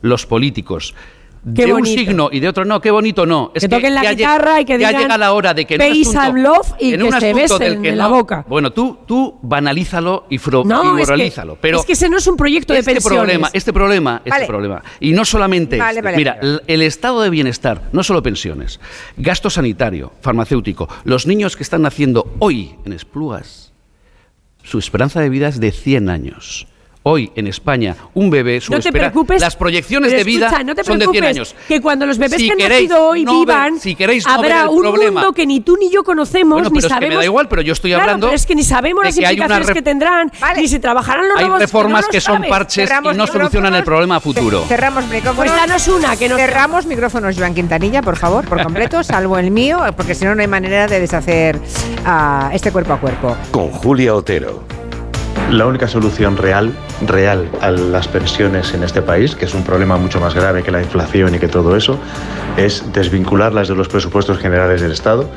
los 0.02 0.26
políticos 0.26 0.94
Qué 1.54 1.66
de 1.66 1.72
un 1.74 1.84
signo 1.84 2.30
y 2.32 2.40
de 2.40 2.48
otro 2.48 2.64
no, 2.64 2.80
qué 2.80 2.90
bonito 2.90 3.26
no. 3.26 3.52
Es 3.54 3.62
Que 3.64 3.68
toquen 3.68 3.94
la 3.94 4.02
ya 4.02 4.14
guitarra 4.14 4.60
y 4.62 4.64
que 4.64 4.78
ya 4.78 4.88
digan 4.88 5.02
llega 5.02 5.18
la 5.18 5.32
hora 5.34 5.52
de 5.52 5.66
que 5.66 5.74
en 5.74 5.82
and 5.82 6.38
love 6.38 6.72
y 6.80 6.94
en 6.94 7.00
que 7.00 7.04
un 7.06 7.20
se 7.20 7.34
besen 7.34 7.82
que 7.82 7.90
en 7.90 7.98
la 7.98 8.08
boca. 8.08 8.46
Bueno, 8.48 8.72
tú, 8.72 8.98
tú 9.06 9.38
banalízalo 9.42 10.24
y, 10.30 10.38
fro- 10.38 10.64
No, 10.64 10.98
y 10.98 11.02
es 11.02 11.10
que- 11.10 11.32
pero 11.60 11.80
es 11.80 11.84
que 11.84 11.92
ese 11.92 12.08
no 12.08 12.16
es 12.16 12.26
un 12.26 12.36
proyecto 12.36 12.72
de 12.72 12.78
este 12.78 12.92
pensiones. 12.94 13.18
Problema, 13.20 13.50
este 13.52 13.72
problema, 13.74 14.22
este 14.24 14.46
problema. 14.46 14.82
Y 15.00 15.12
no 15.12 15.24
solamente 15.26 15.76
Vale, 15.76 15.90
este. 15.98 16.02
vale, 16.02 16.16
Mira, 16.16 16.38
el 16.66 16.80
estado 16.82 17.20
de 17.20 17.28
bienestar, 17.30 17.82
no 17.92 18.02
solo 18.02 18.22
pensiones, 18.22 18.80
gasto 19.18 19.50
sanitario, 19.50 20.12
farmacéutico, 20.22 20.88
los 21.04 21.26
niños 21.26 21.56
que 21.56 21.62
están 21.62 21.82
naciendo 21.82 22.34
hoy 22.38 22.74
en 22.86 22.94
Esplugas, 22.94 23.72
su 24.62 24.78
esperanza 24.78 25.20
de 25.20 25.28
vida 25.28 25.48
es 25.48 25.60
de 25.60 25.72
100 25.72 26.08
años. 26.08 26.66
Hoy 27.06 27.30
en 27.36 27.46
España, 27.46 27.94
un 28.14 28.30
bebé, 28.30 28.62
su 28.62 28.72
No 28.72 28.80
te 28.80 28.88
espera- 28.88 29.10
preocupes. 29.10 29.38
las 29.38 29.56
proyecciones 29.56 30.10
de 30.10 30.24
vida 30.24 30.46
escucha, 30.46 30.64
no 30.64 30.74
te 30.74 30.84
son 30.84 30.98
de 30.98 31.04
100 31.04 31.10
preocupes, 31.10 31.36
años. 31.36 31.54
Que 31.68 31.82
cuando 31.82 32.06
los 32.06 32.16
bebés 32.16 32.40
Si 32.40 32.46
que 32.46 32.52
han 32.52 32.58
queréis 32.58 32.88
nacido 32.88 33.08
hoy 33.10 33.24
no 33.26 33.32
ver- 33.32 33.40
vivan, 33.40 33.78
si 33.78 33.94
queréis 33.94 34.26
no 34.26 34.40
ver 34.40 34.52
habrá 34.52 34.62
el 34.62 34.68
un 34.70 34.80
problema- 34.80 35.20
mundo 35.20 35.34
que 35.34 35.44
ni 35.46 35.60
tú 35.60 35.76
ni 35.78 35.90
yo 35.92 36.02
conocemos, 36.02 36.54
Bueno, 36.62 36.70
ni 36.70 36.76
pero 36.76 36.78
es 36.78 36.84
que 36.86 36.88
me 36.94 37.00
sabemos. 37.00 37.18
da 37.18 37.24
igual, 37.26 37.48
pero 37.48 37.60
yo 37.60 37.74
estoy 37.74 37.90
Claro, 37.90 38.04
hablando 38.04 38.28
pero 38.28 38.36
es 38.36 38.46
que 38.46 38.54
ni 38.54 38.62
sabemos 38.64 39.04
las 39.04 39.14
que 39.14 39.20
implicaciones 39.20 39.68
ref- 39.68 39.72
que 39.74 39.82
tendrán, 39.82 40.32
Vale. 40.40 40.62
ni 40.62 40.66
si 40.68 40.78
trabajarán 40.78 41.28
los 41.28 41.36
Hay 41.38 41.44
robots, 41.44 41.60
reformas 41.60 42.00
no 42.00 42.06
lo 42.06 42.10
que 42.10 42.20
son 42.22 42.34
sabes. 42.36 42.48
parches 42.48 42.84
y 42.84 42.86
Cerramos 42.86 43.16
no 43.18 43.26
solucionan 43.26 43.74
el 43.74 43.80
micrófonos. 43.80 43.84
problema 43.84 44.20
futuro. 44.20 44.64
Cerramos 44.66 45.04
micrófonos. 45.08 45.36
Pues 45.36 45.50
danos 45.54 45.88
una, 45.88 46.16
que 46.16 46.28
nos 46.30 46.38
Cerramos 46.38 46.86
micrófonos, 46.86 47.36
Joan 47.36 47.54
Quintanilla, 47.54 48.00
por 48.00 48.16
favor, 48.16 48.46
por 48.48 48.62
completo, 48.62 49.02
salvo 49.04 49.36
el 49.36 49.50
mío, 49.50 49.78
porque 49.94 50.14
si 50.14 50.24
no, 50.24 50.34
no 50.34 50.40
hay 50.40 50.48
manera 50.48 50.86
de 50.86 51.00
deshacer 51.00 51.60
ah, 52.06 52.48
este 52.54 52.72
cuerpo 52.72 52.94
a 52.94 52.96
cuerpo. 52.98 53.36
con 53.50 53.68
Julia 53.72 54.14
Otero. 54.14 54.64
La 55.50 55.66
única 55.66 55.86
solución 55.86 56.36
real, 56.36 56.74
real 57.06 57.48
a 57.60 57.70
las 57.70 58.08
pensiones 58.08 58.74
en 58.74 58.82
este 58.82 59.02
país, 59.02 59.36
que 59.36 59.44
es 59.44 59.54
un 59.54 59.62
problema 59.62 59.96
mucho 59.96 60.20
más 60.20 60.34
grave 60.34 60.62
que 60.62 60.70
la 60.70 60.82
inflación 60.82 61.34
y 61.34 61.38
que 61.38 61.48
todo 61.48 61.76
eso, 61.76 61.98
es 62.56 62.82
desvincularlas 62.92 63.68
de 63.68 63.74
los 63.74 63.88
presupuestos 63.88 64.38
generales 64.38 64.80
del 64.80 64.92
Estado 64.92 65.28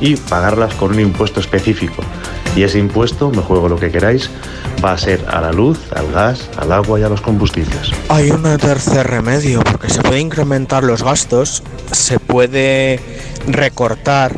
y 0.00 0.16
pagarlas 0.16 0.74
con 0.74 0.90
un 0.90 1.00
impuesto 1.00 1.40
específico. 1.40 2.02
Y 2.54 2.64
ese 2.64 2.78
impuesto, 2.78 3.30
me 3.30 3.40
juego 3.40 3.68
lo 3.68 3.76
que 3.76 3.90
queráis, 3.90 4.28
va 4.84 4.92
a 4.92 4.98
ser 4.98 5.24
a 5.30 5.40
la 5.40 5.52
luz, 5.52 5.78
al 5.94 6.10
gas, 6.12 6.50
al 6.58 6.72
agua 6.72 7.00
y 7.00 7.02
a 7.02 7.08
los 7.08 7.20
combustibles. 7.20 7.92
Hay 8.08 8.30
un 8.30 8.42
tercer 8.58 9.06
remedio, 9.06 9.62
porque 9.62 9.88
se 9.88 10.02
puede 10.02 10.20
incrementar 10.20 10.82
los 10.84 11.02
gastos, 11.02 11.62
se 11.92 12.18
puede 12.18 13.00
recortar, 13.46 14.36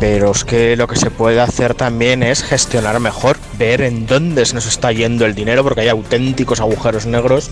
pero 0.00 0.30
es 0.30 0.44
que 0.44 0.76
lo 0.76 0.88
que 0.88 0.96
se 0.96 1.10
puede 1.10 1.40
hacer 1.40 1.74
también 1.74 2.22
es 2.22 2.42
gestionar 2.42 2.98
mejor, 3.00 3.36
ver 3.58 3.82
en 3.82 4.06
dónde 4.06 4.46
se 4.46 4.54
nos 4.54 4.66
está 4.66 4.90
yendo 4.92 5.26
el 5.26 5.34
dinero, 5.34 5.62
porque 5.62 5.82
hay 5.82 5.88
auténticos 5.88 6.58
agujeros 6.60 7.04
negros 7.04 7.50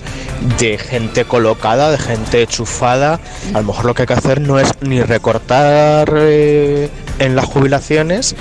de 0.59 0.79
gente 0.79 1.27
colocada, 1.27 1.91
de 1.91 1.99
gente 1.99 2.47
chufada. 2.47 3.21
A 3.53 3.61
lo 3.61 3.65
mejor 3.65 3.85
lo 3.85 3.95
que 3.95 4.03
hay 4.03 4.07
que 4.07 4.15
hacer 4.15 4.41
no 4.41 4.59
es 4.59 4.71
ni 4.81 5.03
recortar 5.03 6.11
eh, 6.17 6.89
en 7.19 7.37
las 7.37 7.45
jubilaciones, 7.45 8.35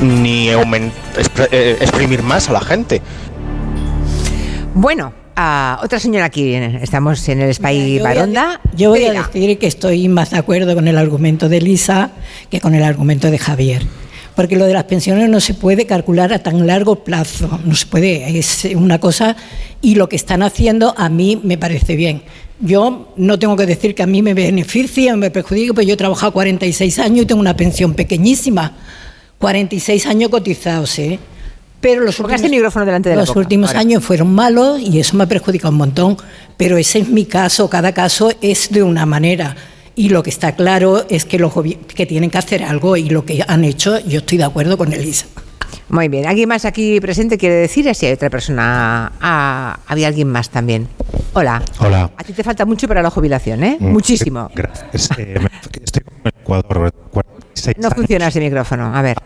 ni 0.00 0.48
eh, 0.48 1.76
exprimir 1.80 2.22
más 2.22 2.48
a 2.48 2.54
la 2.54 2.60
gente. 2.62 3.02
Bueno, 4.72 5.12
ah, 5.36 5.80
otra 5.82 5.98
señora 5.98 6.26
aquí, 6.26 6.54
estamos 6.54 7.28
en 7.28 7.40
el 7.40 7.54
Spy 7.54 7.76
Yo 7.76 7.82
voy 7.82 7.98
a 7.98 8.02
Baronda. 8.02 8.60
Yo 8.76 8.90
voy 8.90 9.04
a 9.04 9.12
decir 9.12 9.58
que 9.58 9.66
estoy 9.66 10.08
más 10.08 10.30
de 10.30 10.38
acuerdo 10.38 10.74
con 10.74 10.88
el 10.88 10.96
argumento 10.96 11.48
de 11.48 11.60
Lisa 11.60 12.12
que 12.50 12.60
con 12.60 12.74
el 12.74 12.82
argumento 12.82 13.30
de 13.30 13.38
Javier. 13.38 13.82
Porque 14.34 14.56
lo 14.56 14.64
de 14.66 14.74
las 14.74 14.84
pensiones 14.84 15.28
no 15.28 15.40
se 15.40 15.54
puede 15.54 15.86
calcular 15.86 16.32
a 16.32 16.38
tan 16.38 16.66
largo 16.66 17.04
plazo, 17.04 17.60
no 17.64 17.74
se 17.74 17.86
puede, 17.86 18.38
es 18.38 18.64
una 18.74 18.98
cosa 18.98 19.36
y 19.82 19.96
lo 19.96 20.08
que 20.08 20.16
están 20.16 20.42
haciendo 20.42 20.94
a 20.96 21.08
mí 21.08 21.40
me 21.42 21.58
parece 21.58 21.96
bien. 21.96 22.22
Yo 22.60 23.12
no 23.16 23.38
tengo 23.38 23.56
que 23.56 23.66
decir 23.66 23.94
que 23.94 24.02
a 24.02 24.06
mí 24.06 24.22
me 24.22 24.34
beneficia 24.34 25.14
o 25.14 25.16
me 25.16 25.30
perjudica, 25.30 25.74
pues 25.74 25.86
yo 25.86 25.94
he 25.94 25.96
trabajado 25.96 26.32
46 26.32 26.98
años 26.98 27.22
y 27.22 27.26
tengo 27.26 27.40
una 27.40 27.56
pensión 27.56 27.94
pequeñísima. 27.94 28.76
46 29.38 30.06
años 30.06 30.30
cotizados, 30.30 30.98
¿eh? 30.98 31.18
Pero 31.80 32.02
los 32.02 32.18
últimos, 32.20 32.40
este 32.40 32.50
micrófono 32.50 32.84
delante 32.84 33.08
de 33.08 33.16
los 33.16 33.34
últimos 33.34 33.70
ahora. 33.70 33.80
años 33.80 34.04
fueron 34.04 34.32
malos 34.34 34.80
y 34.80 35.00
eso 35.00 35.16
me 35.16 35.24
ha 35.24 35.26
perjudicado 35.26 35.70
un 35.70 35.78
montón. 35.78 36.16
Pero 36.56 36.76
ese 36.76 36.98
es 37.00 37.08
mi 37.08 37.24
caso, 37.24 37.70
cada 37.70 37.92
caso 37.92 38.30
es 38.42 38.70
de 38.70 38.82
una 38.82 39.06
manera. 39.06 39.56
Y 39.96 40.10
lo 40.10 40.22
que 40.22 40.30
está 40.30 40.54
claro 40.54 41.04
es 41.08 41.24
que 41.24 41.38
los 41.38 41.52
que 41.94 42.06
tienen 42.06 42.30
que 42.30 42.38
hacer 42.38 42.62
algo 42.64 42.96
y 42.96 43.08
lo 43.10 43.24
que 43.24 43.42
han 43.46 43.64
hecho, 43.64 43.98
yo 44.00 44.18
estoy 44.20 44.38
de 44.38 44.44
acuerdo 44.44 44.76
con 44.78 44.92
Elisa. 44.92 45.26
Muy 45.88 46.08
bien. 46.08 46.26
¿Alguien 46.26 46.48
más 46.48 46.64
aquí 46.64 47.00
presente 47.00 47.36
quiere 47.36 47.56
decir? 47.56 47.92
Si 47.94 48.06
hay 48.06 48.12
otra 48.12 48.30
persona. 48.30 49.12
Ah, 49.20 49.80
había 49.86 50.06
alguien 50.08 50.28
más 50.28 50.48
también. 50.50 50.86
Hola. 51.32 51.62
Hola. 51.80 52.10
A 52.16 52.22
ti 52.24 52.32
te 52.32 52.44
falta 52.44 52.64
mucho 52.64 52.86
para 52.86 53.02
la 53.02 53.10
jubilación, 53.10 53.64
¿eh? 53.64 53.76
Mm, 53.80 53.86
Muchísimo. 53.88 54.50
Gracias. 54.54 55.10
Eh, 55.18 55.34
estoy 55.82 56.02
el 56.24 56.32
Ecuador. 56.40 56.92
46 57.10 57.76
No 57.78 57.90
funciona 57.90 58.28
ese 58.28 58.40
micrófono. 58.40 58.94
A 58.94 59.02
ver. 59.02 59.16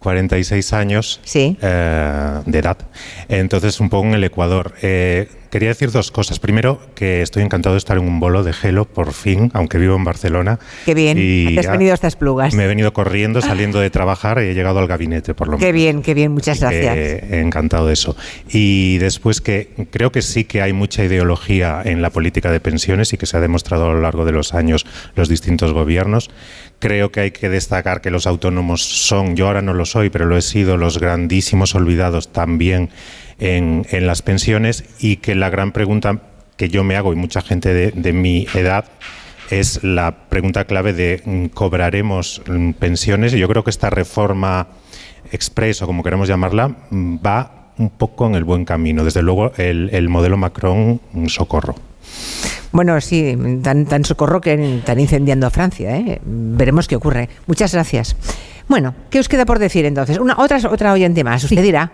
46 0.00 0.72
años 0.72 1.20
Sí. 1.24 1.56
eh, 1.62 2.40
de 2.44 2.58
edad. 2.58 2.78
Entonces, 3.28 3.78
un 3.80 3.88
poco 3.90 4.08
en 4.08 4.14
el 4.14 4.24
Ecuador. 4.24 4.74
Eh, 4.82 5.28
quería 5.50 5.68
decir 5.68 5.90
dos 5.90 6.10
cosas. 6.10 6.38
Primero, 6.38 6.80
que 6.94 7.22
estoy 7.22 7.42
encantado 7.42 7.74
de 7.74 7.78
estar 7.78 7.96
en 7.98 8.04
un 8.04 8.20
bolo 8.20 8.42
de 8.42 8.52
gelo, 8.52 8.84
por 8.84 9.12
fin, 9.12 9.50
aunque 9.54 9.78
vivo 9.78 9.96
en 9.96 10.04
Barcelona. 10.04 10.58
Qué 10.86 10.94
bien. 10.94 11.18
Y 11.20 11.54
Te 11.54 11.60
has 11.60 11.70
venido 11.70 11.92
estas 11.92 12.16
plugas. 12.16 12.54
Me 12.54 12.64
he 12.64 12.68
venido 12.68 12.92
corriendo, 12.92 13.40
saliendo 13.40 13.80
de 13.80 13.90
trabajar 13.90 14.38
y 14.38 14.48
he 14.48 14.54
llegado 14.54 14.78
al 14.78 14.86
gabinete, 14.86 15.34
por 15.34 15.48
lo 15.48 15.52
menos. 15.52 15.66
Qué 15.66 15.72
bien, 15.72 16.02
qué 16.02 16.14
bien. 16.14 16.32
Muchas 16.32 16.62
Así 16.62 16.76
gracias. 16.76 17.32
encantado 17.32 17.86
de 17.86 17.92
eso. 17.92 18.16
Y 18.48 18.98
después 18.98 19.40
que 19.40 19.70
creo 19.90 20.12
que 20.12 20.22
sí 20.22 20.44
que 20.44 20.62
hay 20.62 20.72
mucha 20.72 21.04
ideología 21.04 21.82
en 21.84 22.02
la 22.02 22.10
política 22.10 22.50
de 22.50 22.60
pensiones 22.60 23.12
y 23.12 23.16
que 23.18 23.26
se 23.26 23.36
ha 23.36 23.40
demostrado 23.40 23.90
a 23.90 23.92
lo 23.92 24.00
largo 24.00 24.24
de 24.24 24.32
los 24.32 24.54
años 24.54 24.86
los 25.14 25.28
distintos 25.28 25.72
gobiernos. 25.72 26.30
Creo 26.78 27.12
que 27.12 27.20
hay 27.20 27.30
que 27.30 27.50
destacar 27.50 28.00
que 28.00 28.10
los 28.10 28.26
autónomos 28.26 28.82
son, 28.82 29.36
yo 29.36 29.48
ahora 29.48 29.60
no 29.60 29.74
lo 29.74 29.84
soy, 29.84 30.08
pero 30.08 30.24
lo 30.24 30.36
he 30.38 30.42
sido, 30.42 30.78
los 30.78 30.98
grandísimos 30.98 31.74
olvidados 31.74 32.32
también 32.32 32.88
en, 33.40 33.86
en 33.90 34.06
las 34.06 34.22
pensiones 34.22 34.84
y 35.00 35.16
que 35.16 35.34
la 35.34 35.50
gran 35.50 35.72
pregunta 35.72 36.20
que 36.56 36.68
yo 36.68 36.84
me 36.84 36.96
hago 36.96 37.12
y 37.12 37.16
mucha 37.16 37.40
gente 37.40 37.72
de, 37.72 37.90
de 37.90 38.12
mi 38.12 38.46
edad 38.54 38.84
es 39.50 39.82
la 39.82 40.28
pregunta 40.28 40.64
clave 40.64 40.92
de 40.92 41.22
mm, 41.24 41.46
¿cobraremos 41.46 42.42
mm, 42.46 42.72
pensiones? 42.72 43.34
Y 43.34 43.38
yo 43.38 43.48
creo 43.48 43.64
que 43.64 43.70
esta 43.70 43.90
reforma 43.90 44.68
express 45.32 45.82
o 45.82 45.86
como 45.86 46.02
queremos 46.02 46.28
llamarla 46.28 46.68
mm, 46.90 47.16
va 47.24 47.72
un 47.78 47.90
poco 47.90 48.26
en 48.26 48.34
el 48.34 48.44
buen 48.44 48.64
camino. 48.64 49.04
Desde 49.04 49.22
luego 49.22 49.52
el, 49.56 49.90
el 49.92 50.08
modelo 50.08 50.36
Macron, 50.36 51.00
un 51.14 51.28
socorro. 51.28 51.74
Bueno, 52.72 53.00
sí, 53.00 53.36
tan, 53.62 53.86
tan 53.86 54.04
socorro 54.04 54.40
que 54.40 54.76
están 54.76 55.00
incendiando 55.00 55.46
a 55.46 55.50
Francia. 55.50 55.96
¿eh? 55.96 56.20
Veremos 56.24 56.86
qué 56.86 56.96
ocurre. 56.96 57.28
Muchas 57.46 57.72
gracias. 57.72 58.16
Bueno, 58.68 58.94
¿qué 59.10 59.18
os 59.18 59.28
queda 59.28 59.44
por 59.44 59.58
decir 59.58 59.84
entonces? 59.84 60.18
Una, 60.18 60.36
otra, 60.38 60.58
otra 60.70 60.92
oyente 60.92 61.24
más, 61.24 61.42
usted 61.42 61.62
dirá. 61.62 61.90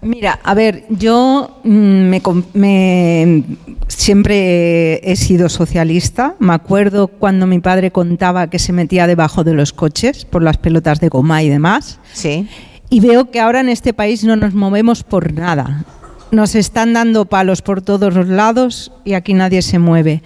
Mira, 0.00 0.38
a 0.44 0.54
ver, 0.54 0.84
yo 0.90 1.60
mm, 1.64 1.70
me, 1.70 2.22
me- 2.54 3.44
siempre 3.88 5.10
he 5.10 5.16
sido 5.16 5.48
socialista. 5.48 6.34
Me 6.38 6.52
acuerdo 6.54 7.08
cuando 7.08 7.46
mi 7.46 7.58
padre 7.58 7.90
contaba 7.90 8.48
que 8.48 8.58
se 8.58 8.72
metía 8.72 9.06
debajo 9.06 9.44
de 9.44 9.54
los 9.54 9.72
coches 9.72 10.24
por 10.24 10.42
las 10.42 10.56
pelotas 10.56 11.00
de 11.00 11.08
goma 11.08 11.42
y 11.42 11.48
demás. 11.48 11.98
Sí. 12.12 12.46
Y 12.90 13.00
veo 13.00 13.30
que 13.30 13.40
ahora 13.40 13.60
en 13.60 13.68
este 13.68 13.92
país 13.92 14.24
no 14.24 14.36
nos 14.36 14.54
movemos 14.54 15.02
por 15.02 15.32
nada. 15.32 15.84
Nos 16.30 16.54
están 16.54 16.92
dando 16.92 17.24
palos 17.24 17.60
por 17.62 17.82
todos 17.82 18.14
los 18.14 18.28
lados 18.28 18.92
y 19.04 19.14
aquí 19.14 19.34
nadie 19.34 19.62
se 19.62 19.78
mueve. 19.78 20.22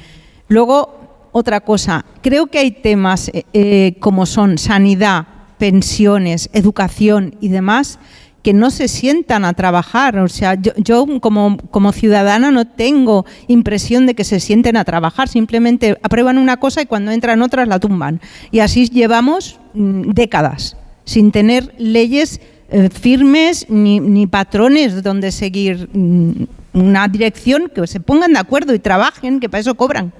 Luego, 0.48 1.28
otra 1.32 1.60
cosa, 1.60 2.04
creo 2.20 2.48
que 2.48 2.58
hay 2.58 2.72
temas 2.72 3.28
eh, 3.28 3.44
eh, 3.52 3.96
como 4.00 4.26
son 4.26 4.58
sanidad, 4.58 5.26
pensiones, 5.58 6.50
educación 6.52 7.36
y 7.40 7.48
demás 7.48 7.98
que 8.42 8.52
no 8.52 8.70
se 8.70 8.88
sientan 8.88 9.44
a 9.44 9.54
trabajar. 9.54 10.18
O 10.18 10.28
sea, 10.28 10.54
yo, 10.54 10.72
yo 10.76 11.06
como, 11.20 11.56
como 11.70 11.92
ciudadana 11.92 12.50
no 12.50 12.66
tengo 12.66 13.24
impresión 13.48 14.06
de 14.06 14.14
que 14.14 14.24
se 14.24 14.40
sienten 14.40 14.76
a 14.76 14.84
trabajar. 14.84 15.28
Simplemente 15.28 15.98
aprueban 16.02 16.38
una 16.38 16.58
cosa 16.58 16.82
y 16.82 16.86
cuando 16.86 17.10
entran 17.12 17.42
otras 17.42 17.68
la 17.68 17.78
tumban. 17.78 18.20
Y 18.50 18.60
así 18.60 18.88
llevamos 18.88 19.58
mm, 19.74 20.10
décadas 20.10 20.76
sin 21.04 21.32
tener 21.32 21.74
leyes 21.78 22.40
eh, 22.70 22.88
firmes 22.88 23.66
ni, 23.68 24.00
ni 24.00 24.26
patrones 24.26 25.02
donde 25.02 25.32
seguir 25.32 25.88
mm, 25.92 26.44
una 26.72 27.06
dirección 27.08 27.70
que 27.74 27.86
se 27.86 28.00
pongan 28.00 28.32
de 28.32 28.38
acuerdo 28.38 28.74
y 28.74 28.78
trabajen, 28.78 29.40
que 29.40 29.48
para 29.48 29.60
eso 29.60 29.74
cobran. 29.74 30.12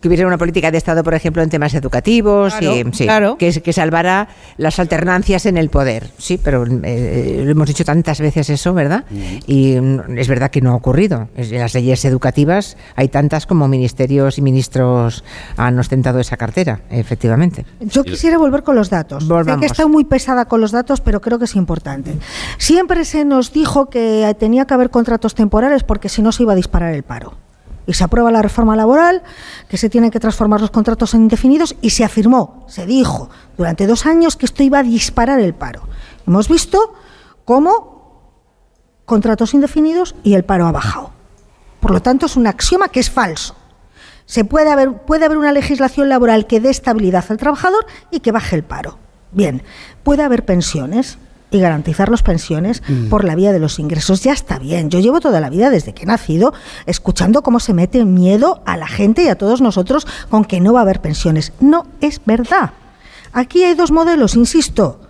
Que 0.00 0.06
hubiera 0.06 0.26
una 0.28 0.38
política 0.38 0.70
de 0.70 0.78
Estado, 0.78 1.02
por 1.02 1.14
ejemplo, 1.14 1.42
en 1.42 1.50
temas 1.50 1.74
educativos, 1.74 2.54
Claro, 2.54 2.76
y, 2.76 2.92
sí, 2.92 3.04
claro. 3.04 3.36
que, 3.36 3.50
que 3.60 3.72
salvara 3.72 4.28
las 4.56 4.78
alternancias 4.78 5.44
en 5.46 5.56
el 5.56 5.70
poder. 5.70 6.10
Sí, 6.18 6.38
pero 6.42 6.64
eh, 6.84 7.42
lo 7.44 7.50
hemos 7.50 7.66
dicho 7.66 7.84
tantas 7.84 8.20
veces 8.20 8.48
eso, 8.50 8.74
¿verdad? 8.74 9.04
Y 9.46 9.74
mm, 9.80 10.16
es 10.18 10.28
verdad 10.28 10.50
que 10.50 10.60
no 10.60 10.70
ha 10.70 10.76
ocurrido. 10.76 11.28
En 11.36 11.58
las 11.58 11.74
leyes 11.74 12.04
educativas 12.04 12.76
hay 12.94 13.08
tantas 13.08 13.46
como 13.46 13.66
ministerios 13.66 14.38
y 14.38 14.42
ministros 14.42 15.24
han 15.56 15.76
ostentado 15.78 16.20
esa 16.20 16.36
cartera, 16.36 16.80
efectivamente. 16.90 17.66
Yo 17.80 18.04
quisiera 18.04 18.38
volver 18.38 18.62
con 18.62 18.76
los 18.76 18.90
datos. 18.90 19.24
Sé 19.24 19.28
Volvamos. 19.28 19.60
que 19.60 19.66
he 19.66 19.70
estado 19.70 19.88
muy 19.88 20.04
pesada 20.04 20.44
con 20.44 20.60
los 20.60 20.70
datos, 20.70 21.00
pero 21.00 21.20
creo 21.20 21.40
que 21.40 21.46
es 21.46 21.56
importante. 21.56 22.14
Siempre 22.58 23.04
se 23.04 23.24
nos 23.24 23.52
dijo 23.52 23.90
que 23.90 24.36
tenía 24.38 24.64
que 24.66 24.74
haber 24.74 24.90
contratos 24.90 25.34
temporales 25.34 25.82
porque 25.82 26.08
si 26.08 26.22
no 26.22 26.30
se 26.30 26.44
iba 26.44 26.52
a 26.52 26.56
disparar 26.56 26.94
el 26.94 27.02
paro. 27.02 27.34
Y 27.88 27.94
se 27.94 28.04
aprueba 28.04 28.30
la 28.30 28.42
reforma 28.42 28.76
laboral, 28.76 29.22
que 29.66 29.78
se 29.78 29.88
tienen 29.88 30.10
que 30.10 30.20
transformar 30.20 30.60
los 30.60 30.70
contratos 30.70 31.14
en 31.14 31.22
indefinidos 31.22 31.74
y 31.80 31.90
se 31.90 32.04
afirmó, 32.04 32.66
se 32.68 32.84
dijo 32.84 33.30
durante 33.56 33.86
dos 33.86 34.04
años 34.04 34.36
que 34.36 34.44
esto 34.44 34.62
iba 34.62 34.80
a 34.80 34.82
disparar 34.82 35.40
el 35.40 35.54
paro. 35.54 35.88
Hemos 36.26 36.48
visto 36.48 36.92
cómo 37.46 38.30
contratos 39.06 39.54
indefinidos 39.54 40.14
y 40.22 40.34
el 40.34 40.44
paro 40.44 40.66
ha 40.66 40.72
bajado. 40.72 41.12
Por 41.80 41.92
lo 41.92 42.02
tanto, 42.02 42.26
es 42.26 42.36
un 42.36 42.46
axioma 42.46 42.88
que 42.88 43.00
es 43.00 43.10
falso. 43.10 43.56
Se 44.26 44.44
puede 44.44 44.70
haber, 44.70 44.92
puede 44.92 45.24
haber 45.24 45.38
una 45.38 45.52
legislación 45.52 46.10
laboral 46.10 46.46
que 46.46 46.60
dé 46.60 46.68
estabilidad 46.68 47.24
al 47.30 47.38
trabajador 47.38 47.86
y 48.10 48.20
que 48.20 48.32
baje 48.32 48.54
el 48.54 48.64
paro. 48.64 48.98
Bien, 49.32 49.62
puede 50.02 50.22
haber 50.22 50.44
pensiones 50.44 51.16
y 51.50 51.60
garantizar 51.60 52.08
las 52.10 52.22
pensiones 52.22 52.82
Mm. 52.88 53.08
por 53.08 53.24
la 53.24 53.34
vía 53.34 53.52
de 53.52 53.58
los 53.58 53.78
ingresos. 53.78 54.22
Ya 54.22 54.32
está 54.32 54.58
bien. 54.58 54.90
Yo 54.90 54.98
llevo 55.00 55.20
toda 55.20 55.40
la 55.40 55.48
vida, 55.50 55.70
desde 55.70 55.94
que 55.94 56.02
he 56.02 56.06
nacido, 56.06 56.52
escuchando 56.86 57.42
cómo 57.42 57.60
se 57.60 57.72
mete 57.74 58.04
miedo 58.04 58.62
a 58.66 58.76
la 58.76 58.86
gente 58.86 59.22
y 59.24 59.28
a 59.28 59.36
todos 59.38 59.60
nosotros 59.60 60.06
con 60.28 60.44
que 60.44 60.60
no 60.60 60.72
va 60.72 60.80
a 60.80 60.82
haber 60.82 61.00
pensiones. 61.00 61.52
No 61.60 61.86
es 62.00 62.20
verdad. 62.24 62.72
Aquí 63.32 63.64
hay 63.64 63.74
dos 63.74 63.90
modelos, 63.90 64.34
insisto, 64.36 65.00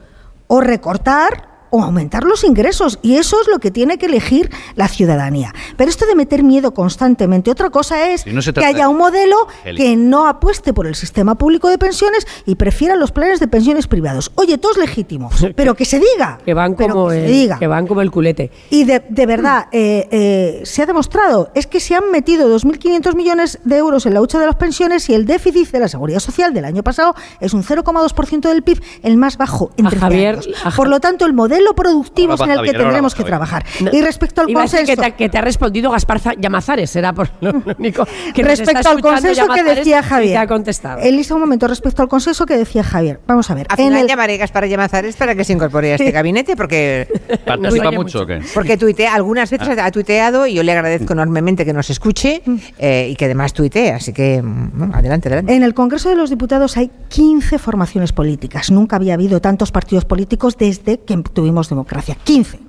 o 0.47 0.61
recortar 0.61 1.47
o 1.70 1.82
aumentar 1.82 2.24
los 2.24 2.44
ingresos. 2.44 2.98
Y 3.02 3.16
eso 3.16 3.40
es 3.40 3.48
lo 3.48 3.58
que 3.58 3.70
tiene 3.70 3.98
que 3.98 4.06
elegir 4.06 4.50
la 4.76 4.88
ciudadanía. 4.88 5.52
Pero 5.76 5.90
esto 5.90 6.06
de 6.06 6.14
meter 6.14 6.42
miedo 6.42 6.72
constantemente, 6.74 7.50
otra 7.50 7.70
cosa 7.70 8.08
es 8.10 8.26
no 8.26 8.40
que 8.52 8.64
haya 8.64 8.88
un 8.88 8.96
modelo 8.98 9.36
que 9.76 9.96
no 9.96 10.26
apueste 10.26 10.72
por 10.72 10.86
el 10.86 10.94
sistema 10.94 11.36
público 11.36 11.68
de 11.68 11.78
pensiones 11.78 12.26
y 12.46 12.54
prefiera 12.54 12.96
los 12.96 13.12
planes 13.12 13.40
de 13.40 13.48
pensiones 13.48 13.86
privados. 13.86 14.30
Oye, 14.34 14.58
todo 14.58 14.72
es 14.72 14.78
legítimo, 14.78 15.30
pero 15.56 15.74
que 15.74 15.84
se 15.84 15.98
diga. 16.00 16.38
Que 16.44 16.54
van 16.54 16.74
como, 16.74 17.08
que 17.08 17.14
se 17.16 17.26
el, 17.26 17.32
diga. 17.32 17.58
que 17.58 17.66
van 17.66 17.86
como 17.86 18.00
el 18.02 18.10
culete. 18.10 18.50
Y 18.70 18.84
de, 18.84 19.02
de 19.08 19.26
verdad, 19.26 19.66
eh, 19.72 20.08
eh, 20.10 20.60
se 20.64 20.82
ha 20.82 20.86
demostrado, 20.86 21.50
es 21.54 21.66
que 21.66 21.80
se 21.80 21.94
han 21.94 22.10
metido 22.10 22.48
2.500 22.58 23.14
millones 23.14 23.58
de 23.64 23.76
euros 23.76 24.06
en 24.06 24.14
la 24.14 24.20
hucha 24.20 24.38
de 24.38 24.46
las 24.46 24.56
pensiones 24.56 25.08
y 25.08 25.14
el 25.14 25.26
déficit 25.26 25.70
de 25.70 25.80
la 25.80 25.88
seguridad 25.88 26.20
social 26.20 26.54
del 26.54 26.64
año 26.64 26.82
pasado 26.82 27.14
es 27.40 27.52
un 27.54 27.62
0,2% 27.64 28.48
del 28.48 28.62
PIB, 28.62 28.82
el 29.02 29.16
más 29.16 29.36
bajo 29.36 29.70
en 29.76 29.86
A 29.86 29.90
13 29.90 30.04
Javier- 30.06 30.34
años. 30.38 30.48
a 30.64 30.70
Ja- 30.70 30.76
Por 30.76 30.88
lo 30.88 31.00
tanto, 31.00 31.26
el 31.26 31.32
modelo 31.32 31.57
productivo 31.74 32.32
Ahora 32.32 32.44
es 32.44 32.48
en 32.48 32.50
el 32.50 32.56
que 32.56 32.59
Javier, 32.66 32.76
ahora 32.76 32.88
tendremos 32.88 33.14
que 33.14 33.22
Javier. 33.22 33.30
trabajar. 33.30 33.64
No, 33.80 33.90
y 33.92 34.00
respecto 34.02 34.40
al 34.42 34.50
Iba 34.50 34.61
consenso... 34.62 34.86
que 34.96 34.96
te, 35.02 35.12
que 35.12 35.28
te 35.28 35.38
ha 35.38 35.40
respondido 35.40 35.90
Gaspar 35.90 36.20
Za- 36.20 36.34
Llamazares, 36.38 36.90
será 36.90 37.12
por 37.12 37.28
lo 37.40 37.52
único. 37.78 38.06
Que 38.34 38.42
respecto 38.42 38.88
al 38.88 39.00
consenso 39.00 39.46
que 39.48 39.62
decía 39.64 39.98
y 39.98 40.02
te 40.02 40.09
Javier. 40.09 40.36
ha 40.38 40.46
contestado. 40.46 41.00
Elisa, 41.00 41.34
un 41.34 41.40
momento, 41.40 41.66
respecto 41.66 42.02
al 42.02 42.09
consenso 42.09 42.46
que 42.46 42.56
decía 42.56 42.82
Javier. 42.84 43.20
Vamos 43.26 43.50
a 43.50 43.54
ver. 43.54 43.66
Al 43.68 43.76
final 43.76 44.02
el- 44.02 44.06
llamaré 44.09 44.34
a 44.34 44.38
Gaspar 44.38 44.66
Llamazares 44.66 45.16
para 45.16 45.34
que 45.34 45.44
se 45.44 45.52
incorpore 45.52 45.92
a 45.92 45.94
este 45.96 46.11
gabinete 46.11 46.56
porque 46.56 47.09
¿Participa 47.46 47.90
mucho 47.90 48.22
o 48.22 48.26
qué? 48.26 48.40
Porque 48.54 48.76
tuitea, 48.76 49.14
algunas 49.14 49.50
veces 49.50 49.68
ha 49.78 49.90
tuiteado 49.90 50.46
y 50.46 50.54
yo 50.54 50.62
le 50.62 50.72
agradezco 50.72 51.12
enormemente 51.12 51.64
que 51.64 51.72
nos 51.72 51.90
escuche 51.90 52.42
eh, 52.78 53.09
y 53.11 53.16
que 53.16 53.24
además 53.26 53.52
tuitee. 53.52 53.92
Así 53.92 54.12
que, 54.12 54.40
mm, 54.42 54.70
bueno, 54.78 54.94
adelante, 54.94 55.28
adelante. 55.28 55.54
En 55.54 55.62
el 55.62 55.74
Congreso 55.74 56.09
de 56.09 56.16
los 56.16 56.30
Diputados 56.30 56.76
hay 56.76 56.90
15 57.09 57.59
formaciones 57.59 58.12
políticas. 58.12 58.70
Nunca 58.70 58.96
había 58.96 59.14
habido 59.14 59.40
tantos 59.40 59.72
partidos 59.72 60.04
políticos 60.04 60.56
desde 60.59 60.98
que 61.00 61.16
tuvimos 61.32 61.47
democracia. 61.68 62.16
15. 62.24 62.61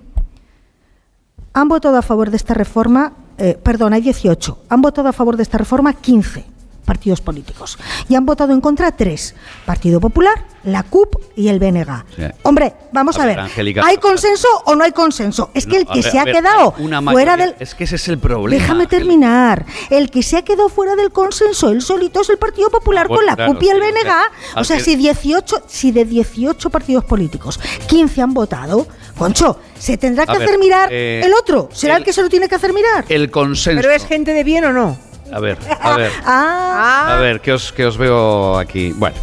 Han 1.54 1.68
votado 1.68 1.98
a 1.98 2.02
favor 2.02 2.30
de 2.30 2.38
esta 2.38 2.54
reforma, 2.54 3.14
eh, 3.38 3.58
perdón, 3.62 3.94
hay 3.94 4.02
18. 4.02 4.60
Han 4.70 4.82
votado 4.82 5.10
a 5.10 5.14
favor 5.14 5.38
de 5.38 5.44
esta 5.44 5.58
reforma 5.58 5.94
15 5.94 6.59
partidos 6.90 7.22
políticos. 7.22 7.78
Y 8.10 8.16
han 8.16 8.26
votado 8.26 8.52
en 8.52 8.62
contra 8.62 8.92
3. 8.92 9.36
Partido 9.66 10.00
Popular, 10.00 10.44
la 10.64 10.82
CUP 10.84 11.16
y 11.36 11.48
el 11.50 11.60
BNG. 11.60 12.04
Sí. 12.16 12.24
Hombre, 12.42 12.74
vamos 12.92 13.18
A 13.20 13.24
a, 13.24 13.26
ver, 13.28 13.40
¿Hay 13.84 13.98
consenso 13.98 14.48
o 14.66 14.76
no 14.76 14.84
hay 14.84 14.92
consenso? 14.92 15.52
Es 15.54 15.68
que 15.68 15.78
el 15.78 15.86
que 15.86 16.02
ver, 16.02 16.12
se 16.12 16.18
ha 16.20 16.26
ver, 16.26 16.34
quedado 16.36 16.74
fuera 17.12 17.38
del... 17.38 17.56
Es 17.60 17.76
que 17.76 17.84
ese 17.84 17.98
es 17.98 18.08
el 18.08 18.18
problema. 18.18 18.60
Déjame 18.62 18.88
terminar. 18.88 19.66
El 19.92 20.10
que 20.10 20.24
se 20.24 20.38
ha 20.38 20.42
quedado 20.42 20.68
fuera 20.70 20.96
del 20.96 21.12
consenso, 21.12 21.70
él 21.70 21.82
solito 21.84 22.22
es 22.22 22.30
el 22.30 22.38
Partido 22.38 22.70
Popular 22.72 23.06
Ah, 23.06 23.08
bueno, 23.08 23.20
con 23.20 23.26
la 23.28 23.36
claro, 23.36 23.54
CUP 23.54 23.64
y 23.64 23.70
el 23.70 23.80
BNG. 23.80 24.58
O 24.60 24.64
sea, 24.64 24.80
si 24.80 24.96
18, 24.96 25.64
si 25.68 25.92
de 25.92 26.06
18 26.06 26.70
partidos 26.72 27.06
políticos 27.06 27.60
15 27.88 28.22
han 28.24 28.34
votado, 28.34 28.88
Concho, 29.18 29.60
se 29.78 29.98
tendrá 29.98 30.26
que 30.26 30.32
A 30.32 30.38
ver, 30.40 30.48
hacer 30.48 30.60
mirar 30.60 30.90
eh, 30.92 31.22
el 31.24 31.34
otro. 31.34 31.70
¿Será 31.72 31.96
el, 31.96 32.00
el- 32.02 32.06
que 32.06 32.14
se 32.14 32.24
lo 32.24 32.30
tiene 32.30 32.48
que 32.50 32.56
hacer 32.56 32.74
mirar? 32.74 33.06
El 33.10 33.30
consenso. 33.30 33.80
¿Pero 33.82 33.94
es 33.94 34.06
gente 34.06 34.34
de 34.34 34.44
bien 34.44 34.66
o 34.66 34.74
no? 34.74 34.98
A 35.32 35.40
ver, 35.40 35.58
a 35.82 35.96
ver. 35.96 36.12
Ah, 36.26 37.16
A 37.18 37.20
ver, 37.20 37.42
que 37.42 37.54
os, 37.54 37.72
que 37.72 37.86
os 37.86 37.98
veo 37.98 38.58
aquí. 38.58 38.92
Bueno, 38.96 39.16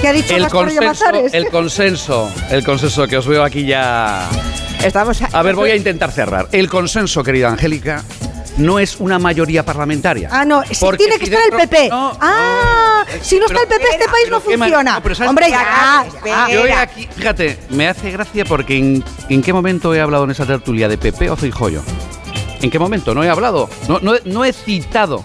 ¿qué 0.00 0.08
ha 0.08 0.12
dicho 0.12 0.34
el 0.36 0.48
consenso, 0.48 1.04
el 1.32 1.48
consenso, 1.48 2.30
el 2.50 2.64
consenso 2.64 3.06
que 3.06 3.16
os 3.18 3.26
veo 3.26 3.42
aquí 3.44 3.64
ya. 3.66 4.28
Estamos 4.84 5.20
A 5.32 5.42
ver, 5.42 5.54
voy 5.54 5.70
a 5.70 5.76
intentar 5.76 6.10
cerrar. 6.10 6.48
El 6.52 6.68
consenso, 6.68 7.22
querida 7.22 7.48
Angélica, 7.48 8.02
no 8.56 8.78
es 8.78 8.96
una 8.98 9.18
mayoría 9.18 9.64
parlamentaria. 9.64 10.28
Ah, 10.30 10.44
no, 10.44 10.62
sí, 10.64 10.84
tiene 10.98 11.18
que 11.18 11.26
si 11.26 11.32
estar 11.32 11.44
el 11.50 11.56
PP. 11.68 11.88
No, 11.88 12.16
ah, 12.20 13.04
si 13.20 13.38
no 13.38 13.46
está 13.46 13.62
el 13.62 13.68
PP, 13.68 13.84
este 13.92 14.08
país 14.08 14.28
no 14.30 14.42
qué 14.42 14.56
funciona. 14.56 14.94
no, 14.94 15.02
pero 15.02 15.14
¿sabes 15.14 15.28
Hombre, 15.28 15.46
qué? 15.46 15.52
ya. 15.52 16.48
Yo 16.50 16.66
he 16.66 16.72
aquí, 16.72 17.08
fíjate, 17.16 17.58
me 17.70 17.88
hace 17.88 18.10
gracia 18.10 18.44
porque 18.44 18.76
en, 18.76 19.04
¿en 19.28 19.42
qué 19.42 19.52
momento 19.52 19.94
he 19.94 20.00
hablado 20.00 20.24
en 20.24 20.32
esa 20.32 20.46
tertulia 20.46 20.88
de 20.88 20.98
PP 20.98 21.30
o 21.30 21.36
Feijóo? 21.36 21.82
¿En 22.62 22.70
qué 22.70 22.78
momento? 22.78 23.14
No 23.14 23.22
he 23.24 23.28
hablado, 23.28 23.68
no, 23.88 23.98
no, 24.00 24.14
he- 24.14 24.22
no 24.24 24.44
he 24.44 24.52
citado. 24.52 25.24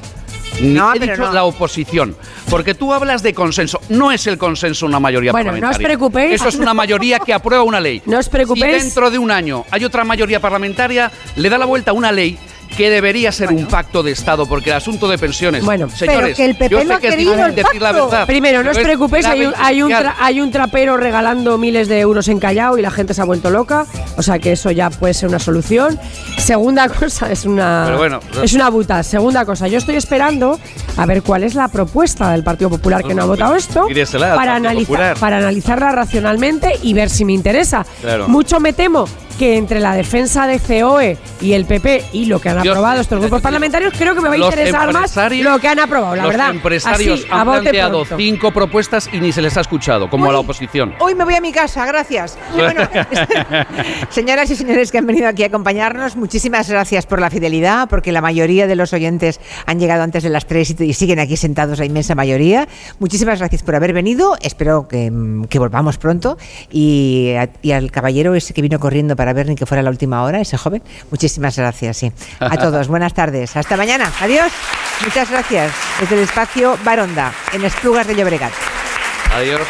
Ni 0.60 0.70
No, 0.70 0.92
he 0.94 0.98
dicho 1.00 1.18
no. 1.18 1.32
la 1.34 1.44
oposición. 1.44 2.16
Porque 2.50 2.74
tú 2.74 2.92
hablas 2.92 3.22
de 3.22 3.34
consenso. 3.36 3.80
No 3.90 4.12
es 4.12 4.26
el 4.26 4.40
consenso 4.40 4.88
una 4.88 5.00
mayoría 5.00 5.32
Bueno, 5.32 5.52
no 5.52 5.58
os 5.58 5.60
parlamentaria. 5.62 5.88
preocupéis. 5.88 6.34
Eso 6.34 6.48
es 6.50 6.56
una 6.56 6.74
mayoría 6.74 7.20
que 7.20 7.32
aprueba 7.34 7.64
una 7.64 7.80
ley. 7.80 8.02
No 8.08 8.18
os 8.18 8.28
preocupéis. 8.28 8.78
Si 8.78 8.82
dentro 8.86 9.12
de 9.12 9.20
un 9.20 9.30
año 9.30 9.66
hay 9.70 9.86
otra 9.86 10.04
mayoría 10.04 10.40
parlamentaria, 10.40 11.12
le 11.36 11.50
da 11.50 11.60
la 11.60 11.66
vuelta 11.66 11.92
a 11.92 11.94
una 11.94 12.12
ley 12.12 12.40
que 12.78 12.90
debería 12.92 13.32
ser 13.32 13.52
un 13.52 13.66
pacto 13.66 14.04
de 14.04 14.12
Estado, 14.12 14.46
porque 14.46 14.70
el 14.70 14.76
asunto 14.78 15.08
de 15.08 15.18
pensiones. 15.18 15.66
Bueno, 15.66 15.90
señores, 15.90 16.22
pero 16.22 16.36
que 16.36 16.46
el 16.46 16.56
PP 16.56 16.70
yo 16.70 16.80
sé 16.80 16.86
no 16.86 16.94
ha 16.96 17.00
que 17.00 17.10
querido 17.10 17.34
el 17.46 17.56
decir 17.56 17.82
la 17.82 17.90
pacto. 17.90 18.06
verdad. 18.10 18.26
Primero, 18.28 18.64
no 18.64 18.72
os 18.72 18.78
preocupéis, 18.78 19.26
hay 19.26 19.46
un, 19.48 19.54
hay, 19.58 19.82
un 19.82 19.92
tra- 19.92 20.14
hay 20.20 20.40
un 20.42 20.52
trapero 20.52 20.96
regalando 20.96 21.58
miles 21.58 21.88
de 21.88 22.00
euros 22.00 22.28
en 22.28 22.40
Callao 22.40 22.78
y 22.78 22.82
la 22.84 22.92
gente 22.92 23.14
se 23.16 23.22
ha 23.22 23.26
vuelto 23.26 23.50
loca. 23.50 23.86
O 24.16 24.22
sea 24.22 24.38
que 24.40 24.52
eso 24.52 24.70
ya 24.72 24.90
puede 24.92 25.14
ser 25.16 25.28
una 25.30 25.40
solución. 25.40 26.00
Segunda 26.38 26.88
cosa, 27.00 27.32
es 27.32 27.46
una, 27.46 27.96
bueno, 27.98 28.20
es 28.44 28.54
una 28.54 28.70
buta. 28.70 29.02
Segunda 29.04 29.44
cosa, 29.46 29.68
yo 29.68 29.80
estoy 29.80 29.96
esperando 29.96 30.60
a 30.98 31.06
ver 31.08 31.24
cuál 31.24 31.44
es 31.44 31.56
la 31.56 31.70
propuesta 31.70 32.32
del 32.32 32.44
Partido 32.44 32.70
Popular 32.70 33.04
que 33.04 33.16
no 33.16 33.24
ha 33.24 33.26
Pues, 33.28 33.40
votado 33.40 33.56
esto 33.56 33.88
para, 34.20 34.56
analizar, 34.56 35.18
para 35.18 35.38
analizarla 35.38 35.92
racionalmente 35.92 36.74
y 36.84 36.94
ver 36.94 37.10
si 37.10 37.26
me 37.26 37.34
interesa. 37.34 37.86
Claro. 38.02 38.28
Mucho 38.28 38.60
me 38.60 38.74
temo 38.74 39.06
que 39.40 39.56
entre 39.56 39.80
la 39.80 39.94
defensa 39.94 40.48
de 40.48 40.60
COE 40.60 41.16
y 41.42 41.54
el 41.54 41.66
PP 41.66 42.06
y 42.14 42.26
lo 42.26 42.40
que 42.42 42.50
han 42.50 42.58
aprobado 42.72 43.02
estos 43.02 43.20
grupos 43.20 43.42
parlamentarios, 43.42 43.94
creo 43.98 44.14
que 44.16 44.22
me 44.22 44.30
va 44.30 44.36
a 44.36 44.38
Los 44.38 44.50
interesar 44.50 44.94
más 44.94 45.16
lo 45.16 45.60
que 45.60 45.68
han 45.68 45.80
aprobado, 45.80 46.16
la 46.16 46.24
los 46.24 46.32
verdad. 46.32 46.50
empresarios 46.52 47.20
Así, 47.22 47.30
han 47.32 47.46
planteado 47.48 48.00
pronto. 48.04 48.18
cinco 48.18 48.52
propuestas 48.52 49.10
y 49.12 49.20
ni 49.20 49.32
se 49.32 49.42
les 49.42 49.56
ha 49.58 49.62
escuchado, 49.62 50.10
como 50.10 50.30
a 50.30 50.34
la 50.34 50.40
oposición. 50.40 50.94
Hoy 51.00 51.16
me 51.16 51.24
voy 51.24 51.36
a 51.36 51.42
mi 51.42 51.52
casa, 51.52 51.86
gracias. 51.86 52.38
Bueno, 52.56 52.82
señoras 54.10 54.50
y 54.50 54.56
señores 54.56 54.92
que 54.92 54.98
han 54.98 55.06
venido 55.06 55.28
aquí 55.28 55.44
a 55.44 55.48
acompañarnos, 55.48 56.16
muchísimas 56.16 56.70
gracias 56.70 57.06
por 57.06 57.20
la 57.20 57.30
fidelidad, 57.30 57.88
porque 57.90 58.12
la 58.12 58.22
mayoría 58.22 58.68
de 58.68 58.76
los 58.76 58.94
oyentes 58.94 59.40
han 59.66 59.80
llegado 59.80 60.04
antes 60.04 60.24
de 60.24 60.30
las 60.30 60.46
tres 60.46 60.76
y, 60.80 60.84
y 60.84 60.94
siguen 60.94 61.20
aquí 61.20 61.38
sentados 61.38 61.80
la 61.80 61.86
inmensa 61.86 62.16
mayoría. 62.16 62.68
Muchísimas 63.00 63.40
gracias 63.40 63.64
por 63.64 63.76
haber 63.76 63.94
venido, 63.94 64.36
espero 64.42 64.88
que, 64.88 65.12
mm, 65.12 65.46
que 65.46 65.60
volvamos 65.60 65.98
pronto. 65.98 66.38
Y, 66.72 67.34
a- 67.38 67.50
y 67.62 67.72
al 67.72 67.92
caballero 67.92 68.36
ese 68.36 68.54
que 68.54 68.62
vino 68.62 68.80
corriendo 68.80 69.16
para 69.16 69.34
ver 69.34 69.48
ni 69.48 69.56
que 69.56 69.66
fuera 69.66 69.82
la 69.84 69.90
última 69.90 70.24
hora, 70.24 70.40
ese 70.42 70.58
joven, 70.58 70.82
muchísimas 71.12 71.58
gracias, 71.58 71.98
sí. 71.98 72.12
Todos, 72.60 72.88
buenas 72.88 73.14
tardes. 73.14 73.56
Hasta 73.56 73.78
mañana. 73.78 74.12
Adiós. 74.22 74.52
Muchas 75.04 75.30
gracias. 75.30 75.72
Desde 76.00 76.16
el 76.16 76.22
espacio 76.24 76.78
Baronda, 76.84 77.32
en 77.54 77.64
Esplugas 77.64 78.08
de 78.08 78.16
Llobregat. 78.16 78.54
Adiós. 79.34 79.62